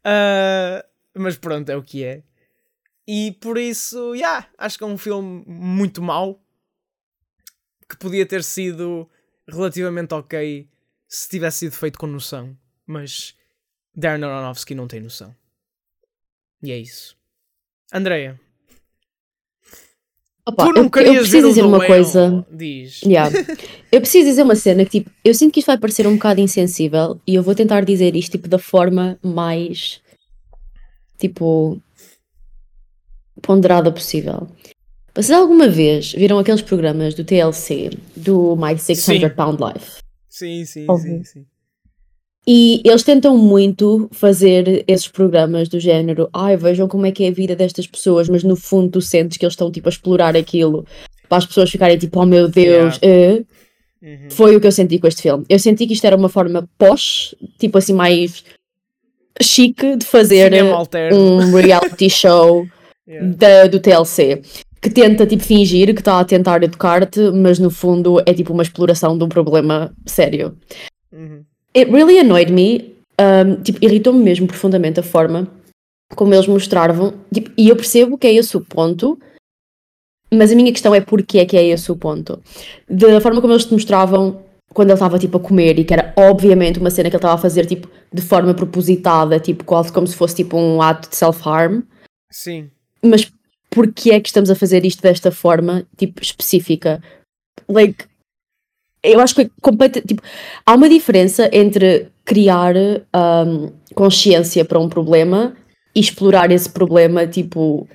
Uh, 0.00 0.82
mas 1.14 1.36
pronto, 1.36 1.68
é 1.68 1.76
o 1.76 1.82
que 1.82 2.04
é. 2.04 2.22
E 3.06 3.32
por 3.40 3.58
isso, 3.58 4.14
yeah, 4.14 4.48
acho 4.56 4.78
que 4.78 4.84
é 4.84 4.86
um 4.86 4.98
filme 4.98 5.44
muito 5.46 6.02
mau. 6.02 6.40
Que 7.88 7.96
podia 7.96 8.24
ter 8.24 8.44
sido 8.44 9.08
relativamente 9.48 10.14
ok 10.14 10.68
se 11.08 11.28
tivesse 11.28 11.58
sido 11.58 11.72
feito 11.72 11.98
com 11.98 12.06
noção. 12.06 12.56
Mas 12.86 13.36
Darren 13.94 14.24
Aronofsky 14.24 14.74
não 14.74 14.86
tem 14.86 15.00
noção. 15.00 15.34
E 16.62 16.70
é 16.70 16.78
isso. 16.78 17.16
Andreia, 17.92 18.38
Opa, 20.46 20.64
tu 20.64 20.72
não 20.72 20.82
eu, 20.82 20.84
eu 20.84 20.90
querias 20.90 21.28
preciso 21.28 21.40
ver 21.40 21.44
o 21.44 21.48
dizer 21.48 21.64
uma 21.64 21.86
coisa. 21.86 22.46
Diz. 22.50 23.02
Yeah. 23.02 23.30
Eu 23.90 24.00
preciso 24.00 24.28
dizer 24.28 24.42
uma 24.42 24.56
cena 24.56 24.84
que, 24.84 25.00
tipo, 25.00 25.10
eu 25.24 25.34
sinto 25.34 25.52
que 25.52 25.60
isto 25.60 25.66
vai 25.66 25.78
parecer 25.78 26.06
um 26.06 26.14
bocado 26.14 26.40
insensível 26.40 27.20
e 27.26 27.34
eu 27.34 27.42
vou 27.42 27.54
tentar 27.54 27.84
dizer 27.84 28.16
isto, 28.16 28.32
tipo, 28.32 28.48
da 28.48 28.58
forma 28.58 29.18
mais, 29.22 30.00
tipo, 31.18 31.80
ponderada 33.42 33.90
possível. 33.90 34.48
Vocês 35.14 35.30
alguma 35.30 35.68
vez 35.68 36.12
viram 36.12 36.38
aqueles 36.38 36.62
programas 36.62 37.14
do 37.14 37.24
TLC, 37.24 37.90
do 38.16 38.56
My 38.56 38.78
600 38.78 39.02
Sim. 39.04 39.34
Pound 39.34 39.58
Life? 39.62 40.00
Sim, 40.28 40.64
sim, 40.64 40.86
Óbvio. 40.88 41.18
sim, 41.18 41.24
sim. 41.24 41.46
E 42.46 42.80
eles 42.84 43.02
tentam 43.02 43.36
muito 43.36 44.08
fazer 44.12 44.84
esses 44.88 45.06
programas 45.06 45.68
do 45.68 45.78
género, 45.78 46.28
ai, 46.32 46.56
vejam 46.56 46.88
como 46.88 47.06
é 47.06 47.12
que 47.12 47.24
é 47.24 47.28
a 47.28 47.32
vida 47.32 47.54
destas 47.54 47.86
pessoas, 47.86 48.28
mas 48.28 48.42
no 48.42 48.56
fundo 48.56 48.92
tu 48.92 49.00
sentes 49.00 49.36
que 49.36 49.44
eles 49.44 49.52
estão, 49.52 49.70
tipo, 49.70 49.88
a 49.88 49.90
explorar 49.90 50.36
aquilo 50.36 50.86
para 51.28 51.38
as 51.38 51.46
pessoas 51.46 51.70
ficarem 51.70 51.98
tipo, 51.98 52.18
oh 52.20 52.26
meu 52.26 52.48
Deus, 52.48 52.98
eh. 53.02 53.42
Uhum. 54.02 54.30
Foi 54.30 54.56
o 54.56 54.60
que 54.60 54.66
eu 54.66 54.72
senti 54.72 54.98
com 54.98 55.06
este 55.06 55.20
filme. 55.20 55.44
Eu 55.46 55.58
senti 55.58 55.86
que 55.86 55.92
isto 55.92 56.06
era 56.06 56.16
uma 56.16 56.30
forma 56.30 56.66
posh, 56.78 57.34
tipo 57.58 57.76
assim, 57.76 57.92
mais 57.92 58.42
chique 59.42 59.96
de 59.96 60.06
fazer 60.06 60.58
alterno. 60.58 61.18
um 61.18 61.54
reality 61.54 62.08
show 62.10 62.66
Yeah. 63.08 63.34
da- 63.36 63.66
do 63.66 63.80
TLC. 63.80 64.42
Que 64.80 64.88
tenta, 64.88 65.26
tipo, 65.26 65.42
fingir 65.42 65.92
que 65.94 66.00
está 66.00 66.20
a 66.20 66.24
tentar 66.24 66.62
educar-te, 66.62 67.30
mas 67.32 67.58
no 67.58 67.70
fundo 67.70 68.18
é 68.24 68.32
tipo 68.32 68.52
uma 68.52 68.62
exploração 68.62 69.16
de 69.18 69.24
um 69.24 69.28
problema 69.28 69.94
sério. 70.06 70.56
Uhum. 71.12 71.44
It 71.76 71.90
really 71.90 72.18
annoyed 72.18 72.50
me. 72.52 72.96
um, 73.20 73.62
tipo, 73.62 73.78
irritou-me 73.84 74.18
mesmo 74.24 74.46
profundamente 74.46 74.98
a 74.98 75.02
forma 75.02 75.46
como 76.16 76.32
eles 76.34 76.46
mostravam. 76.46 77.12
Tipo, 77.32 77.50
e 77.58 77.68
eu 77.68 77.76
percebo 77.76 78.16
que 78.16 78.26
é 78.26 78.32
esse 78.32 78.56
o 78.56 78.62
ponto, 78.62 79.18
mas 80.32 80.50
a 80.50 80.54
minha 80.54 80.72
questão 80.72 80.94
é 80.94 81.00
porque 81.02 81.38
é 81.38 81.44
que 81.44 81.56
é 81.56 81.66
esse 81.66 81.92
o 81.92 81.96
ponto. 81.96 82.40
Da 82.88 83.20
forma 83.20 83.40
como 83.42 83.52
eles 83.52 83.66
te 83.66 83.72
mostravam 83.74 84.42
quando 84.72 84.88
ele 84.88 84.94
estava 84.94 85.18
tipo 85.18 85.36
a 85.36 85.40
comer 85.40 85.78
e 85.78 85.84
que 85.84 85.92
era 85.92 86.14
obviamente 86.16 86.78
uma 86.78 86.88
cena 86.90 87.10
que 87.10 87.16
ele 87.16 87.18
estava 87.18 87.34
a 87.34 87.38
fazer 87.38 87.66
tipo 87.66 87.88
de 88.12 88.22
forma 88.22 88.54
propositada, 88.54 89.38
tipo 89.38 89.64
quase 89.64 89.92
como 89.92 90.06
se 90.06 90.16
fosse 90.16 90.36
tipo 90.36 90.56
um 90.56 90.80
ato 90.80 91.10
de 91.10 91.16
self-harm. 91.16 91.82
Sim. 92.30 92.70
Mas 93.04 93.30
porquê 93.70 94.10
é 94.10 94.20
que 94.20 94.28
estamos 94.28 94.50
a 94.50 94.54
fazer 94.54 94.84
isto 94.84 95.02
desta 95.02 95.30
forma, 95.30 95.86
tipo, 95.96 96.22
específica? 96.22 97.02
Like, 97.68 98.04
eu 99.02 99.20
acho 99.20 99.34
que 99.34 99.42
é 99.42 99.50
completa, 99.62 100.00
tipo, 100.00 100.22
há 100.66 100.74
uma 100.74 100.88
diferença 100.88 101.48
entre 101.52 102.08
criar 102.24 102.74
um, 102.76 103.72
consciência 103.94 104.64
para 104.64 104.78
um 104.78 104.88
problema 104.88 105.56
e 105.94 106.00
explorar 106.00 106.50
esse 106.50 106.68
problema, 106.68 107.26
tipo, 107.26 107.88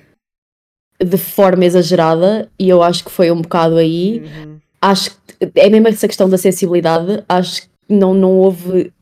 de 1.02 1.16
forma 1.16 1.64
exagerada, 1.64 2.50
e 2.58 2.68
eu 2.68 2.82
acho 2.82 3.04
que 3.04 3.10
foi 3.10 3.30
um 3.30 3.40
bocado 3.40 3.76
aí. 3.76 4.20
Uhum. 4.20 4.58
Acho 4.80 5.10
que 5.10 5.50
é 5.54 5.70
mesmo 5.70 5.88
essa 5.88 6.08
questão 6.08 6.28
da 6.28 6.38
sensibilidade, 6.38 7.22
acho 7.28 7.62
que 7.62 7.68
não, 7.88 8.12
não 8.14 8.38
houve 8.38 8.92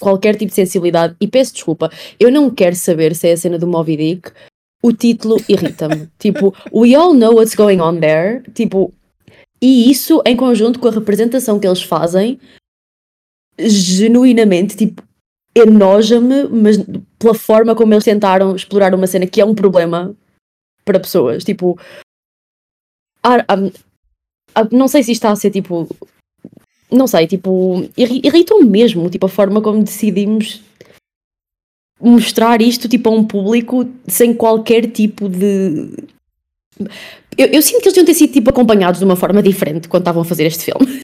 qualquer 0.00 0.36
tipo 0.36 0.50
de 0.50 0.54
sensibilidade, 0.54 1.16
e 1.20 1.26
peço 1.26 1.54
desculpa, 1.54 1.90
eu 2.20 2.30
não 2.30 2.50
quero 2.50 2.76
saber 2.76 3.14
se 3.14 3.28
é 3.28 3.32
a 3.32 3.36
cena 3.36 3.58
do 3.58 3.66
Moby 3.66 3.96
Dick, 3.96 4.32
o 4.84 4.92
título 4.92 5.36
irrita-me. 5.48 6.08
tipo, 6.18 6.54
we 6.72 6.94
all 6.94 7.14
know 7.14 7.34
what's 7.34 7.54
going 7.54 7.80
on 7.80 7.98
there. 8.00 8.42
Tipo, 8.52 8.92
e 9.62 9.90
isso 9.90 10.20
em 10.26 10.36
conjunto 10.36 10.78
com 10.78 10.88
a 10.88 10.90
representação 10.90 11.58
que 11.58 11.66
eles 11.66 11.82
fazem, 11.82 12.38
genuinamente, 13.58 14.76
tipo, 14.76 15.02
enoja-me, 15.56 16.48
mas 16.48 16.76
pela 17.18 17.34
forma 17.34 17.74
como 17.74 17.94
eles 17.94 18.04
tentaram 18.04 18.54
explorar 18.54 18.94
uma 18.94 19.06
cena 19.06 19.26
que 19.26 19.40
é 19.40 19.44
um 19.44 19.54
problema 19.54 20.14
para 20.84 21.00
pessoas. 21.00 21.44
Tipo, 21.44 21.78
ah, 23.22 23.44
ah, 23.48 24.68
não 24.70 24.86
sei 24.88 25.02
se 25.02 25.12
isto 25.12 25.22
está 25.22 25.30
a 25.30 25.36
ser 25.36 25.50
tipo. 25.50 25.88
Não 26.90 27.06
sei, 27.06 27.26
tipo, 27.26 27.88
irri- 27.96 28.20
irritou-me 28.22 28.68
mesmo, 28.68 29.08
tipo, 29.08 29.26
a 29.26 29.28
forma 29.28 29.60
como 29.62 29.82
decidimos 29.82 30.62
mostrar 32.00 32.60
isto 32.60 32.88
tipo 32.88 33.08
a 33.08 33.12
um 33.12 33.24
público 33.24 33.88
sem 34.06 34.34
qualquer 34.34 34.90
tipo 34.90 35.28
de 35.28 35.92
eu, 37.38 37.46
eu 37.46 37.62
sinto 37.62 37.80
que 37.80 37.88
eles 37.88 37.94
deviam 37.94 38.06
ter 38.06 38.14
sido 38.14 38.32
tipo 38.32 38.50
acompanhados 38.50 38.98
de 38.98 39.04
uma 39.04 39.16
forma 39.16 39.42
diferente 39.42 39.88
quando 39.88 40.02
estavam 40.02 40.22
a 40.22 40.24
fazer 40.24 40.44
este 40.44 40.64
filme. 40.64 41.00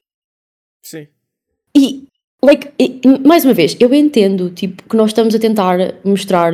Sim. 0.83 1.07
e 1.75 2.03
like 2.43 2.69
e- 2.77 2.99
mais 3.25 3.45
uma 3.45 3.53
vez 3.53 3.77
eu 3.79 3.93
entendo 3.93 4.49
tipo 4.49 4.83
que 4.83 4.97
nós 4.97 5.11
estamos 5.11 5.33
a 5.33 5.39
tentar 5.39 5.77
mostrar 6.03 6.53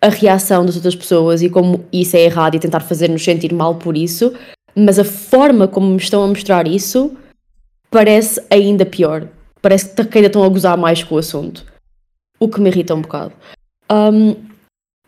a 0.00 0.08
reação 0.08 0.64
das 0.64 0.76
outras 0.76 0.94
pessoas 0.94 1.42
e 1.42 1.50
como 1.50 1.84
isso 1.92 2.16
é 2.16 2.20
errado 2.20 2.54
e 2.54 2.60
tentar 2.60 2.80
fazer-nos 2.80 3.24
sentir 3.24 3.52
mal 3.52 3.74
por 3.74 3.96
isso 3.96 4.32
mas 4.76 4.98
a 4.98 5.04
forma 5.04 5.66
como 5.66 5.88
me 5.88 5.96
estão 5.96 6.22
a 6.22 6.28
mostrar 6.28 6.68
isso 6.68 7.16
parece 7.90 8.44
ainda 8.50 8.84
pior. 8.84 9.26
Parece 9.62 9.94
que 9.94 10.18
ainda 10.18 10.26
estão 10.26 10.44
a 10.44 10.48
gozar 10.48 10.76
mais 10.76 11.02
com 11.02 11.14
o 11.14 11.18
assunto. 11.18 11.64
O 12.38 12.46
que 12.46 12.60
me 12.60 12.68
irrita 12.68 12.94
um 12.94 13.00
bocado 13.00 13.32
um, 13.90 14.32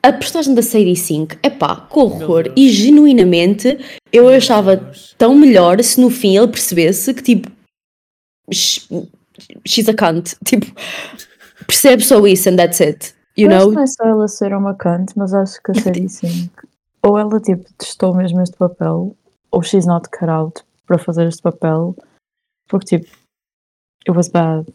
a 0.03 0.13
personagem 0.13 0.55
da 0.55 0.63
Sadie 0.63 0.97
Sink, 0.97 1.37
epá, 1.43 1.87
que 1.91 1.99
horror. 1.99 2.53
E 2.57 2.69
genuinamente 2.71 3.79
eu 4.13 4.29
achava 4.29 4.77
Deus. 4.77 5.15
tão 5.19 5.35
melhor 5.35 5.83
se 5.83 6.01
no 6.01 6.11
fim 6.11 6.37
ele 6.37 6.49
percebesse 6.49 7.13
que 7.15 7.23
tipo. 7.23 7.51
sh- 8.53 8.89
She's 9.67 9.89
a 9.89 9.95
cunt. 9.95 10.35
Tipo, 10.45 10.67
percebe 11.67 12.03
só 12.05 12.25
isso 12.27 12.49
and 12.49 12.57
that's 12.57 12.81
it. 12.81 13.15
You 13.37 13.49
know? 13.49 13.71
não 13.71 13.83
é 13.83 13.87
só 13.87 14.05
ela 14.05 14.27
ser 14.27 14.53
uma 14.53 14.75
cante, 14.75 15.17
mas 15.17 15.33
acho 15.33 15.63
que 15.63 15.71
a 15.71 15.75
Sadie 15.75 16.09
Sink, 16.11 16.51
ou 17.05 17.17
ela 17.19 17.41
tipo 17.41 17.65
testou 17.79 18.15
mesmo 18.15 18.41
este 18.43 18.57
papel, 18.57 19.17
ou 19.53 19.63
she's 19.63 19.87
not 19.87 20.09
cut 20.11 20.29
out 20.29 20.63
para 20.87 20.99
fazer 20.99 21.29
este 21.29 21.43
papel, 21.43 21.95
porque 22.69 22.99
tipo, 22.99 23.07
it 24.09 24.11
was 24.11 24.29
bad. 24.29 24.67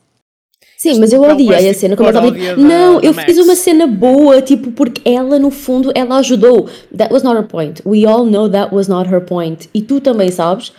Sim, 0.83 0.99
mas 0.99 1.13
eu 1.13 1.21
odiei 1.21 1.55
a 1.55 1.59
tipo 1.69 1.79
cena 1.79 1.95
como 1.95 2.09
ela 2.09 2.21
tipo, 2.29 2.61
Não, 2.61 2.99
eu 2.99 3.13
Max." 3.13 3.25
fiz 3.25 3.37
uma 3.37 3.55
cena 3.55 3.87
boa, 3.87 4.41
tipo, 4.41 4.69
porque 4.73 5.01
ela 5.09 5.39
no 5.39 5.49
fundo 5.49 5.93
ela 5.95 6.17
ajudou. 6.17 6.67
That 6.97 7.13
was 7.13 7.23
not 7.23 7.37
her 7.37 7.47
point. 7.47 7.81
We 7.85 8.05
all 8.05 8.25
know 8.25 8.49
that 8.49 8.75
was 8.75 8.89
not 8.89 9.09
her 9.09 9.21
point. 9.21 9.69
E 9.73 9.81
tu 9.81 10.01
também 10.01 10.29
sabes. 10.29 10.73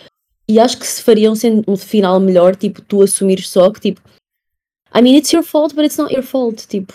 E 0.46 0.60
acho 0.60 0.78
que 0.78 0.86
se 0.86 1.02
faria 1.02 1.32
um, 1.32 1.34
um 1.66 1.74
final 1.74 2.20
melhor, 2.20 2.54
tipo, 2.54 2.82
tu 2.82 3.00
assumires 3.00 3.48
só 3.48 3.70
que 3.70 3.80
tipo. 3.80 4.02
I 4.94 5.00
mean, 5.00 5.16
it's 5.16 5.32
your 5.32 5.42
fault, 5.42 5.74
but 5.74 5.86
it's 5.86 5.96
not 5.96 6.12
your 6.12 6.22
fault. 6.22 6.68
Tipo. 6.68 6.92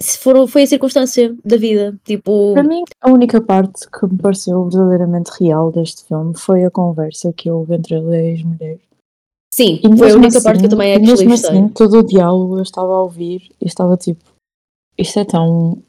Se 0.00 0.18
for, 0.18 0.48
foi 0.48 0.64
a 0.64 0.66
circunstância 0.66 1.36
da 1.44 1.56
vida. 1.56 1.96
Tipo. 2.04 2.52
Para 2.52 2.64
mim, 2.64 2.82
a 3.00 3.12
única 3.12 3.40
parte 3.40 3.88
que 3.88 4.06
me 4.06 4.18
pareceu 4.18 4.64
verdadeiramente 4.64 5.30
real 5.40 5.70
deste 5.70 6.04
filme 6.04 6.36
foi 6.36 6.64
a 6.64 6.70
conversa 6.70 7.32
que 7.32 7.48
houve 7.48 7.76
entre 7.76 7.94
ele 7.94 8.10
e 8.10 8.16
a 8.16 8.24
ex-mulher. 8.24 8.78
Sim, 9.56 9.80
E 9.82 9.96
foi 9.96 10.10
a 10.10 10.14
única 10.16 10.40
parte 10.42 10.58
que 10.58 10.66
eu 10.66 10.66
assim- 10.66 10.68
também 10.68 10.94
actually 10.94 11.10
mesmo 11.26 11.30
gostei. 11.30 11.50
assim, 11.50 11.68
todo 11.70 11.98
o 12.00 12.02
diálogo 12.02 12.58
eu 12.58 12.62
estava 12.62 12.92
a 12.92 13.02
ouvir 13.02 13.48
e 13.60 13.66
estava 13.66 13.96
tipo, 13.96 14.22
isto 14.98 15.18
é 15.18 15.24
tão. 15.24 15.82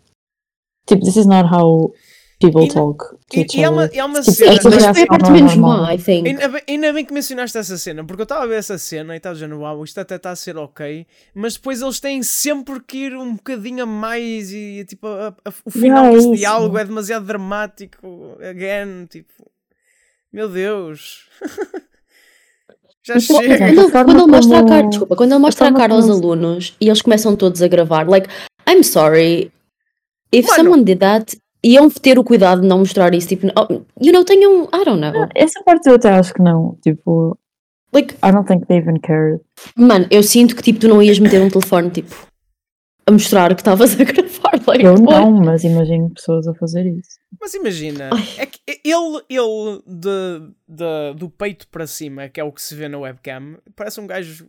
Tipo, 0.87 1.03
this 1.03 1.17
is 1.17 1.25
not 1.25 1.49
how 1.53 1.93
people 2.39 2.63
E- 2.65 2.69
talk 2.69 2.97
to 3.29 3.35
E, 3.35 3.41
each 3.41 3.57
e 3.59 3.63
há 3.65 3.69
uma, 3.69 3.89
e 3.93 3.99
há 3.99 4.05
uma 4.05 4.21
Tipo, 4.21 4.31
cena. 4.37 4.53
esta 4.53 4.69
Mas 4.69 4.85
foi 4.85 5.03
a 5.03 5.07
parte 5.07 5.27
é 5.27 5.31
menos 5.33 5.55
má, 5.57 5.93
I 5.93 5.97
think. 5.97 6.27
Ainda 6.29 6.47
bem, 6.47 6.61
ainda 6.69 6.93
bem 6.93 7.03
que 7.03 7.13
mencionaste 7.13 7.57
essa 7.57 7.77
cena, 7.77 8.05
porque 8.05 8.21
eu 8.21 8.23
estava 8.23 8.43
a 8.43 8.47
ver 8.47 8.55
essa 8.55 8.77
cena 8.77 9.13
e 9.15 9.17
estava 9.17 9.35
dizendo, 9.35 9.57
uau, 9.59 9.83
isto 9.83 9.99
até 9.99 10.15
está 10.15 10.31
a 10.31 10.35
ser 10.37 10.55
ok, 10.55 11.05
mas 11.35 11.55
depois 11.55 11.81
eles 11.81 11.99
têm 11.99 12.23
sempre 12.23 12.79
que 12.79 12.97
ir 13.07 13.17
um 13.17 13.35
bocadinho 13.35 13.83
a 13.83 13.85
mais 13.85 14.49
e 14.53 14.85
tipo, 14.87 15.07
a- 15.07 15.35
a- 15.43 15.53
o 15.65 15.69
final 15.71 16.03
Yeah, 16.05 16.11
desse 16.11 16.27
isso. 16.27 16.35
diálogo 16.37 16.77
é 16.77 16.85
demasiado 16.85 17.25
dramático, 17.25 18.37
again, 18.39 19.07
tipo, 19.09 19.33
meu 20.31 20.47
Deus. 20.47 21.27
Já 23.07 23.19
chega. 23.19 23.65
a 23.65 24.03
quando 24.03 24.19
ele 24.19 24.27
mostra 24.27 24.59
a 24.59 24.65
cara, 24.65 24.87
desculpa, 24.87 25.15
quando 25.15 25.31
ele 25.31 25.39
mostra 25.39 25.65
a 25.65 25.67
forma 25.67 25.79
cara 25.79 25.93
aos 25.93 26.09
alunos 26.09 26.75
e 26.81 26.87
eles 26.87 27.01
começam 27.01 27.35
todos 27.35 27.61
a 27.61 27.67
gravar, 27.67 28.07
like, 28.07 28.27
I'm 28.69 28.83
sorry, 28.83 29.49
if 30.31 30.45
Mano. 30.45 30.55
someone 30.55 30.83
did 30.83 30.99
that, 30.99 31.37
iam 31.63 31.89
ter 31.89 32.19
o 32.19 32.23
cuidado 32.23 32.61
de 32.61 32.67
não 32.67 32.79
mostrar 32.79 33.13
isso, 33.13 33.29
tipo, 33.29 33.47
oh, 33.55 33.81
you 34.01 34.11
know, 34.11 34.25
tenham, 34.25 34.63
I 34.73 34.83
don't 34.83 34.99
know, 34.99 35.27
Essa 35.33 35.63
parte 35.63 35.87
eu 35.87 35.95
até 35.95 36.09
acho 36.09 36.33
que 36.33 36.41
não. 36.41 36.77
Tipo, 36.83 37.37
like, 37.93 38.13
I 38.15 38.31
don't 38.31 38.45
think 38.45 38.65
they 38.67 38.77
even 38.77 38.99
cared. 38.99 39.39
mano, 39.75 40.05
eu 40.11 40.21
sinto 40.21 40.55
que, 40.55 40.61
tipo, 40.61 40.79
tu 40.79 40.87
não 40.87 41.01
ias 41.01 41.17
meter 41.19 41.41
um 41.41 41.49
telefone, 41.49 41.89
tipo, 41.89 42.13
a 43.07 43.11
mostrar 43.11 43.53
que 43.55 43.61
estavas 43.61 43.93
a 43.99 44.03
gravar, 44.03 44.59
like, 44.67 44.83
Eu 44.85 44.95
não, 44.95 45.31
mas 45.31 45.63
imagino 45.63 46.09
pessoas 46.11 46.47
a 46.47 46.53
fazer 46.53 46.85
isso. 46.85 47.17
Mas 47.39 47.53
imagina, 47.53 48.09
Ai. 48.13 48.23
é 48.39 48.45
que 48.45 48.59
ele, 48.83 49.21
ele 49.29 49.81
de, 49.87 50.53
de- 50.67 51.13
do 51.17 51.29
peito 51.29 51.67
para 51.69 51.87
cima, 51.87 52.27
que 52.29 52.39
é 52.39 52.43
o 52.43 52.51
que 52.51 52.61
se 52.61 52.75
vê 52.75 52.87
na 52.87 52.97
webcam, 52.99 53.57
parece 53.75 53.99
um 54.01 54.07
gajo 54.07 54.47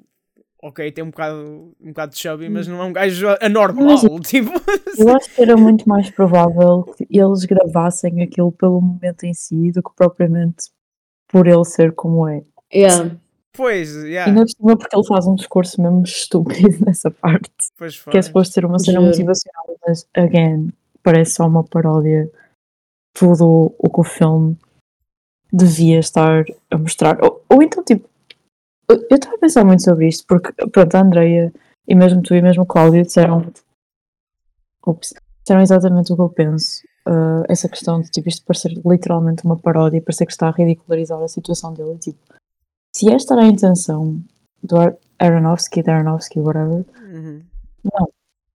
ok, 0.60 0.90
tem 0.90 1.04
um 1.04 1.10
bocado, 1.10 1.72
um 1.80 1.88
bocado 1.88 2.12
de 2.12 2.18
chubby, 2.18 2.48
mas 2.48 2.66
não 2.66 2.80
é 2.82 2.84
um 2.84 2.92
gajo 2.92 3.26
anormal. 3.40 3.84
Mas- 4.02 4.28
tipo, 4.28 4.50
Eu 4.98 5.08
acho 5.16 5.32
que 5.32 5.40
era 5.42 5.56
muito 5.56 5.88
mais 5.88 6.10
provável 6.10 6.82
que 6.96 7.06
eles 7.10 7.44
gravassem 7.44 8.22
aquilo 8.22 8.50
pelo 8.50 8.80
momento 8.80 9.22
em 9.24 9.32
si 9.32 9.70
do 9.70 9.80
que 9.82 9.90
propriamente 9.94 10.64
por 11.28 11.46
ele 11.46 11.64
ser 11.64 11.92
como 11.94 12.26
é. 12.28 12.42
Yeah. 12.74 13.16
Pois, 13.58 13.92
yeah, 14.04 14.30
Ainda 14.30 14.44
por 14.56 14.78
porque 14.78 14.96
ele 14.96 15.06
faz 15.06 15.26
um 15.26 15.34
discurso 15.34 15.82
mesmo 15.82 16.04
estúpido 16.04 16.78
nessa 16.86 17.10
parte. 17.10 17.50
pois 17.76 18.00
Que 18.00 18.16
é 18.16 18.22
suposto 18.22 18.54
ser 18.54 18.64
uma 18.64 18.78
cena 18.78 19.00
motivacional, 19.00 19.76
mas, 19.84 20.06
again, 20.14 20.72
parece 21.02 21.32
só 21.32 21.46
uma 21.48 21.64
paródia. 21.64 22.30
Tudo 23.12 23.74
o 23.76 23.90
que 23.90 24.00
o 24.00 24.04
filme 24.04 24.56
devia 25.52 25.98
estar 25.98 26.44
a 26.70 26.78
mostrar. 26.78 27.18
Ou, 27.20 27.44
ou 27.48 27.60
então, 27.60 27.82
tipo, 27.82 28.08
eu 28.88 29.00
estava 29.10 29.34
a 29.34 29.38
pensar 29.38 29.64
muito 29.64 29.82
sobre 29.82 30.06
isto, 30.06 30.24
porque, 30.28 30.52
pronto, 30.52 30.94
a 30.94 31.00
Andreia 31.00 31.52
e 31.88 31.94
mesmo 31.96 32.22
tu 32.22 32.36
e 32.36 32.40
mesmo 32.40 32.62
o 32.62 32.66
Cláudio 32.66 33.02
disseram, 33.02 33.50
ups, 34.86 35.14
disseram 35.40 35.62
exatamente 35.62 36.12
o 36.12 36.16
que 36.16 36.22
eu 36.22 36.28
penso. 36.28 36.80
Uh, 37.08 37.42
essa 37.48 37.68
questão 37.68 38.00
de 38.00 38.08
tipo, 38.10 38.28
isto 38.28 38.44
parecer 38.46 38.72
literalmente 38.86 39.44
uma 39.44 39.58
paródia, 39.58 40.00
parecer 40.00 40.26
que 40.26 40.32
está 40.32 40.46
a 40.46 40.52
ridicularizar 40.52 41.20
a 41.20 41.26
situação 41.26 41.72
dele. 41.74 41.94
e, 41.94 41.98
Tipo, 41.98 42.18
se 42.98 43.10
esta 43.12 43.34
era 43.34 43.42
a 43.44 43.46
intenção 43.46 44.20
do 44.62 44.76
Ar- 44.76 44.96
Aronofsky, 45.18 45.82
de 45.82 45.90
Aronofsky, 45.90 46.40
whatever, 46.40 46.84
Uhum. 47.00 47.42
como 47.82 48.08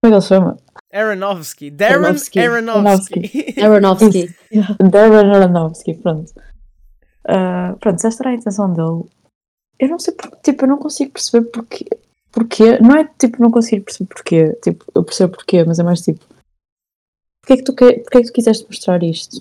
é 0.04 0.08
que 0.08 0.14
ele 0.14 0.22
se 0.22 0.28
chama? 0.28 0.58
Aronofsky, 0.92 1.72
Darren 1.72 1.96
Aronofsky. 2.06 2.40
Aronofsky. 2.40 3.62
Aronofsky. 3.62 4.36
Darren 4.92 5.32
Aronofsky, 5.34 5.94
pronto. 5.96 6.34
Ah, 7.28 7.76
pronto, 7.80 8.00
se 8.02 8.08
esta 8.08 8.24
era 8.24 8.32
a 8.32 8.36
intenção 8.36 8.72
dele, 8.74 9.10
eu 9.80 9.88
não 9.90 9.98
sei 10.00 10.14
porque, 10.14 10.38
tipo, 10.44 10.66
eu 10.66 10.70
não 10.70 10.78
consigo 10.78 11.12
perceber 11.14 11.46
porquê. 11.50 11.86
porquê. 12.32 12.80
Não 12.80 12.96
é 12.98 13.06
tipo, 13.18 13.42
não 13.42 13.50
consigo 13.50 13.86
perceber 13.86 14.08
porquê, 14.14 14.54
tipo, 14.62 14.86
eu 14.94 15.04
percebo 15.04 15.34
porquê, 15.34 15.64
mas 15.64 15.80
é 15.80 15.84
mais 15.84 16.02
tipo, 16.02 16.20
porquê 17.42 17.54
é 17.54 17.58
que 17.58 17.64
tu, 17.64 17.74
que, 17.74 17.94
porquê 18.00 18.18
é 18.18 18.22
que 18.22 18.28
tu 18.28 18.34
quiseste 18.34 18.66
mostrar 18.66 19.02
isto? 19.04 19.38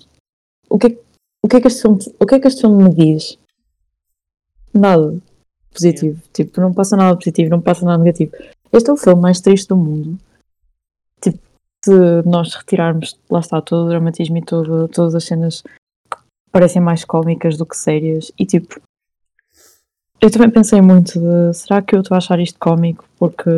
O 0.69 0.79
que, 0.79 0.87
é, 0.87 0.97
o, 1.43 1.47
que 1.47 1.57
é 1.57 1.61
que 1.61 1.67
este 1.67 1.81
filme, 1.81 1.99
o 2.19 2.25
que 2.25 2.35
é 2.35 2.39
que 2.39 2.47
este 2.47 2.61
filme 2.61 2.83
me 2.85 2.89
diz? 2.95 3.37
Nada 4.73 5.15
positivo, 5.71 6.21
tipo, 6.31 6.61
não 6.61 6.73
passa 6.73 6.95
nada 6.95 7.15
positivo, 7.15 7.49
não 7.49 7.61
passa 7.61 7.85
nada 7.85 8.03
negativo. 8.03 8.31
Este 8.71 8.89
é 8.89 8.93
o 8.93 8.97
filme 8.97 9.21
mais 9.21 9.41
triste 9.41 9.67
do 9.67 9.77
mundo. 9.77 10.17
Tipo, 11.21 11.39
se 11.83 12.21
nós 12.25 12.53
retirarmos, 12.53 13.19
lá 13.29 13.39
está, 13.39 13.61
todo 13.61 13.85
o 13.85 13.89
dramatismo 13.89 14.37
e 14.37 14.41
todo, 14.41 14.87
todas 14.87 15.15
as 15.15 15.23
cenas 15.23 15.61
que 15.61 16.17
parecem 16.51 16.81
mais 16.81 17.03
cómicas 17.03 17.57
do 17.57 17.65
que 17.65 17.75
sérias, 17.75 18.31
e 18.37 18.45
tipo, 18.45 18.79
eu 20.21 20.31
também 20.31 20.49
pensei 20.49 20.81
muito 20.81 21.19
de, 21.19 21.53
será 21.53 21.81
que 21.81 21.95
eu 21.95 22.01
estou 22.01 22.15
a 22.15 22.17
achar 22.17 22.39
isto 22.39 22.57
cómico 22.57 23.05
porque, 23.19 23.49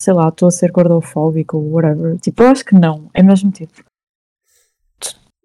sei 0.00 0.12
lá, 0.12 0.28
estou 0.28 0.48
a 0.48 0.50
ser 0.50 0.70
gordofóbico 0.70 1.56
ou 1.56 1.72
whatever? 1.72 2.18
Tipo, 2.18 2.42
eu 2.42 2.48
acho 2.48 2.64
que 2.64 2.74
não, 2.74 3.08
é 3.14 3.22
mesmo 3.22 3.50
tipo, 3.50 3.82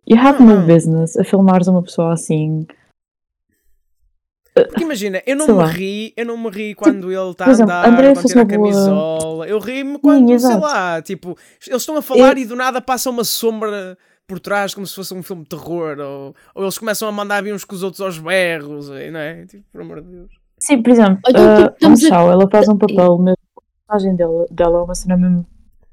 you 0.07 0.19
have 0.19 0.43
no 0.43 0.65
business 0.65 1.15
a 1.17 1.23
filmares 1.23 1.67
uma 1.67 1.81
pessoa 1.81 2.13
assim, 2.13 2.67
Porque 4.55 4.83
imagina, 4.83 5.21
eu 5.25 5.35
não 5.35 5.45
Sei 5.47 5.53
me 5.53 5.59
lá. 5.61 5.67
ri, 5.67 6.13
eu 6.15 6.25
não 6.25 6.37
me 6.37 6.49
ri 6.49 6.73
quando 6.75 7.11
ele 7.11 7.29
está 7.31 7.45
a 7.45 7.51
andar, 7.51 7.89
André 7.89 8.13
quando 8.13 8.25
tira 8.25 8.39
a 8.39 8.43
uma 8.43 8.57
boa- 8.57 8.71
camisola. 8.71 9.47
Eu 9.47 9.59
ri-me 9.59 9.99
quando, 9.99 10.27
sei 10.27 10.35
exato. 10.35 10.61
lá, 10.61 11.01
tipo, 11.01 11.37
eles 11.67 11.81
estão 11.81 11.97
a 11.97 12.01
falar 12.01 12.37
e 12.37 12.45
do 12.45 12.55
nada 12.55 12.79
passa 12.81 13.09
uma 13.09 13.25
sombra 13.25 13.97
por 14.25 14.39
trás 14.39 14.73
como 14.73 14.87
se 14.87 14.95
fosse 14.95 15.13
um 15.13 15.21
filme 15.21 15.43
de 15.43 15.49
terror. 15.49 15.97
Ou, 15.99 16.35
ou 16.55 16.63
eles 16.63 16.77
começam 16.77 17.07
a 17.07 17.11
mandar 17.11 17.43
vir 17.43 17.53
uns 17.53 17.65
com 17.65 17.75
os 17.75 17.83
outros 17.83 17.99
aos 18.01 18.17
berros, 18.17 18.87
e, 18.89 19.11
não 19.11 19.19
é? 19.19 19.45
Tipo, 19.45 19.63
por 19.73 19.81
amor 19.81 20.01
de 20.01 20.07
Deus. 20.07 20.31
Sim, 20.57 20.81
por 20.81 20.89
exemplo, 20.89 21.19
então, 21.27 21.53
uh, 21.53 21.57
tipo, 21.63 21.73
estamos 21.73 22.03
a- 22.05 22.15
ela 22.31 22.49
faz 22.49 22.69
um 22.69 22.77
papel, 22.77 23.17
mesmo, 23.17 23.37
a 23.57 23.61
personagem 23.91 24.15
dela, 24.15 24.45
dela 24.49 24.79
é 24.79 24.81
uma 24.83 24.95
cena 24.95 25.17
mesmo 25.17 25.45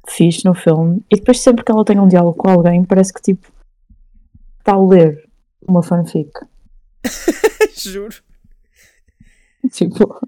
fixe 0.08 0.44
no 0.44 0.54
filme, 0.54 1.04
e 1.10 1.16
depois 1.16 1.40
sempre 1.40 1.64
que 1.64 1.72
ela 1.72 1.84
tem 1.84 1.98
um 1.98 2.06
diálogo 2.06 2.36
com 2.38 2.48
alguém, 2.48 2.84
parece 2.84 3.12
que 3.12 3.20
tipo 3.20 3.48
está 4.60 4.74
a 4.74 4.80
ler 4.80 5.28
uma 5.68 5.82
fanfic. 5.82 6.30
Juro. 7.76 8.14
Tipo. 9.70 10.20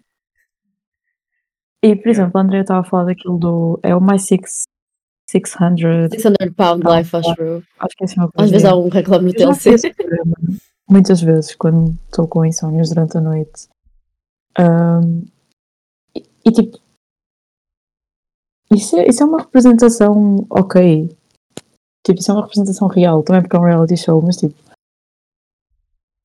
E 1.82 1.96
por 1.96 2.08
exemplo, 2.08 2.38
a 2.38 2.42
Andrea 2.42 2.62
estava 2.62 2.80
a 2.80 2.84
falar 2.84 3.04
daquilo 3.04 3.38
do. 3.38 3.80
É 3.82 3.94
o 3.94 4.00
My 4.00 4.18
Six, 4.18 4.62
600. 5.28 6.10
600 6.12 6.54
pound 6.56 6.82
life, 6.86 7.14
acho 7.16 7.34
eu. 7.40 7.62
Acho 7.78 7.96
que 7.96 8.04
é 8.04 8.06
assim 8.06 8.20
uma 8.20 8.26
Às 8.26 8.32
coisa. 8.32 8.52
vezes 8.52 8.64
há 8.66 8.74
um 8.76 8.88
reclame 8.88 9.26
no 9.26 9.32
TLC. 9.34 9.70
muitas 10.88 11.20
vezes 11.20 11.54
quando 11.56 11.96
estou 12.06 12.26
com 12.28 12.44
insónios 12.44 12.88
durante 12.90 13.18
a 13.18 13.20
noite. 13.20 13.68
Ahm, 14.58 15.24
e, 16.16 16.22
e, 16.46 16.52
tipo, 16.52 16.78
isso 18.72 18.96
é, 18.96 19.08
isso 19.08 19.22
é 19.22 19.26
uma 19.26 19.40
representação 19.40 20.46
ok. 20.48 21.08
Tipo, 22.06 22.20
isso 22.20 22.30
é 22.30 22.34
uma 22.34 22.42
representação 22.42 22.88
real, 22.88 23.22
também 23.22 23.42
porque 23.42 23.56
é 23.56 23.58
um 23.58 23.64
reality 23.64 23.96
show, 23.96 24.22
mas 24.22 24.36
tipo. 24.36 24.54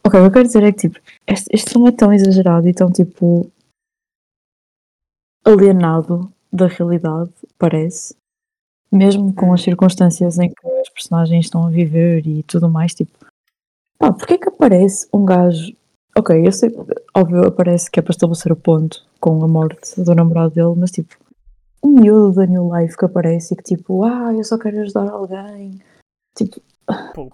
Ok, 0.05 0.19
o 0.19 0.23
que 0.23 0.27
eu 0.27 0.31
quero 0.31 0.47
dizer 0.47 0.63
é 0.63 0.71
que 0.71 0.89
tipo, 0.89 0.99
este, 1.27 1.47
este 1.51 1.71
filme 1.71 1.89
é 1.89 1.91
tão 1.91 2.13
exagerado 2.13 2.67
e 2.67 2.73
tão 2.73 2.91
tipo 2.91 3.51
alienado 5.45 6.31
da 6.51 6.67
realidade, 6.67 7.31
parece. 7.57 8.15
Mesmo 8.91 9.33
com 9.33 9.53
as 9.53 9.61
circunstâncias 9.61 10.39
em 10.39 10.49
que 10.49 10.67
as 10.81 10.89
personagens 10.89 11.45
estão 11.45 11.65
a 11.65 11.69
viver 11.69 12.25
e 12.25 12.41
tudo 12.43 12.69
mais, 12.69 12.93
tipo, 12.93 13.11
pá, 13.99 14.11
porque 14.11 14.33
é 14.33 14.37
que 14.37 14.49
aparece 14.49 15.07
um 15.13 15.25
gajo? 15.25 15.73
Ok, 16.17 16.35
eu 16.45 16.51
sei, 16.51 16.75
óbvio, 17.15 17.45
aparece 17.45 17.89
que 17.89 17.99
é 17.99 18.01
para 18.01 18.11
estabelecer 18.11 18.51
o 18.51 18.55
ponto 18.55 19.05
com 19.19 19.43
a 19.43 19.47
morte 19.47 20.01
do 20.01 20.15
namorado 20.15 20.55
dele, 20.55 20.73
mas 20.75 20.91
tipo, 20.91 21.15
um 21.83 22.01
miúdo 22.01 22.33
da 22.33 22.45
New 22.47 22.75
Life 22.75 22.97
que 22.97 23.05
aparece 23.05 23.53
e 23.53 23.57
que 23.57 23.63
tipo, 23.63 24.03
ah, 24.03 24.33
eu 24.33 24.43
só 24.43 24.57
quero 24.57 24.81
ajudar 24.81 25.07
alguém. 25.09 25.79
Tipo, 26.35 26.61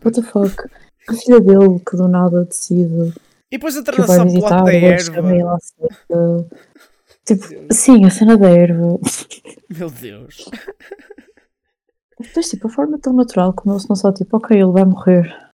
what 0.04 0.12
the 0.12 0.22
fuck? 0.22 0.70
A 1.08 1.14
filha 1.14 1.40
dele 1.40 1.80
que 1.80 1.96
do 1.96 2.08
nada 2.08 2.46
decide 2.46 3.14
E 3.52 3.58
depois 3.58 3.76
entra 3.76 3.94
que 3.94 4.02
na 4.02 4.08
vai 4.08 4.18
subplot 4.18 4.34
visitar 4.34 4.64
da 4.64 4.74
erva. 4.74 5.60
Tipo, 7.26 7.74
sim, 7.74 8.06
a 8.06 8.10
cena 8.10 8.38
da 8.38 8.50
erva. 8.50 9.00
Meu 9.70 9.90
Deus. 9.90 10.50
Depois, 12.20 12.50
tipo, 12.50 12.68
a 12.68 12.70
forma 12.70 13.00
tão 13.00 13.14
natural 13.14 13.54
como 13.54 13.74
eles 13.74 13.88
não 13.88 13.96
só 13.96 14.12
tipo, 14.12 14.38
ok, 14.38 14.56
ele 14.56 14.72
vai 14.72 14.86
morrer. 14.86 15.46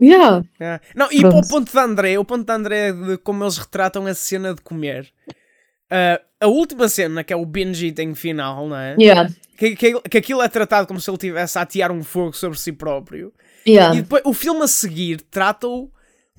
Yeah. 0.00 0.44
É. 0.60 0.80
Não, 0.94 1.10
e 1.10 1.20
Pronto. 1.20 1.32
para 1.32 1.46
o 1.46 1.48
ponto 1.48 1.72
de 1.72 1.78
André, 1.78 2.18
o 2.18 2.24
ponto 2.24 2.46
de 2.46 2.52
André 2.52 2.92
de 2.92 3.18
como 3.18 3.42
eles 3.42 3.58
retratam 3.58 4.06
a 4.06 4.14
cena 4.14 4.54
de 4.54 4.62
comer. 4.62 5.12
Ah, 5.90 6.20
a 6.40 6.46
última 6.46 6.88
cena, 6.88 7.24
que 7.24 7.32
é 7.32 7.36
o 7.36 7.44
binge 7.44 7.86
eating 7.86 8.14
final, 8.14 8.68
não 8.68 8.76
é? 8.76 8.94
Yeah. 8.98 9.30
Que, 9.56 9.74
que, 9.74 10.00
que 10.00 10.18
aquilo 10.18 10.42
é 10.42 10.48
tratado 10.48 10.86
como 10.86 11.00
se 11.00 11.10
ele 11.10 11.16
estivesse 11.16 11.58
a 11.58 11.62
atear 11.62 11.90
um 11.90 12.04
fogo 12.04 12.32
sobre 12.32 12.58
si 12.58 12.72
próprio. 12.72 13.32
Yeah. 13.68 13.96
E 13.96 14.02
depois 14.02 14.22
o 14.24 14.32
filme 14.32 14.62
a 14.62 14.68
seguir 14.68 15.20
trata-o 15.30 15.90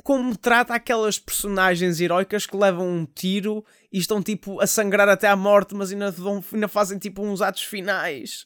como 0.04 0.36
trata 0.36 0.74
aquelas 0.74 1.20
personagens 1.20 2.00
heroicas 2.00 2.46
que 2.46 2.56
levam 2.58 2.88
um 2.88 3.06
tiro 3.06 3.64
e 3.92 4.00
estão 4.00 4.22
tipo 4.24 4.60
a 4.62 4.66
sangrar 4.68 5.08
até 5.10 5.28
à 5.28 5.36
morte, 5.36 5.76
mas 5.76 5.92
ainda, 5.92 6.10
vão- 6.12 6.44
ainda 6.54 6.68
fazem 6.68 6.98
tipo 6.98 7.22
uns 7.22 7.42
atos 7.42 7.64
finais 7.64 8.46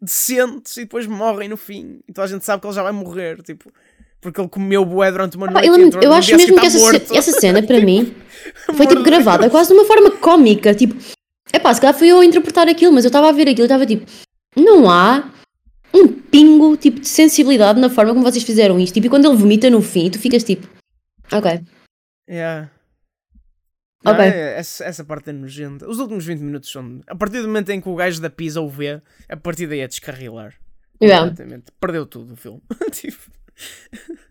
decentes 0.00 0.76
e 0.76 0.80
depois 0.80 1.06
morrem 1.06 1.48
no 1.48 1.56
fim. 1.56 2.00
Então 2.08 2.22
a 2.22 2.26
gente 2.26 2.44
sabe 2.44 2.60
que 2.60 2.66
ele 2.66 2.74
já 2.74 2.82
vai 2.82 2.92
morrer, 2.92 3.42
tipo, 3.42 3.72
porque 4.20 4.40
ele 4.40 4.48
comeu 4.48 4.84
bué 4.84 5.10
durante 5.10 5.36
uma 5.36 5.46
Pá, 5.46 5.52
noite. 5.54 5.68
eu, 5.68 5.78
entrou 5.78 6.02
eu 6.02 6.12
acho 6.12 6.26
dia 6.28 6.36
a 6.36 6.38
seguir 6.38 6.52
mesmo 6.52 6.60
que 6.60 6.66
está 6.66 6.78
essa, 6.78 6.78
ce- 6.78 6.98
morto. 7.08 7.18
essa 7.18 7.40
cena, 7.40 7.62
para 7.62 7.80
mim, 7.80 8.14
foi 8.76 8.86
tipo 8.86 9.02
de 9.02 9.10
gravada 9.10 9.50
quase 9.50 9.68
de 9.70 9.74
uma 9.74 9.84
forma 9.86 10.10
cómica. 10.12 10.74
Tipo, 10.74 10.94
é 11.52 11.58
pá, 11.58 11.72
se 11.74 11.80
calhar 11.80 11.94
fui 11.98 12.08
eu 12.08 12.20
a 12.20 12.24
interpretar 12.24 12.68
aquilo, 12.68 12.92
mas 12.92 13.04
eu 13.04 13.08
estava 13.08 13.28
a 13.28 13.32
ver 13.32 13.48
aquilo 13.48 13.62
e 13.62 13.64
estava 13.64 13.86
tipo, 13.86 14.06
não 14.56 14.88
há 14.90 15.28
um 15.94 16.08
pingo 16.22 16.76
tipo 16.76 17.00
de 17.00 17.08
sensibilidade 17.08 17.80
na 17.80 17.90
forma 17.90 18.12
como 18.12 18.24
vocês 18.24 18.44
fizeram 18.44 18.78
isto. 18.78 18.94
Tipo, 18.94 19.06
e 19.06 19.10
quando 19.10 19.26
ele 19.26 19.36
vomita 19.36 19.68
no 19.70 19.82
fim, 19.82 20.10
tu 20.10 20.18
ficas 20.18 20.44
tipo, 20.44 20.66
ok. 21.32 21.60
Yeah. 22.28 22.70
Não, 24.04 24.12
Ok. 24.12 24.24
é- 24.24 24.58
essa, 24.58 24.84
essa 24.84 25.04
parte 25.04 25.30
é 25.30 25.32
nojenta. 25.32 25.88
Os 25.88 25.98
últimos 25.98 26.24
20 26.24 26.40
minutos 26.40 26.70
são. 26.70 27.00
A 27.06 27.14
partir 27.14 27.42
do 27.42 27.48
momento 27.48 27.70
em 27.70 27.80
que 27.80 27.88
o 27.88 27.94
gajo 27.96 28.20
da 28.20 28.30
pizza 28.30 28.60
o 28.60 28.68
vê, 28.68 29.02
a 29.28 29.36
partir 29.36 29.66
daí 29.66 29.80
é 29.80 29.88
descarrilar. 29.88 30.54
Yeah. 31.02 31.34
Perdeu 31.80 32.06
tudo 32.06 32.32
o 32.34 32.36
filme. 32.36 32.62
tipo. 32.92 33.18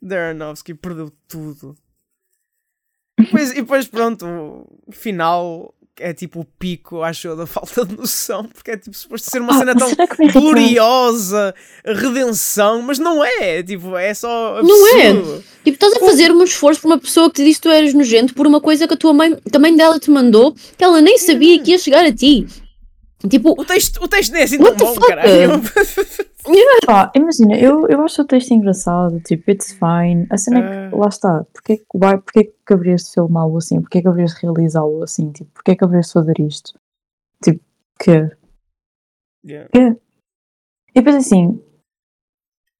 Darrenowski 0.00 0.74
perdeu 0.74 1.10
tudo. 1.28 1.76
E 3.20 3.24
depois, 3.24 3.50
e 3.50 3.54
depois, 3.56 3.86
pronto, 3.86 4.66
final 4.90 5.74
é 6.02 6.12
tipo 6.12 6.40
o 6.40 6.44
pico, 6.44 7.02
acho 7.02 7.28
eu, 7.28 7.36
da 7.36 7.46
falta 7.46 7.84
de 7.86 7.96
noção, 7.96 8.44
porque 8.44 8.72
é 8.72 8.76
tipo 8.76 8.96
suposto 8.96 9.30
ser 9.30 9.40
uma 9.40 9.54
Ah, 9.54 9.58
cena 9.58 9.74
tão 9.74 9.88
gloriosa, 10.32 11.54
redenção, 11.84 12.82
mas 12.82 12.98
não 12.98 13.24
é, 13.24 13.62
tipo, 13.62 13.96
é 13.96 14.12
só 14.14 14.60
Não 14.62 14.96
é. 14.98 15.08
absurdo. 15.08 15.44
Tipo, 15.64 15.74
estás 15.76 15.94
a 15.94 16.00
fazer 16.00 16.32
um 16.32 16.42
esforço 16.42 16.80
por 16.80 16.88
uma 16.88 16.98
pessoa 16.98 17.28
que 17.30 17.36
te 17.36 17.44
disse 17.44 17.60
que 17.60 17.68
tu 17.68 17.72
eras 17.72 17.94
nojento 17.94 18.34
por 18.34 18.46
uma 18.46 18.60
coisa 18.60 18.86
que 18.88 18.94
a 18.94 18.96
tua 18.96 19.12
mãe, 19.12 19.36
mãe 19.60 19.76
dela 19.76 19.98
te 19.98 20.10
mandou, 20.10 20.54
que 20.76 20.82
ela 20.82 21.00
nem 21.00 21.16
sabia 21.18 21.58
que 21.62 21.70
ia 21.70 21.78
chegar 21.78 22.04
a 22.04 22.12
ti. 22.12 22.46
Tipo, 23.28 23.50
O 23.58 23.64
texto, 23.64 24.02
o 24.02 24.08
texto 24.08 24.32
nem 24.32 24.40
é 24.42 24.44
assim 24.44 24.58
tão 24.58 24.74
bom, 24.76 24.94
fuck? 24.94 25.06
caralho. 25.08 25.52
Imagina, 27.14 27.56
eu, 27.56 27.86
eu 27.88 28.02
acho 28.02 28.22
o 28.22 28.26
texto 28.26 28.50
engraçado, 28.52 29.20
tipo, 29.20 29.50
it's 29.50 29.72
fine. 29.72 30.26
A 30.30 30.36
cena 30.36 30.58
é 30.58 30.62
que, 30.62 30.94
Ah. 30.94 30.98
lá 30.98 31.08
está, 31.08 31.44
porque, 31.52 31.72
é 31.74 31.76
que- 31.76 31.84
why, 31.94 32.18
porque 32.20 32.40
é 32.40 32.44
que 32.44 32.72
haverias 32.72 33.04
de 33.04 33.12
filmá-lo 33.12 33.56
assim? 33.56 33.80
Porque 33.80 33.98
é 33.98 34.02
que 34.02 34.08
haverias 34.08 34.34
de 34.34 34.40
realizá-lo 34.42 35.02
assim? 35.02 35.30
Tipo, 35.30 35.50
porque 35.54 35.76
que 35.76 35.84
haverias 35.84 36.06
de 36.06 36.12
fazer 36.12 36.40
isto? 36.40 36.72
Tipo, 37.42 37.60
que? 38.00 38.30
Yeah. 39.46 39.68
E 39.74 39.96
depois 40.94 41.16
assim, 41.16 41.62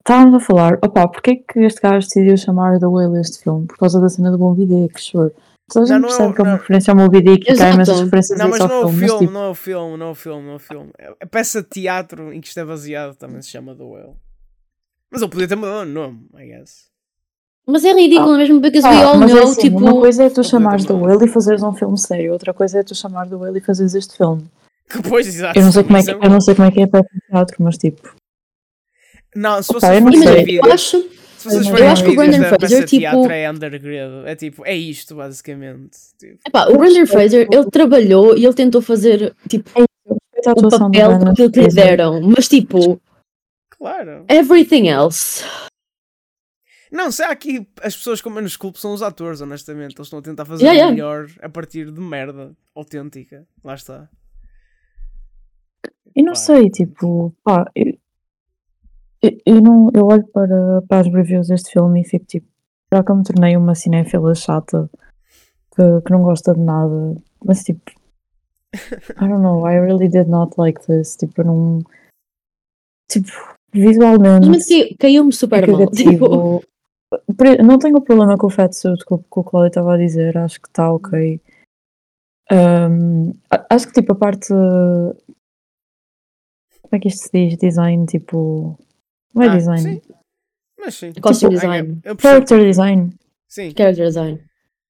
estávamos 0.00 0.34
a 0.42 0.44
falar, 0.46 0.74
opá, 0.84 1.06
porque 1.08 1.30
é 1.30 1.36
que 1.36 1.60
este 1.60 1.80
gajo 1.80 2.06
decidiu 2.06 2.36
chamar 2.36 2.78
The 2.80 2.86
Whale 2.86 3.20
este 3.20 3.42
filme? 3.42 3.66
Por 3.66 3.78
causa 3.78 4.00
da 4.00 4.08
cena 4.08 4.30
do 4.30 4.38
Moby 4.38 4.66
Dick, 4.66 5.00
sure. 5.00 5.32
Toda 5.72 5.94
a 5.94 5.98
Não, 5.98 6.08
gente 6.08 6.14
é 6.14 6.16
percebe 6.18 6.34
que 6.34 6.40
é 6.40 6.44
uma 6.44 6.50
não. 6.52 6.58
referência 6.58 6.90
ao 6.92 6.96
Moby 6.96 7.22
Dick 7.22 7.50
e 7.50 7.54
que 7.56 7.62
há 7.62 7.70
imensas 7.70 8.00
referências 8.00 8.38
Não, 8.38 8.46
a 8.46 8.48
mas 8.48 8.58
não 8.58 8.66
é 8.70 8.72
ao 8.74 8.84
o 8.84 8.88
filme, 8.88 9.00
mas 9.00 9.10
filme, 9.10 9.18
tipo, 9.26 9.32
não 9.32 9.42
é 9.44 9.48
o 9.48 9.54
filme, 9.54 9.96
não 9.96 10.06
é 10.06 10.10
o 10.10 10.14
filme, 10.14 10.42
não 10.46 10.52
é 10.52 10.56
o 10.56 10.58
filme. 10.58 10.90
A 11.20 11.26
peça 11.26 11.62
de 11.62 11.68
teatro 11.68 12.32
em 12.32 12.40
que 12.40 12.48
isto 12.48 12.60
é 12.60 12.64
baseado 12.64 13.14
também 13.16 13.40
se 13.42 13.48
chama 13.50 13.74
The 13.74 13.82
Whale. 13.84 14.14
Mas 15.10 15.22
ele 15.22 15.30
podia 15.30 15.48
ter 15.48 15.56
mudado 15.56 15.82
o 15.82 15.84
nome, 15.84 16.26
I 16.38 16.46
guess. 16.46 16.90
mas 17.66 17.84
é 17.84 17.92
ridículo 17.92 18.36
mesmo, 18.36 18.60
because 18.60 18.86
we 18.88 18.94
Ah, 18.94 19.08
all 19.08 19.16
mas 19.18 19.30
é 19.30 19.34
know, 19.34 19.44
assim, 19.44 19.60
tipo. 19.60 19.78
uma 19.78 19.92
coisa 19.92 20.24
é 20.24 20.30
tu 20.30 20.42
chamares 20.42 20.84
The 20.84 20.92
Whale 20.94 21.24
e 21.24 21.28
fazeres 21.28 21.62
um 21.62 21.72
filme 21.74 21.98
sério, 21.98 22.32
outra 22.32 22.52
coisa 22.54 22.80
é 22.80 22.82
tu 22.82 22.94
chamares 22.94 23.30
The 23.30 23.36
Whale 23.36 23.58
e 23.58 23.60
fazeres 23.62 23.94
este 23.94 24.16
filme. 24.16 24.44
Que 24.90 25.02
Pois, 25.08 25.26
exato. 25.26 25.58
Eu 25.58 25.62
não 25.64 25.72
sei 25.72 25.84
como 25.84 25.96
é 25.96 26.02
que, 26.02 26.10
eu 26.10 26.30
não 26.30 26.40
sei 26.40 26.54
como 26.54 26.68
é, 26.68 26.70
que 26.70 26.80
é 26.80 26.86
para 26.86 27.00
o 27.00 27.04
teatro, 27.30 27.56
mas 27.60 27.76
tipo, 27.78 28.14
Não, 29.36 29.62
se 29.62 29.70
Opa, 29.70 29.80
vocês 29.80 29.94
eu 29.94 30.00
não 30.04 30.12
sei. 30.12 30.22
Imagina, 30.42 30.50
eu 30.66 30.72
acho. 30.72 31.21
Se 31.42 31.48
vocês 31.50 31.66
Eu 31.66 31.70
forem 31.72 31.88
acho 31.88 32.02
ver 32.02 32.08
que 32.08 32.12
o 32.14 32.16
Brendan 32.16 32.38
peça 32.42 32.58
Fraser, 32.58 32.84
tipo- 32.88 33.30
é 33.30 33.50
undergrade. 33.50 34.12
É 34.26 34.36
tipo, 34.36 34.66
é 34.66 34.76
isto, 34.76 35.14
basicamente. 35.14 35.98
Tipo, 36.18 36.38
Epá, 36.46 36.68
o 36.68 36.78
Brendan 36.78 37.06
Fraser, 37.06 37.48
ele 37.50 37.70
trabalhou 37.70 38.36
e 38.36 38.44
ele 38.44 38.54
tentou 38.54 38.80
fazer, 38.82 39.34
tipo, 39.48 39.68
à 39.78 39.82
o 40.52 40.70
papel 40.70 40.90
Brandon 41.18 41.34
que 41.34 41.60
lhe 41.60 41.68
deram, 41.68 42.20
mas 42.22 42.48
tipo, 42.48 43.00
claro. 43.70 44.24
everything 44.28 44.88
else. 44.88 45.44
Não, 46.90 47.10
se 47.10 47.22
há 47.22 47.30
aqui 47.30 47.66
as 47.80 47.96
pessoas 47.96 48.20
com 48.20 48.28
menos 48.28 48.54
culpa 48.56 48.78
são 48.78 48.92
os 48.92 49.02
atores, 49.02 49.40
honestamente. 49.40 49.94
Eles 49.96 50.06
estão 50.06 50.18
a 50.18 50.22
tentar 50.22 50.44
fazer 50.44 50.64
Yeah, 50.64 50.74
o 50.90 50.92
yeah. 50.92 50.94
melhor 50.94 51.30
a 51.40 51.48
partir 51.48 51.90
de 51.90 52.00
merda 52.00 52.52
autêntica. 52.74 53.46
Lá 53.64 53.74
está. 53.74 54.08
Eu 56.14 56.22
não 56.24 56.32
Pá. 56.32 56.38
sei, 56.38 56.68
tipo, 56.68 57.34
pá, 57.42 57.64
eu, 57.74 57.94
eu, 59.22 59.38
eu 59.46 59.60
não, 59.60 59.90
eu 59.94 60.06
olho 60.06 60.26
para, 60.28 60.82
para 60.88 61.00
as 61.00 61.12
reviews 61.12 61.48
deste 61.48 61.70
filme 61.72 62.00
e 62.02 62.04
fico 62.04 62.24
tipo, 62.26 62.46
já 62.92 63.02
que 63.02 63.10
eu 63.10 63.16
me 63.16 63.24
tornei 63.24 63.56
uma 63.56 63.74
cinéfila 63.74 64.34
chata 64.34 64.90
que, 65.74 65.82
que 66.04 66.10
não 66.12 66.22
gosta 66.22 66.52
de 66.54 66.60
nada, 66.60 67.14
mas 67.44 67.62
tipo, 67.62 67.90
I 68.74 69.28
don't 69.28 69.42
know, 69.42 69.66
I 69.68 69.78
really 69.78 70.08
did 70.08 70.28
not 70.28 70.54
like 70.58 70.80
this, 70.86 71.16
tipo, 71.16 71.40
eu 71.40 71.44
não, 71.44 71.78
tipo, 73.10 73.28
visualmente 73.72 74.48
Mas 74.48 74.66
que- 74.66 74.94
caiu-me 74.96 75.30
é 75.30 75.32
super 75.32 75.66
mal. 75.70 75.90
Tipo. 75.92 76.62
Por- 77.36 77.62
Não 77.62 77.78
tenho 77.78 78.00
problema 78.00 78.38
com 78.38 78.46
o 78.46 78.50
fatsuit 78.50 79.04
que, 79.04 79.16
que 79.18 79.24
o 79.30 79.44
Cláudio 79.44 79.68
estava 79.68 79.94
a 79.94 79.98
dizer, 79.98 80.36
acho 80.38 80.60
que 80.60 80.68
está 80.68 80.90
ok. 80.90 81.38
Um, 82.50 83.32
acho 83.70 83.86
que 83.86 83.92
tipo 83.92 84.12
a 84.12 84.16
parte. 84.16 84.48
Como 86.82 86.92
é 86.92 86.98
que 86.98 87.08
isto 87.08 87.24
se 87.24 87.30
diz? 87.32 87.56
Design, 87.58 88.06
tipo. 88.06 88.78
Não 89.34 89.42
é 89.42 89.48
Ah, 89.48 89.56
design. 89.56 89.82
sim. 89.82 90.02
Mas 90.78 90.94
sim. 90.94 91.12
Costume 91.20 91.54
Tipo, 91.56 91.66
design. 91.66 92.00
Character 92.20 92.58
design. 92.64 93.10
Sim. 93.48 93.72
character 93.76 94.06
design. 94.06 94.40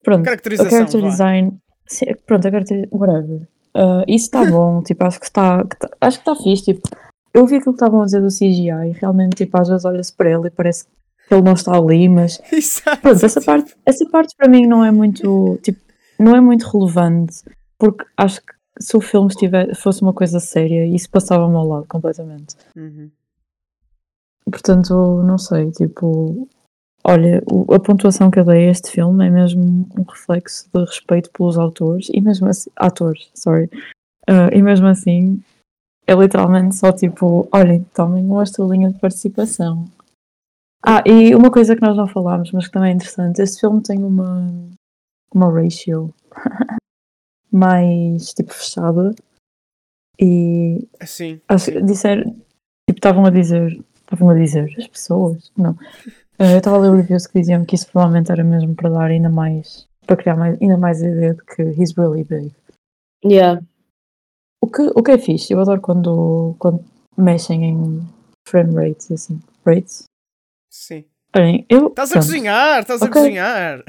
Pronto. 0.03 0.25
Caracterização. 0.25 0.71
character 0.71 1.03
design. 1.03 1.53
sim, 1.87 2.07
pronto, 2.27 2.49
a 2.49 2.51
character. 2.51 2.89
Whatever. 2.91 3.49
Uh, 3.75 4.05
isso 4.09 4.27
está 4.27 4.45
bom, 4.51 4.83
tipo, 4.83 5.05
acho 5.05 5.19
que 5.21 5.27
está. 5.27 5.65
tá- 5.65 5.91
Acho 6.01 6.23
que 6.23 6.31
está 6.31 6.43
fixe. 6.43 6.65
Tipo, 6.75 6.89
eu 7.35 7.47
vi 7.47 7.57
aquilo 7.57 7.73
que 7.75 7.77
estavam 7.83 8.03
a 8.03 8.05
dizer 8.05 8.21
do 8.21 8.29
CGI 8.29 8.69
e 8.89 8.93
realmente, 8.93 9.37
tipo, 9.37 9.59
às 9.61 9.69
vezes 9.69 9.85
olha-se 9.85 10.13
para 10.15 10.31
ele 10.31 10.49
e 10.49 10.51
parece 10.51 10.85
que 10.85 11.35
ele 11.35 11.43
não 11.43 11.53
está 11.55 11.77
ali, 11.77 12.09
mas 12.09 12.41
Exato. 12.53 13.01
Pronto, 13.01 13.25
essa 13.25 13.41
parte, 13.41 13.75
essa 13.87 14.09
parte 14.11 14.35
para 14.37 14.49
mim 14.51 14.67
não 14.67 14.85
é 14.85 14.91
muito, 14.91 15.59
tipo, 15.63 15.81
não 16.19 16.35
é 16.37 16.41
muito 16.41 16.67
relevante, 16.69 17.37
porque 17.79 18.05
acho 18.17 18.41
que 18.41 18.53
se 18.81 18.97
o 18.97 19.01
filme 19.01 19.29
estiver, 19.29 19.75
fosse 19.77 20.03
uma 20.03 20.13
coisa 20.13 20.41
séria, 20.41 20.87
isso 20.87 21.09
passava-me 21.11 21.55
ao 21.57 21.67
lado 21.67 21.87
completamente. 21.89 22.55
Uhum. 22.77 23.11
Portanto, 24.45 25.23
não 25.23 25.39
sei, 25.39 25.71
tipo, 25.71 26.49
olha, 27.05 27.43
a 27.75 27.81
pontuação 27.81 28.31
que 28.31 28.39
eu 28.39 28.45
dei 28.45 28.69
a 28.69 28.71
este 28.71 28.91
filme 28.91 29.27
é 29.27 29.31
mesmo 29.31 29.63
um 29.97 30.03
reflexo 30.03 30.69
de 30.73 30.85
respeito 30.85 31.31
pelos 31.31 31.57
autores, 31.57 32.09
e 32.13 32.21
mesmo 32.21 32.49
assim, 32.49 32.71
atores, 32.77 33.31
sorry, 33.35 33.71
Ah, 34.29 34.49
e 34.53 34.63
mesmo 34.63 34.87
assim, 34.87 35.43
é 36.07 36.15
literalmente 36.15 36.77
só 36.77 36.93
tipo, 36.93 37.49
olhem, 37.53 37.85
tomem 37.95 38.25
uma 38.25 38.43
estrelinha 38.43 38.91
de 38.93 38.99
participação. 38.99 39.85
Ah, 40.85 41.03
e 41.07 41.35
uma 41.35 41.51
coisa 41.51 41.77
que 41.77 41.83
nós 41.83 41.97
não 41.97 42.09
falámos, 42.09 42.51
mas 42.53 42.67
que 42.67 42.73
também 42.73 42.91
é 42.93 42.95
interessante, 42.95 43.41
este 43.41 43.61
filme 43.61 43.83
tem 43.83 44.03
uma, 44.03 44.53
uma 45.33 45.53
ratio 45.53 46.13
mais, 47.51 48.35
tipo, 48.35 48.53
fechada, 48.53 49.15
e 50.19 50.87
Sim. 51.05 51.41
Acho 51.49 51.67
sim. 51.67 51.73
que 51.73 51.83
disseram, 51.83 52.25
tipo, 52.89 52.99
estavam 52.99 53.25
a 53.25 53.31
dizer, 53.31 53.83
estavam 54.13 54.31
a 54.31 54.35
dizer, 54.35 54.75
as 54.79 54.87
pessoas, 54.87 55.51
não. 55.57 55.77
Eh, 56.39 56.55
eu 56.55 56.59
estava 56.59 56.77
a 56.77 56.81
ler 56.81 56.97
reviews 56.97 57.27
que 57.27 57.41
diziam 57.41 57.65
que 57.65 57.75
isso 57.75 57.91
provavelmente 57.91 58.31
era 58.31 58.45
mesmo 58.45 58.75
para 58.75 58.91
dar 58.91 59.11
ainda 59.11 59.29
mais, 59.29 59.89
para 60.07 60.17
criar 60.17 60.37
mais, 60.37 60.61
ainda 60.61 60.77
mais 60.77 61.03
a 61.03 61.09
ideia 61.09 61.35
de 61.35 61.45
que 61.45 61.63
he's 61.81 61.93
really 61.97 62.25
big. 62.25 62.53
Yeah. 63.25 63.63
O 64.61 64.67
que, 64.69 64.83
o 64.95 65.03
que 65.03 65.11
é 65.13 65.19
fixe, 65.19 65.53
eu 65.53 65.61
adoro 65.61 65.81
quando, 65.81 66.55
quando 66.59 66.85
mexem 67.17 67.65
em 67.65 68.01
frame 68.49 68.75
rates 68.75 69.11
e 69.11 69.15
assim, 69.15 69.41
rates. 69.67 70.05
Sim. 70.71 71.05
Olhem, 71.35 71.67
eu, 71.69 71.89
Estás 71.89 72.13
a 72.13 72.17
cozinhar, 72.17 72.81
estás 72.81 73.03
a 73.03 73.07
Ok. 73.07 73.21
cozinhar. 73.21 73.83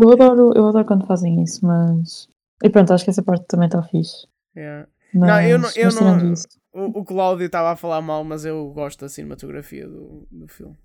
eu 0.00 0.10
adoro, 0.10 0.52
eu 0.56 0.66
adoro 0.68 0.84
quando 0.84 1.06
fazem 1.06 1.42
isso, 1.42 1.64
mas, 1.64 2.28
e 2.62 2.70
pronto, 2.70 2.92
acho 2.92 3.04
que 3.04 3.10
essa 3.10 3.22
parte 3.22 3.44
também 3.46 3.66
está 3.66 3.82
fixe. 3.82 4.26
Yeah. 4.56 4.88
Mas, 5.12 5.28
Não, 5.28 5.40
eu 5.42 5.58
não- 5.58 5.70
eu 5.76 5.92
não- 5.92 6.32
isso, 6.32 6.46
O, 6.72 7.00
o 7.00 7.04
Cláudio 7.04 7.46
estava 7.46 7.70
a 7.72 7.76
falar 7.76 8.00
mal, 8.00 8.22
mas 8.22 8.44
eu 8.44 8.68
gosto 8.72 9.00
da 9.00 9.08
cinematografia 9.08 9.88
do, 9.88 10.26
do 10.30 10.46
filme. 10.46 10.76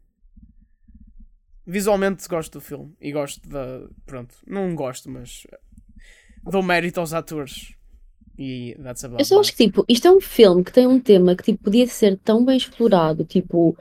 Visualmente 1.67 2.27
gosto 2.27 2.53
do 2.53 2.61
filme 2.61 2.93
e 3.01 3.11
gosto 3.11 3.47
da. 3.49 3.87
Pronto, 4.05 4.35
não 4.45 4.75
gosto, 4.75 5.09
mas 5.09 5.47
dou 6.43 6.61
mérito 6.61 6.99
aos 6.99 7.13
atores. 7.13 7.73
E 8.37 8.75
that's 8.83 9.03
about 9.03 9.21
Eu 9.21 9.25
só 9.25 9.39
acho 9.39 9.51
que, 9.55 9.65
tipo, 9.65 9.85
isto 9.87 10.07
é 10.07 10.11
um 10.11 10.19
filme 10.19 10.63
que 10.63 10.71
tem 10.73 10.85
um 10.85 10.99
tema 10.99 11.35
que, 11.35 11.43
tipo, 11.43 11.63
podia 11.63 11.87
ser 11.87 12.17
tão 12.17 12.43
bem 12.43 12.57
explorado, 12.57 13.23
tipo, 13.23 13.75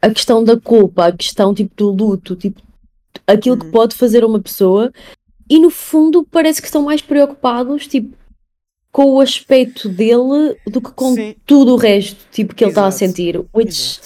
a 0.00 0.08
questão 0.10 0.42
da 0.42 0.58
culpa, 0.58 1.06
a 1.06 1.12
questão, 1.16 1.52
tipo, 1.54 1.74
do 1.76 1.90
luto, 1.90 2.34
tipo, 2.34 2.60
aquilo 3.26 3.58
que 3.58 3.66
Uhum. 3.66 3.70
pode 3.72 3.94
fazer 3.94 4.24
uma 4.24 4.40
pessoa, 4.40 4.90
e 5.48 5.58
no 5.60 5.68
fundo 5.70 6.24
parece 6.24 6.60
que 6.62 6.66
estão 6.66 6.82
mais 6.82 7.02
preocupados, 7.02 7.86
tipo, 7.86 8.16
com 8.92 9.12
o 9.12 9.20
aspecto 9.20 9.88
dele 9.88 10.56
do 10.66 10.80
que 10.80 10.90
com 10.92 11.14
Sim. 11.14 11.36
tudo 11.46 11.74
o 11.74 11.76
resto, 11.76 12.18
tipo, 12.30 12.54
que 12.54 12.64
ele 12.64 12.70
está 12.72 12.86
a 12.86 12.90
sentir. 12.90 13.40
Which, 13.54 14.00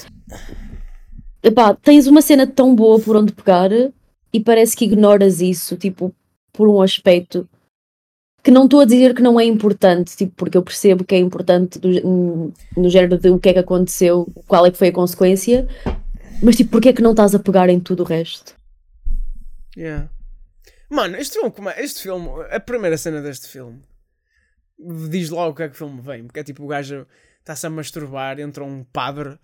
epá, 1.42 1.74
tens 1.74 2.06
uma 2.06 2.20
cena 2.20 2.46
tão 2.46 2.74
boa 2.74 3.00
por 3.00 3.16
onde 3.16 3.32
pegar 3.32 3.70
e 4.32 4.40
parece 4.40 4.76
que 4.76 4.84
ignoras 4.84 5.40
isso, 5.40 5.76
tipo, 5.76 6.14
por 6.52 6.68
um 6.68 6.82
aspecto 6.82 7.48
que 8.42 8.50
não 8.50 8.64
estou 8.64 8.80
a 8.80 8.84
dizer 8.84 9.14
que 9.14 9.22
não 9.22 9.40
é 9.40 9.44
importante, 9.44 10.14
tipo, 10.14 10.34
porque 10.36 10.58
eu 10.58 10.62
percebo 10.62 11.02
que 11.02 11.14
é 11.14 11.18
importante 11.18 11.78
do, 11.78 12.52
no 12.76 12.90
género 12.90 13.16
de 13.18 13.30
o 13.30 13.38
que 13.38 13.48
é 13.48 13.52
que 13.54 13.58
aconteceu, 13.58 14.28
qual 14.46 14.66
é 14.66 14.70
que 14.70 14.76
foi 14.76 14.88
a 14.88 14.92
consequência, 14.92 15.66
mas 16.42 16.56
tipo, 16.56 16.72
porque 16.72 16.90
é 16.90 16.92
que 16.92 17.00
não 17.00 17.12
estás 17.12 17.34
a 17.34 17.38
pegar 17.38 17.70
em 17.70 17.80
tudo 17.80 18.02
o 18.02 18.06
resto? 18.06 18.54
Yeah. 19.74 20.10
Mano, 20.90 21.16
este 21.16 21.40
filme, 21.40 21.70
é- 21.70 21.82
este 21.82 22.02
filme, 22.02 22.28
a 22.50 22.60
primeira 22.60 22.98
cena 22.98 23.22
deste 23.22 23.48
filme 23.48 23.80
diz 24.78 25.30
logo 25.30 25.52
o 25.52 25.54
que 25.54 25.62
é 25.62 25.68
que 25.68 25.74
o 25.74 25.78
filme 25.78 26.00
vem, 26.00 26.24
porque 26.24 26.40
é 26.40 26.44
tipo 26.44 26.64
o 26.64 26.68
gajo 26.68 27.06
está-se 27.40 27.66
a 27.66 27.70
masturbar, 27.70 28.38
entra 28.40 28.64
um 28.64 28.84
padre 28.84 29.38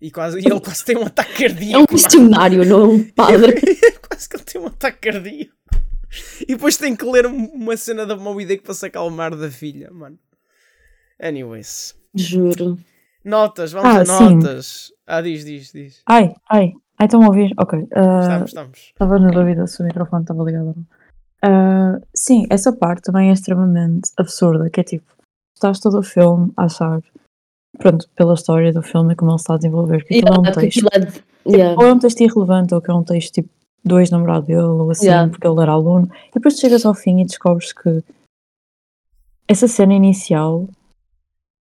e, 0.00 0.10
quase, 0.10 0.38
e 0.40 0.46
ele 0.46 0.60
quase 0.60 0.84
tem 0.84 0.96
um 0.96 1.04
ataque 1.06 1.42
cardíaco. 1.48 1.78
É 1.78 1.78
um 1.78 1.94
missionário, 1.94 2.64
não 2.64 2.80
é 2.80 2.84
um 2.88 3.10
padre. 3.10 3.54
quase 4.08 4.28
que 4.28 4.36
ele 4.36 4.44
tem 4.44 4.60
um 4.60 4.66
ataque 4.66 5.10
cardíaco. 5.10 5.52
E 6.42 6.46
depois 6.54 6.76
tem 6.76 6.94
que 6.96 7.04
ler 7.04 7.26
um- 7.26 7.46
uma 7.52 7.76
cena 7.76 8.06
da 8.06 8.16
Moby 8.16 8.44
Dick 8.46 8.62
para 8.62 8.74
se 8.74 8.86
acalmar 8.86 9.34
da 9.36 9.50
filha, 9.50 9.90
mano. 9.92 10.18
Anyways. 11.20 11.94
Juro. 12.14 12.78
Notas, 13.24 13.72
vamos 13.72 13.96
Ah, 13.96 14.00
a 14.00 14.04
sim. 14.04 14.34
notas. 14.36 14.92
Ah, 15.06 15.20
diz, 15.20 15.44
diz, 15.44 15.72
diz. 15.72 16.02
Ai, 16.06 16.32
ai, 16.48 16.72
ai, 16.98 17.06
estão 17.06 17.22
a 17.22 17.26
ouvir? 17.26 17.52
Ok. 17.58 17.86
ah, 17.94 18.20
Estamos, 18.20 18.50
estamos. 18.50 18.78
Estava 18.78 19.18
na 19.18 19.30
dúvida 19.30 19.66
se 19.66 19.82
o 19.82 19.84
microfone 19.84 20.22
estava 20.22 20.42
ligado 20.44 20.68
ou 20.68 20.74
não. 20.76 20.86
Ah, 21.42 22.00
sim, 22.14 22.46
essa 22.50 22.72
parte 22.72 23.02
também 23.02 23.30
é 23.30 23.32
extremamente 23.32 24.10
absurda, 24.16 24.70
que 24.70 24.80
é 24.80 24.84
tipo, 24.84 25.12
estás 25.54 25.78
todo 25.80 25.98
o 25.98 26.02
filme 26.02 26.52
a 26.56 26.64
achar, 26.64 27.00
pronto, 27.78 28.08
pela 28.16 28.34
história 28.34 28.72
do 28.72 28.82
filme 28.82 29.12
e 29.12 29.16
como 29.16 29.30
ele 29.32 29.36
está 29.36 29.54
a 29.54 29.58
desenvolver, 29.58 30.04
que 30.04 30.18
aquilo 30.18 30.34
é 30.34 30.38
um 30.38 30.42
Yeah, 30.42 30.60
texto, 30.60 30.88
é 30.92 31.56
yeah. 31.56 31.80
ou 31.80 31.86
é 31.86 31.92
um 31.92 31.98
texto 31.98 32.20
irrelevante, 32.20 32.74
ou 32.74 32.80
que 32.80 32.90
é 32.90 32.94
um 32.94 33.04
texto 33.04 33.34
tipo 33.34 33.48
do 33.84 34.00
ex-namorado 34.00 34.46
dele, 34.46 34.62
ou 34.62 34.90
assim, 34.90 35.06
Yeah. 35.06 35.30
porque 35.30 35.46
ele 35.46 35.60
era 35.60 35.72
aluno, 35.72 36.10
e 36.30 36.34
depois 36.34 36.54
tu 36.54 36.60
chegas 36.60 36.84
ao 36.84 36.94
fim 36.94 37.20
e 37.20 37.24
descobres 37.24 37.72
que 37.72 38.02
essa 39.46 39.68
cena 39.68 39.94
inicial, 39.94 40.68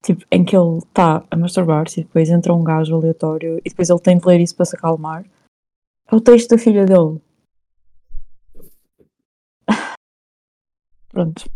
tipo, 0.04 0.26
em 0.32 0.44
que 0.44 0.58
ele 0.58 0.78
está 0.80 1.24
a 1.30 1.38
masturbar-se 1.38 2.00
e 2.00 2.04
depois 2.04 2.30
entra 2.30 2.54
um 2.54 2.64
gajo 2.64 2.96
aleatório 2.96 3.60
e 3.64 3.70
depois 3.70 3.90
ele 3.90 4.00
tem 4.00 4.18
de 4.18 4.26
ler 4.26 4.40
isso 4.40 4.56
para 4.56 4.66
se 4.66 4.76
acalmar. 4.76 5.24
É 6.12 6.16
o 6.16 6.22
texto 6.22 6.50
da 6.50 6.58
filha 6.58 6.86
dele. 6.86 7.22
Pronto. 11.16 11.50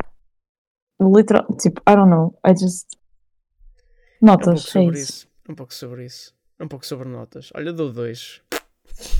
Literal, 1.01 1.45
tipo, 1.57 1.81
I 1.85 1.95
don't 1.95 2.09
know. 2.09 2.33
I 2.47 2.51
just. 2.57 2.87
Um 4.21 4.27
pouco 4.27 4.45
Notas, 4.47 4.65
é 4.67 4.71
sobre 4.71 4.99
isso. 4.99 5.11
isso. 5.11 5.27
Um 5.49 5.55
pouco 5.55 5.73
sobre 5.73 6.05
isso. 6.05 6.33
Um 6.61 6.67
pouco 6.67 6.85
sobre 6.85 7.09
notas. 7.09 7.49
Olha, 7.55 7.73
dou 7.73 7.91
dois. 7.91 8.41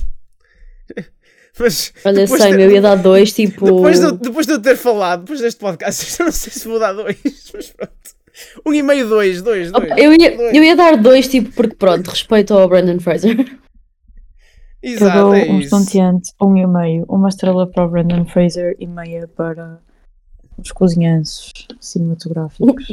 Mas 1.60 1.92
Olha, 2.06 2.26
sei, 2.26 2.56
de- 2.56 2.62
eu 2.64 2.72
ia 2.72 2.82
dar 2.82 2.96
dois, 2.96 3.32
tipo. 3.36 3.66
Depois 3.66 4.00
de, 4.00 4.06
eu- 4.06 4.12
depois 4.18 4.46
de 4.46 4.54
eu 4.54 4.62
ter 4.62 4.78
falado, 4.78 5.22
depois 5.22 5.42
deste 5.42 5.60
podcast, 5.60 6.16
eu 6.22 6.26
não 6.28 6.32
sei 6.32 6.54
se 6.54 6.68
vou 6.68 6.80
dar 6.80 6.94
dois, 6.94 7.18
mas 7.54 7.70
pronto. 7.72 7.94
Um 8.66 8.74
e 8.74 8.82
meio, 8.82 9.10
dois, 9.10 9.42
dois, 9.42 9.70
dois. 9.72 9.90
Eu, 9.98 10.14
ia, 10.14 10.38
dois. 10.38 10.56
eu 10.56 10.64
ia 10.64 10.76
dar 10.76 10.96
dois, 10.96 11.28
tipo, 11.28 11.52
porque 11.52 11.76
pronto, 11.76 12.08
respeito 12.08 12.54
ao 12.54 12.70
Brandon 12.70 13.00
Fraser. 13.00 13.38
Eu 14.82 14.94
Exato, 14.94 15.18
dou 15.20 15.34
é 15.36 15.44
um 15.46 15.60
isso. 15.60 15.76
estonteante, 15.76 16.32
um 16.42 16.56
e 16.56 16.66
meio, 16.66 17.04
uma 17.10 17.28
estrela 17.28 17.68
para 17.70 17.84
o 17.86 17.90
Brandon 17.90 18.26
Fraser 18.26 18.78
e 18.80 18.88
meia 18.88 19.28
para 19.28 19.82
os 20.66 20.72
cozinhanços 20.72 21.52
cinematográficos. 21.80 22.88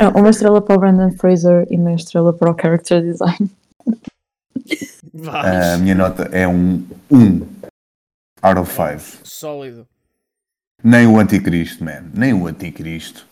Não, 0.00 0.10
uma 0.12 0.30
estrela 0.30 0.60
para 0.60 0.76
o 0.76 0.78
Brandon 0.78 1.10
Fraser 1.12 1.66
e 1.70 1.76
meia 1.76 1.96
estrela 1.96 2.32
para 2.32 2.50
o 2.50 2.56
character 2.60 3.02
design. 3.02 3.50
A 5.28 5.76
minha 5.78 5.94
nota 5.94 6.24
é 6.32 6.46
um 6.48 6.86
1 7.10 7.46
out 8.42 8.60
of 8.60 8.72
5. 8.72 9.26
Sólido. 9.26 9.86
Nem 10.82 11.06
o 11.06 11.18
anticristo, 11.18 11.84
man. 11.84 12.04
Nem 12.14 12.32
o 12.32 12.46
anticristo. 12.46 13.26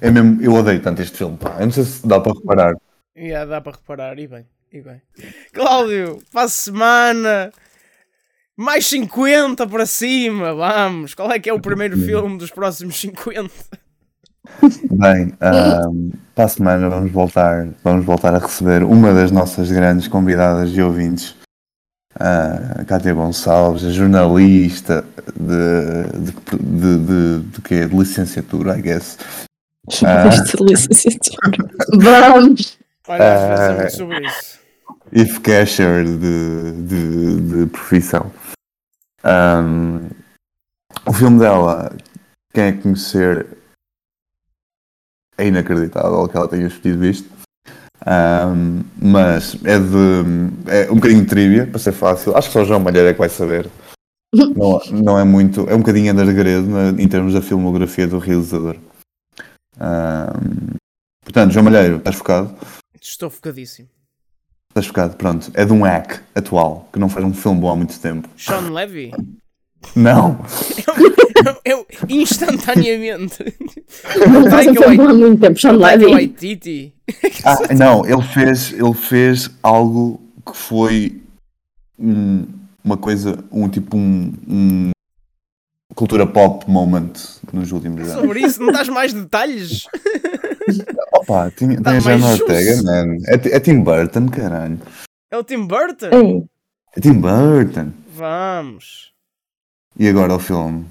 É 0.00 0.10
mesmo, 0.10 0.42
eu 0.42 0.52
odeio 0.52 0.82
tanto 0.82 1.00
este 1.00 1.16
filme, 1.16 1.36
pá. 1.36 1.56
Eu 1.58 1.66
não 1.66 1.72
sei 1.72 1.84
se 1.84 2.06
dá 2.06 2.20
para 2.20 2.32
reparar. 2.32 2.76
Yeah, 3.16 3.46
dá 3.46 3.60
para 3.60 3.72
reparar, 3.72 4.18
e 4.18 4.28
bem, 4.28 4.46
e 4.70 4.80
bem. 4.80 5.02
Cláudio, 5.52 6.18
para 6.30 6.42
a 6.42 6.48
semana, 6.48 7.52
mais 8.58 8.86
50 8.88 9.66
para 9.68 9.86
cima, 9.86 10.52
vamos. 10.52 11.14
Qual 11.14 11.30
é 11.30 11.38
que 11.38 11.48
é 11.48 11.52
o 11.52 11.60
primeiro 11.60 11.96
filme 11.96 12.36
dos 12.36 12.50
próximos 12.50 12.98
50? 13.00 13.48
Bem, 14.90 15.32
ahm, 15.40 16.10
para 16.34 16.44
a 16.44 16.48
semana 16.48 16.88
vamos 16.90 17.12
voltar, 17.12 17.68
vamos 17.84 18.04
voltar 18.04 18.34
a 18.34 18.38
receber 18.38 18.82
uma 18.82 19.14
das 19.14 19.30
nossas 19.30 19.70
grandes 19.70 20.08
convidadas 20.08 20.70
e 20.70 20.82
ouvintes, 20.82 21.36
a 22.18 22.84
Cátia 22.84 23.14
Gonçalves, 23.14 23.84
a 23.84 23.90
jornalista 23.90 25.04
de, 25.36 26.18
de, 26.18 26.32
de, 26.66 26.98
de, 26.98 27.40
de, 27.50 27.62
quê? 27.62 27.86
de 27.86 27.96
licenciatura, 27.96 28.76
I 28.76 28.82
guess. 28.82 29.18
Ah. 30.04 30.26
Isto 30.28 30.64
de 30.64 30.72
licenciatura. 30.72 31.70
Vamos! 31.94 32.76
Olha, 33.06 33.22
Ah. 33.22 33.72
muito 33.74 33.92
sobre 33.96 34.26
isso. 34.26 34.58
If 35.12 35.38
Casher 35.40 36.04
de, 36.04 36.72
de, 36.82 37.40
de 37.40 37.66
profissão. 37.66 38.30
Ahm, 39.24 40.08
o 41.06 41.12
filme 41.12 41.38
dela, 41.38 41.96
quem 42.52 42.64
é 42.64 42.72
que 42.72 42.82
conhecer, 42.82 43.46
é 45.36 45.46
inacreditável 45.46 46.28
que 46.28 46.36
ela 46.36 46.48
tenha 46.48 46.66
escolhido 46.66 47.04
isto. 47.06 47.28
Ahm, 48.06 48.82
mas 49.00 49.54
é 49.64 49.78
de. 49.78 50.68
É 50.70 50.90
um 50.90 50.96
bocadinho 50.96 51.22
de 51.22 51.28
trivia, 51.28 51.66
para 51.66 51.78
ser 51.78 51.92
fácil. 51.92 52.36
Acho 52.36 52.48
que 52.48 52.52
só 52.52 52.62
o 52.62 52.64
João 52.64 52.80
Malheiro 52.80 53.08
é 53.08 53.12
que 53.12 53.18
vai 53.18 53.28
saber. 53.28 53.68
Não, 54.34 54.78
não 54.92 55.18
é 55.18 55.24
muito. 55.24 55.62
É 55.70 55.74
um 55.74 55.78
bocadinho 55.78 56.12
undergrade 56.12 56.66
na- 56.66 56.90
em 57.02 57.08
termos 57.08 57.32
da 57.32 57.40
filmografia 57.40 58.06
do 58.06 58.18
realizador. 58.18 58.76
Ahm, 59.80 60.76
portanto, 61.24 61.52
João 61.52 61.64
Malheiro, 61.64 61.96
estás 61.96 62.16
focado? 62.16 62.54
Estou 63.00 63.30
focadíssimo. 63.30 63.88
Estás 64.78 64.86
focado, 64.86 65.16
pronto. 65.16 65.50
É 65.54 65.64
de 65.64 65.72
um 65.72 65.82
hack 65.82 66.20
atual, 66.36 66.88
que 66.92 67.00
não 67.00 67.08
faz 67.08 67.24
um 67.26 67.32
filme 67.34 67.60
bom 67.60 67.68
há 67.72 67.74
muito 67.74 67.98
tempo. 67.98 68.28
Sean 68.36 68.70
Levy? 68.70 69.10
Não! 69.96 70.38
Eu, 71.64 71.84
instantaneamente. 72.08 73.44
Não 74.30 74.48
faz 74.48 74.68
um 74.68 74.74
filme 74.74 75.00
há 75.00 75.14
muito 75.14 75.40
tempo, 75.40 75.58
Sean 75.60 75.72
Levy. 75.72 76.06
Waititi. 76.12 76.94
Ah, 77.44 77.74
não, 77.74 78.06
ele 78.06 78.22
fez, 78.22 78.72
ele 78.72 78.94
fez 78.94 79.50
algo 79.64 80.20
que 80.46 80.56
foi 80.56 81.20
um- 81.98 82.46
uma 82.84 82.96
coisa, 82.96 83.44
um 83.50 83.68
tipo 83.68 83.96
um, 83.96 84.32
um 84.48 84.90
cultura 85.98 86.24
pop 86.24 86.64
moment 86.70 87.12
nos 87.52 87.72
últimos 87.72 88.08
anos. 88.08 88.20
Sobre 88.22 88.40
isso, 88.40 88.62
não 88.62 88.72
dás 88.72 88.88
mais 88.88 89.12
detalhes? 89.12 89.82
Opa, 91.12 91.50
tem, 91.50 91.82
tem 91.82 91.96
a 91.96 91.98
Jana 91.98 92.28
Ortega, 92.28 92.72
juice. 92.74 92.84
man. 92.84 93.16
É, 93.26 93.56
é 93.56 93.60
Tim 93.60 93.82
Burton, 93.82 94.28
caralho. 94.28 94.78
É 95.28 95.36
o 95.36 95.42
Tim 95.42 95.66
Burton? 95.66 96.06
Ei, 96.12 96.44
É 96.94 97.00
Tim 97.00 97.14
Burton. 97.20 97.92
Vamos. 98.10 99.12
E 99.98 100.08
agora 100.08 100.36
o 100.36 100.38
filme? 100.38 100.86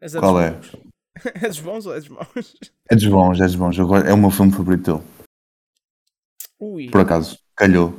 És 0.00 0.16
a 0.16 0.18
Qual 0.18 0.40
é? 0.40 0.58
É 1.24 1.46
dos 1.48 1.60
bons 1.62 1.86
ou 1.86 1.94
é 1.94 2.00
dos 2.00 2.08
maus? 2.08 2.56
É 2.90 2.96
dos 2.96 3.06
bons, 3.06 3.40
é 3.40 3.44
dos 3.44 3.54
bons. 3.54 3.78
Agora 3.78 4.08
é 4.08 4.12
o 4.12 4.18
meu 4.18 4.32
filme 4.32 4.50
favorito 4.50 4.98
dele. 4.98 5.04
Ui, 6.58 6.90
Por 6.90 7.02
acaso, 7.02 7.38
calhou. 7.54 7.94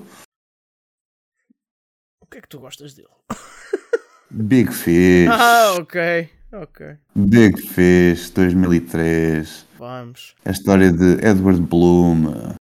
o 2.22 2.26
que 2.26 2.38
é 2.38 2.41
que 2.41 2.49
tu 2.49 2.59
gostas 2.59 2.93
dele? 2.93 3.07
Big 4.32 4.72
Fish. 4.72 5.28
Ah, 5.30 5.76
ok. 5.80 6.30
Ok. 6.54 6.98
Big 7.16 7.62
Fish, 7.62 8.30
2003. 8.32 9.66
Vamos. 9.78 10.36
A 10.46 10.52
história 10.52 10.92
de 10.92 11.26
Edward 11.26 11.62
Bloom, 11.62 12.54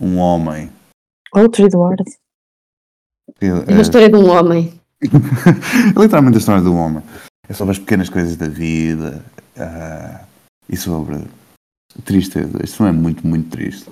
um 0.00 0.16
homem. 0.18 0.70
outro 1.34 1.64
Eduardo. 1.64 2.04
que 3.38 3.46
É 3.46 3.52
uma 3.52 3.78
é- 3.78 3.80
história 3.80 4.08
de 4.08 4.16
um 4.16 4.28
homem. 4.28 4.80
literalmente 5.96 6.36
a 6.36 6.40
história 6.40 6.62
do 6.62 6.74
homem. 6.74 7.02
É 7.48 7.52
sobre 7.54 7.72
as 7.72 7.78
pequenas 7.78 8.08
coisas 8.08 8.36
da 8.36 8.48
vida 8.48 9.24
ah, 9.56 10.24
e 10.68 10.76
sobre 10.76 11.24
tristeza. 12.04 12.58
Isto 12.62 12.82
não 12.82 12.90
é 12.90 12.92
muito, 12.92 13.26
muito 13.26 13.50
triste. 13.50 13.90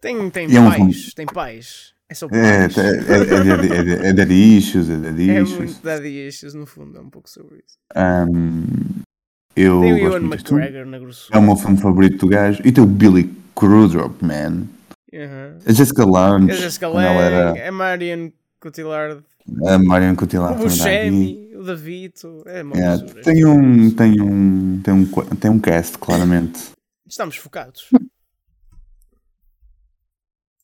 Tem, 0.00 0.30
tem 0.30 0.50
E 0.50 0.56
é 0.56 0.60
um 0.60 0.70
pais. 0.70 1.14
Tem 1.14 1.26
pais. 1.26 1.94
É 2.10 2.14
só 2.14 2.26
É, 2.32 2.36
é, 2.36 2.64
é, 2.66 3.20
é, 3.20 3.44
daddy- 3.44 3.72
é, 3.72 4.08
é 4.08 4.12
daddy 4.12 4.56
issues, 4.58 4.90
é 4.90 4.96
daddy 4.96 5.30
É 5.30 5.42
issues. 5.42 5.58
muito 5.58 5.82
daddy 5.82 6.26
issues, 6.28 6.54
no 6.54 6.66
fundo, 6.66 6.98
é 6.98 7.00
um 7.00 7.08
pouco 7.08 7.30
sobre 7.30 7.58
isso. 7.64 7.76
Ahm, 7.94 8.64
eu 9.54 9.80
Tem 9.80 9.92
o 9.94 9.98
Ewan. 9.98 10.20
McGregor 10.24 10.86
na 10.86 10.98
grossura. 10.98 11.38
É 11.38 11.40
o 11.40 11.42
meu 11.44 11.56
filme 11.56 11.76
favorito 11.78 12.18
do 12.18 12.28
gajo. 12.28 12.60
E 12.64 12.72
tem 12.72 12.82
o 12.82 12.86
Billy 12.86 13.32
Crudup, 13.54 14.24
man. 14.24 14.66
Uhum. 15.12 15.58
A 15.66 15.72
Jessica 15.72 16.04
Lange. 16.04 16.50
É 16.50 16.54
Jessica 16.54 16.88
Lange, 16.88 17.18
era 17.18 17.58
é 17.58 17.70
Marion 17.70 18.30
Cotillard, 18.60 19.22
a 19.66 19.78
Marion 19.78 20.12
o 20.12 20.16
Cotillard 20.16 20.54
está 20.66 20.84
aqui. 20.86 21.10
Buscemi, 21.10 21.56
o 21.56 21.62
Davito, 21.64 22.42
é 22.46 22.62
uma 22.62 22.76
É, 22.76 22.96
grossura. 22.98 23.22
tem 23.22 23.44
um 23.44 23.90
tem 23.90 24.20
um 24.20 24.80
tem 24.82 24.94
um 24.94 25.06
tem 25.36 25.50
um 25.50 25.58
cast 25.58 25.98
claramente 25.98 26.60
Estamos 27.08 27.36
focados. 27.36 27.88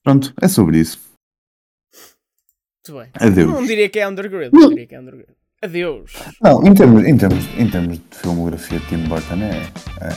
pronto 0.05 0.33
é 0.41 0.47
sobre 0.49 0.79
isso 0.79 1.01
Muito 2.89 3.03
bem. 3.03 3.11
adeus 3.15 3.53
Não 3.53 3.67
diria 3.67 3.89
que 3.89 3.99
é 3.99 4.09
underground, 4.09 4.53
não 4.53 4.69
diria 4.69 4.87
que 4.87 4.95
é 4.95 5.01
underground. 5.01 5.29
Adeus. 5.63 6.13
não 6.43 6.67
em 6.67 6.75
termos 6.75 7.05
em 7.05 7.17
termos 7.17 7.45
em 7.59 7.69
termos 7.69 7.99
de 7.99 8.05
filmografia 8.11 8.79
de 8.79 8.87
Tim 8.87 8.99
Burton 9.09 9.37
é 9.37 9.73
é, 10.01 10.09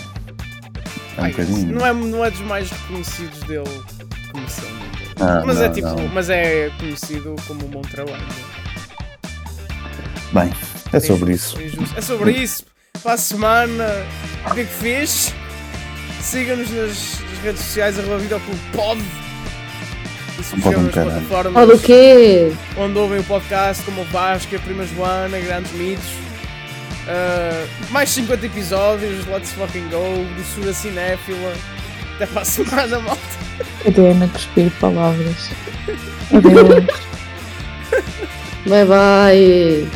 é 1.18 1.22
um 1.22 1.24
Ai, 1.24 1.32
bocadinho 1.32 1.74
não, 1.74 1.86
é, 1.86 1.94
não 1.94 2.26
é 2.26 2.32
dos 2.32 2.42
mais 2.42 2.70
reconhecidos 2.70 3.40
dele 3.44 3.64
comercialmente. 4.32 4.90
Ah, 5.22 5.44
mas, 5.46 5.62
é 5.62 5.68
não, 5.68 5.74
tipo, 5.74 5.88
não. 5.88 6.08
mas 6.10 6.30
é 6.30 6.70
conhecido 6.80 7.36
como 7.48 7.66
um 7.66 7.70
bom 7.70 7.82
trabalho. 7.82 8.24
bem 10.34 10.52
é 10.94 10.98
É 10.98 11.00
sobre 11.00 11.34
isso 11.34 11.58
é. 11.58 12.00
É 12.00 12.02
sobre 12.02 12.32
isso. 12.32 12.66
Para 13.02 13.14
a 13.14 13.18
semana, 13.18 13.86
Big 14.54 14.68
Fish. 14.68 15.34
Siga-nos 16.22 16.70
nas, 16.72 17.22
nas 17.22 17.40
redes 17.44 17.62
sociais, 17.62 17.98
arroba 17.98 18.18
videoclube 18.18 18.60
pod. 18.74 19.02
E 20.40 20.62
Pode 20.62 20.76
um 20.78 20.84
nas 20.84 20.94
caralho. 20.94 21.12
plataformas 21.22 21.64
Olha 21.64 21.76
o 21.76 21.80
quê? 21.80 22.52
onde 22.78 22.98
ouvem 22.98 23.20
o 23.20 23.24
podcast, 23.24 23.84
como 23.84 24.02
o 24.02 24.06
Vasco, 24.06 24.56
a 24.56 24.60
Prima 24.60 24.86
Joana, 24.86 25.40
Grandes 25.40 25.72
Mitos. 25.74 26.06
Uh, 27.08 27.68
mais 27.92 28.10
50 28.10 28.46
episódios, 28.46 29.26
let's 29.28 29.52
fucking 29.54 29.88
go, 29.90 30.26
doçura 30.38 30.74
cinéfila. 30.74 31.54
Até 32.16 32.26
para 32.28 32.42
a 32.42 32.46
semana, 32.46 33.00
malta. 33.00 33.22
Cadê 33.84 34.12
a 34.12 34.28
cuspir 34.28 34.72
palavras? 34.80 35.50
Adeus. 36.34 36.86
Bye 38.66 38.86
bye. 38.86 39.88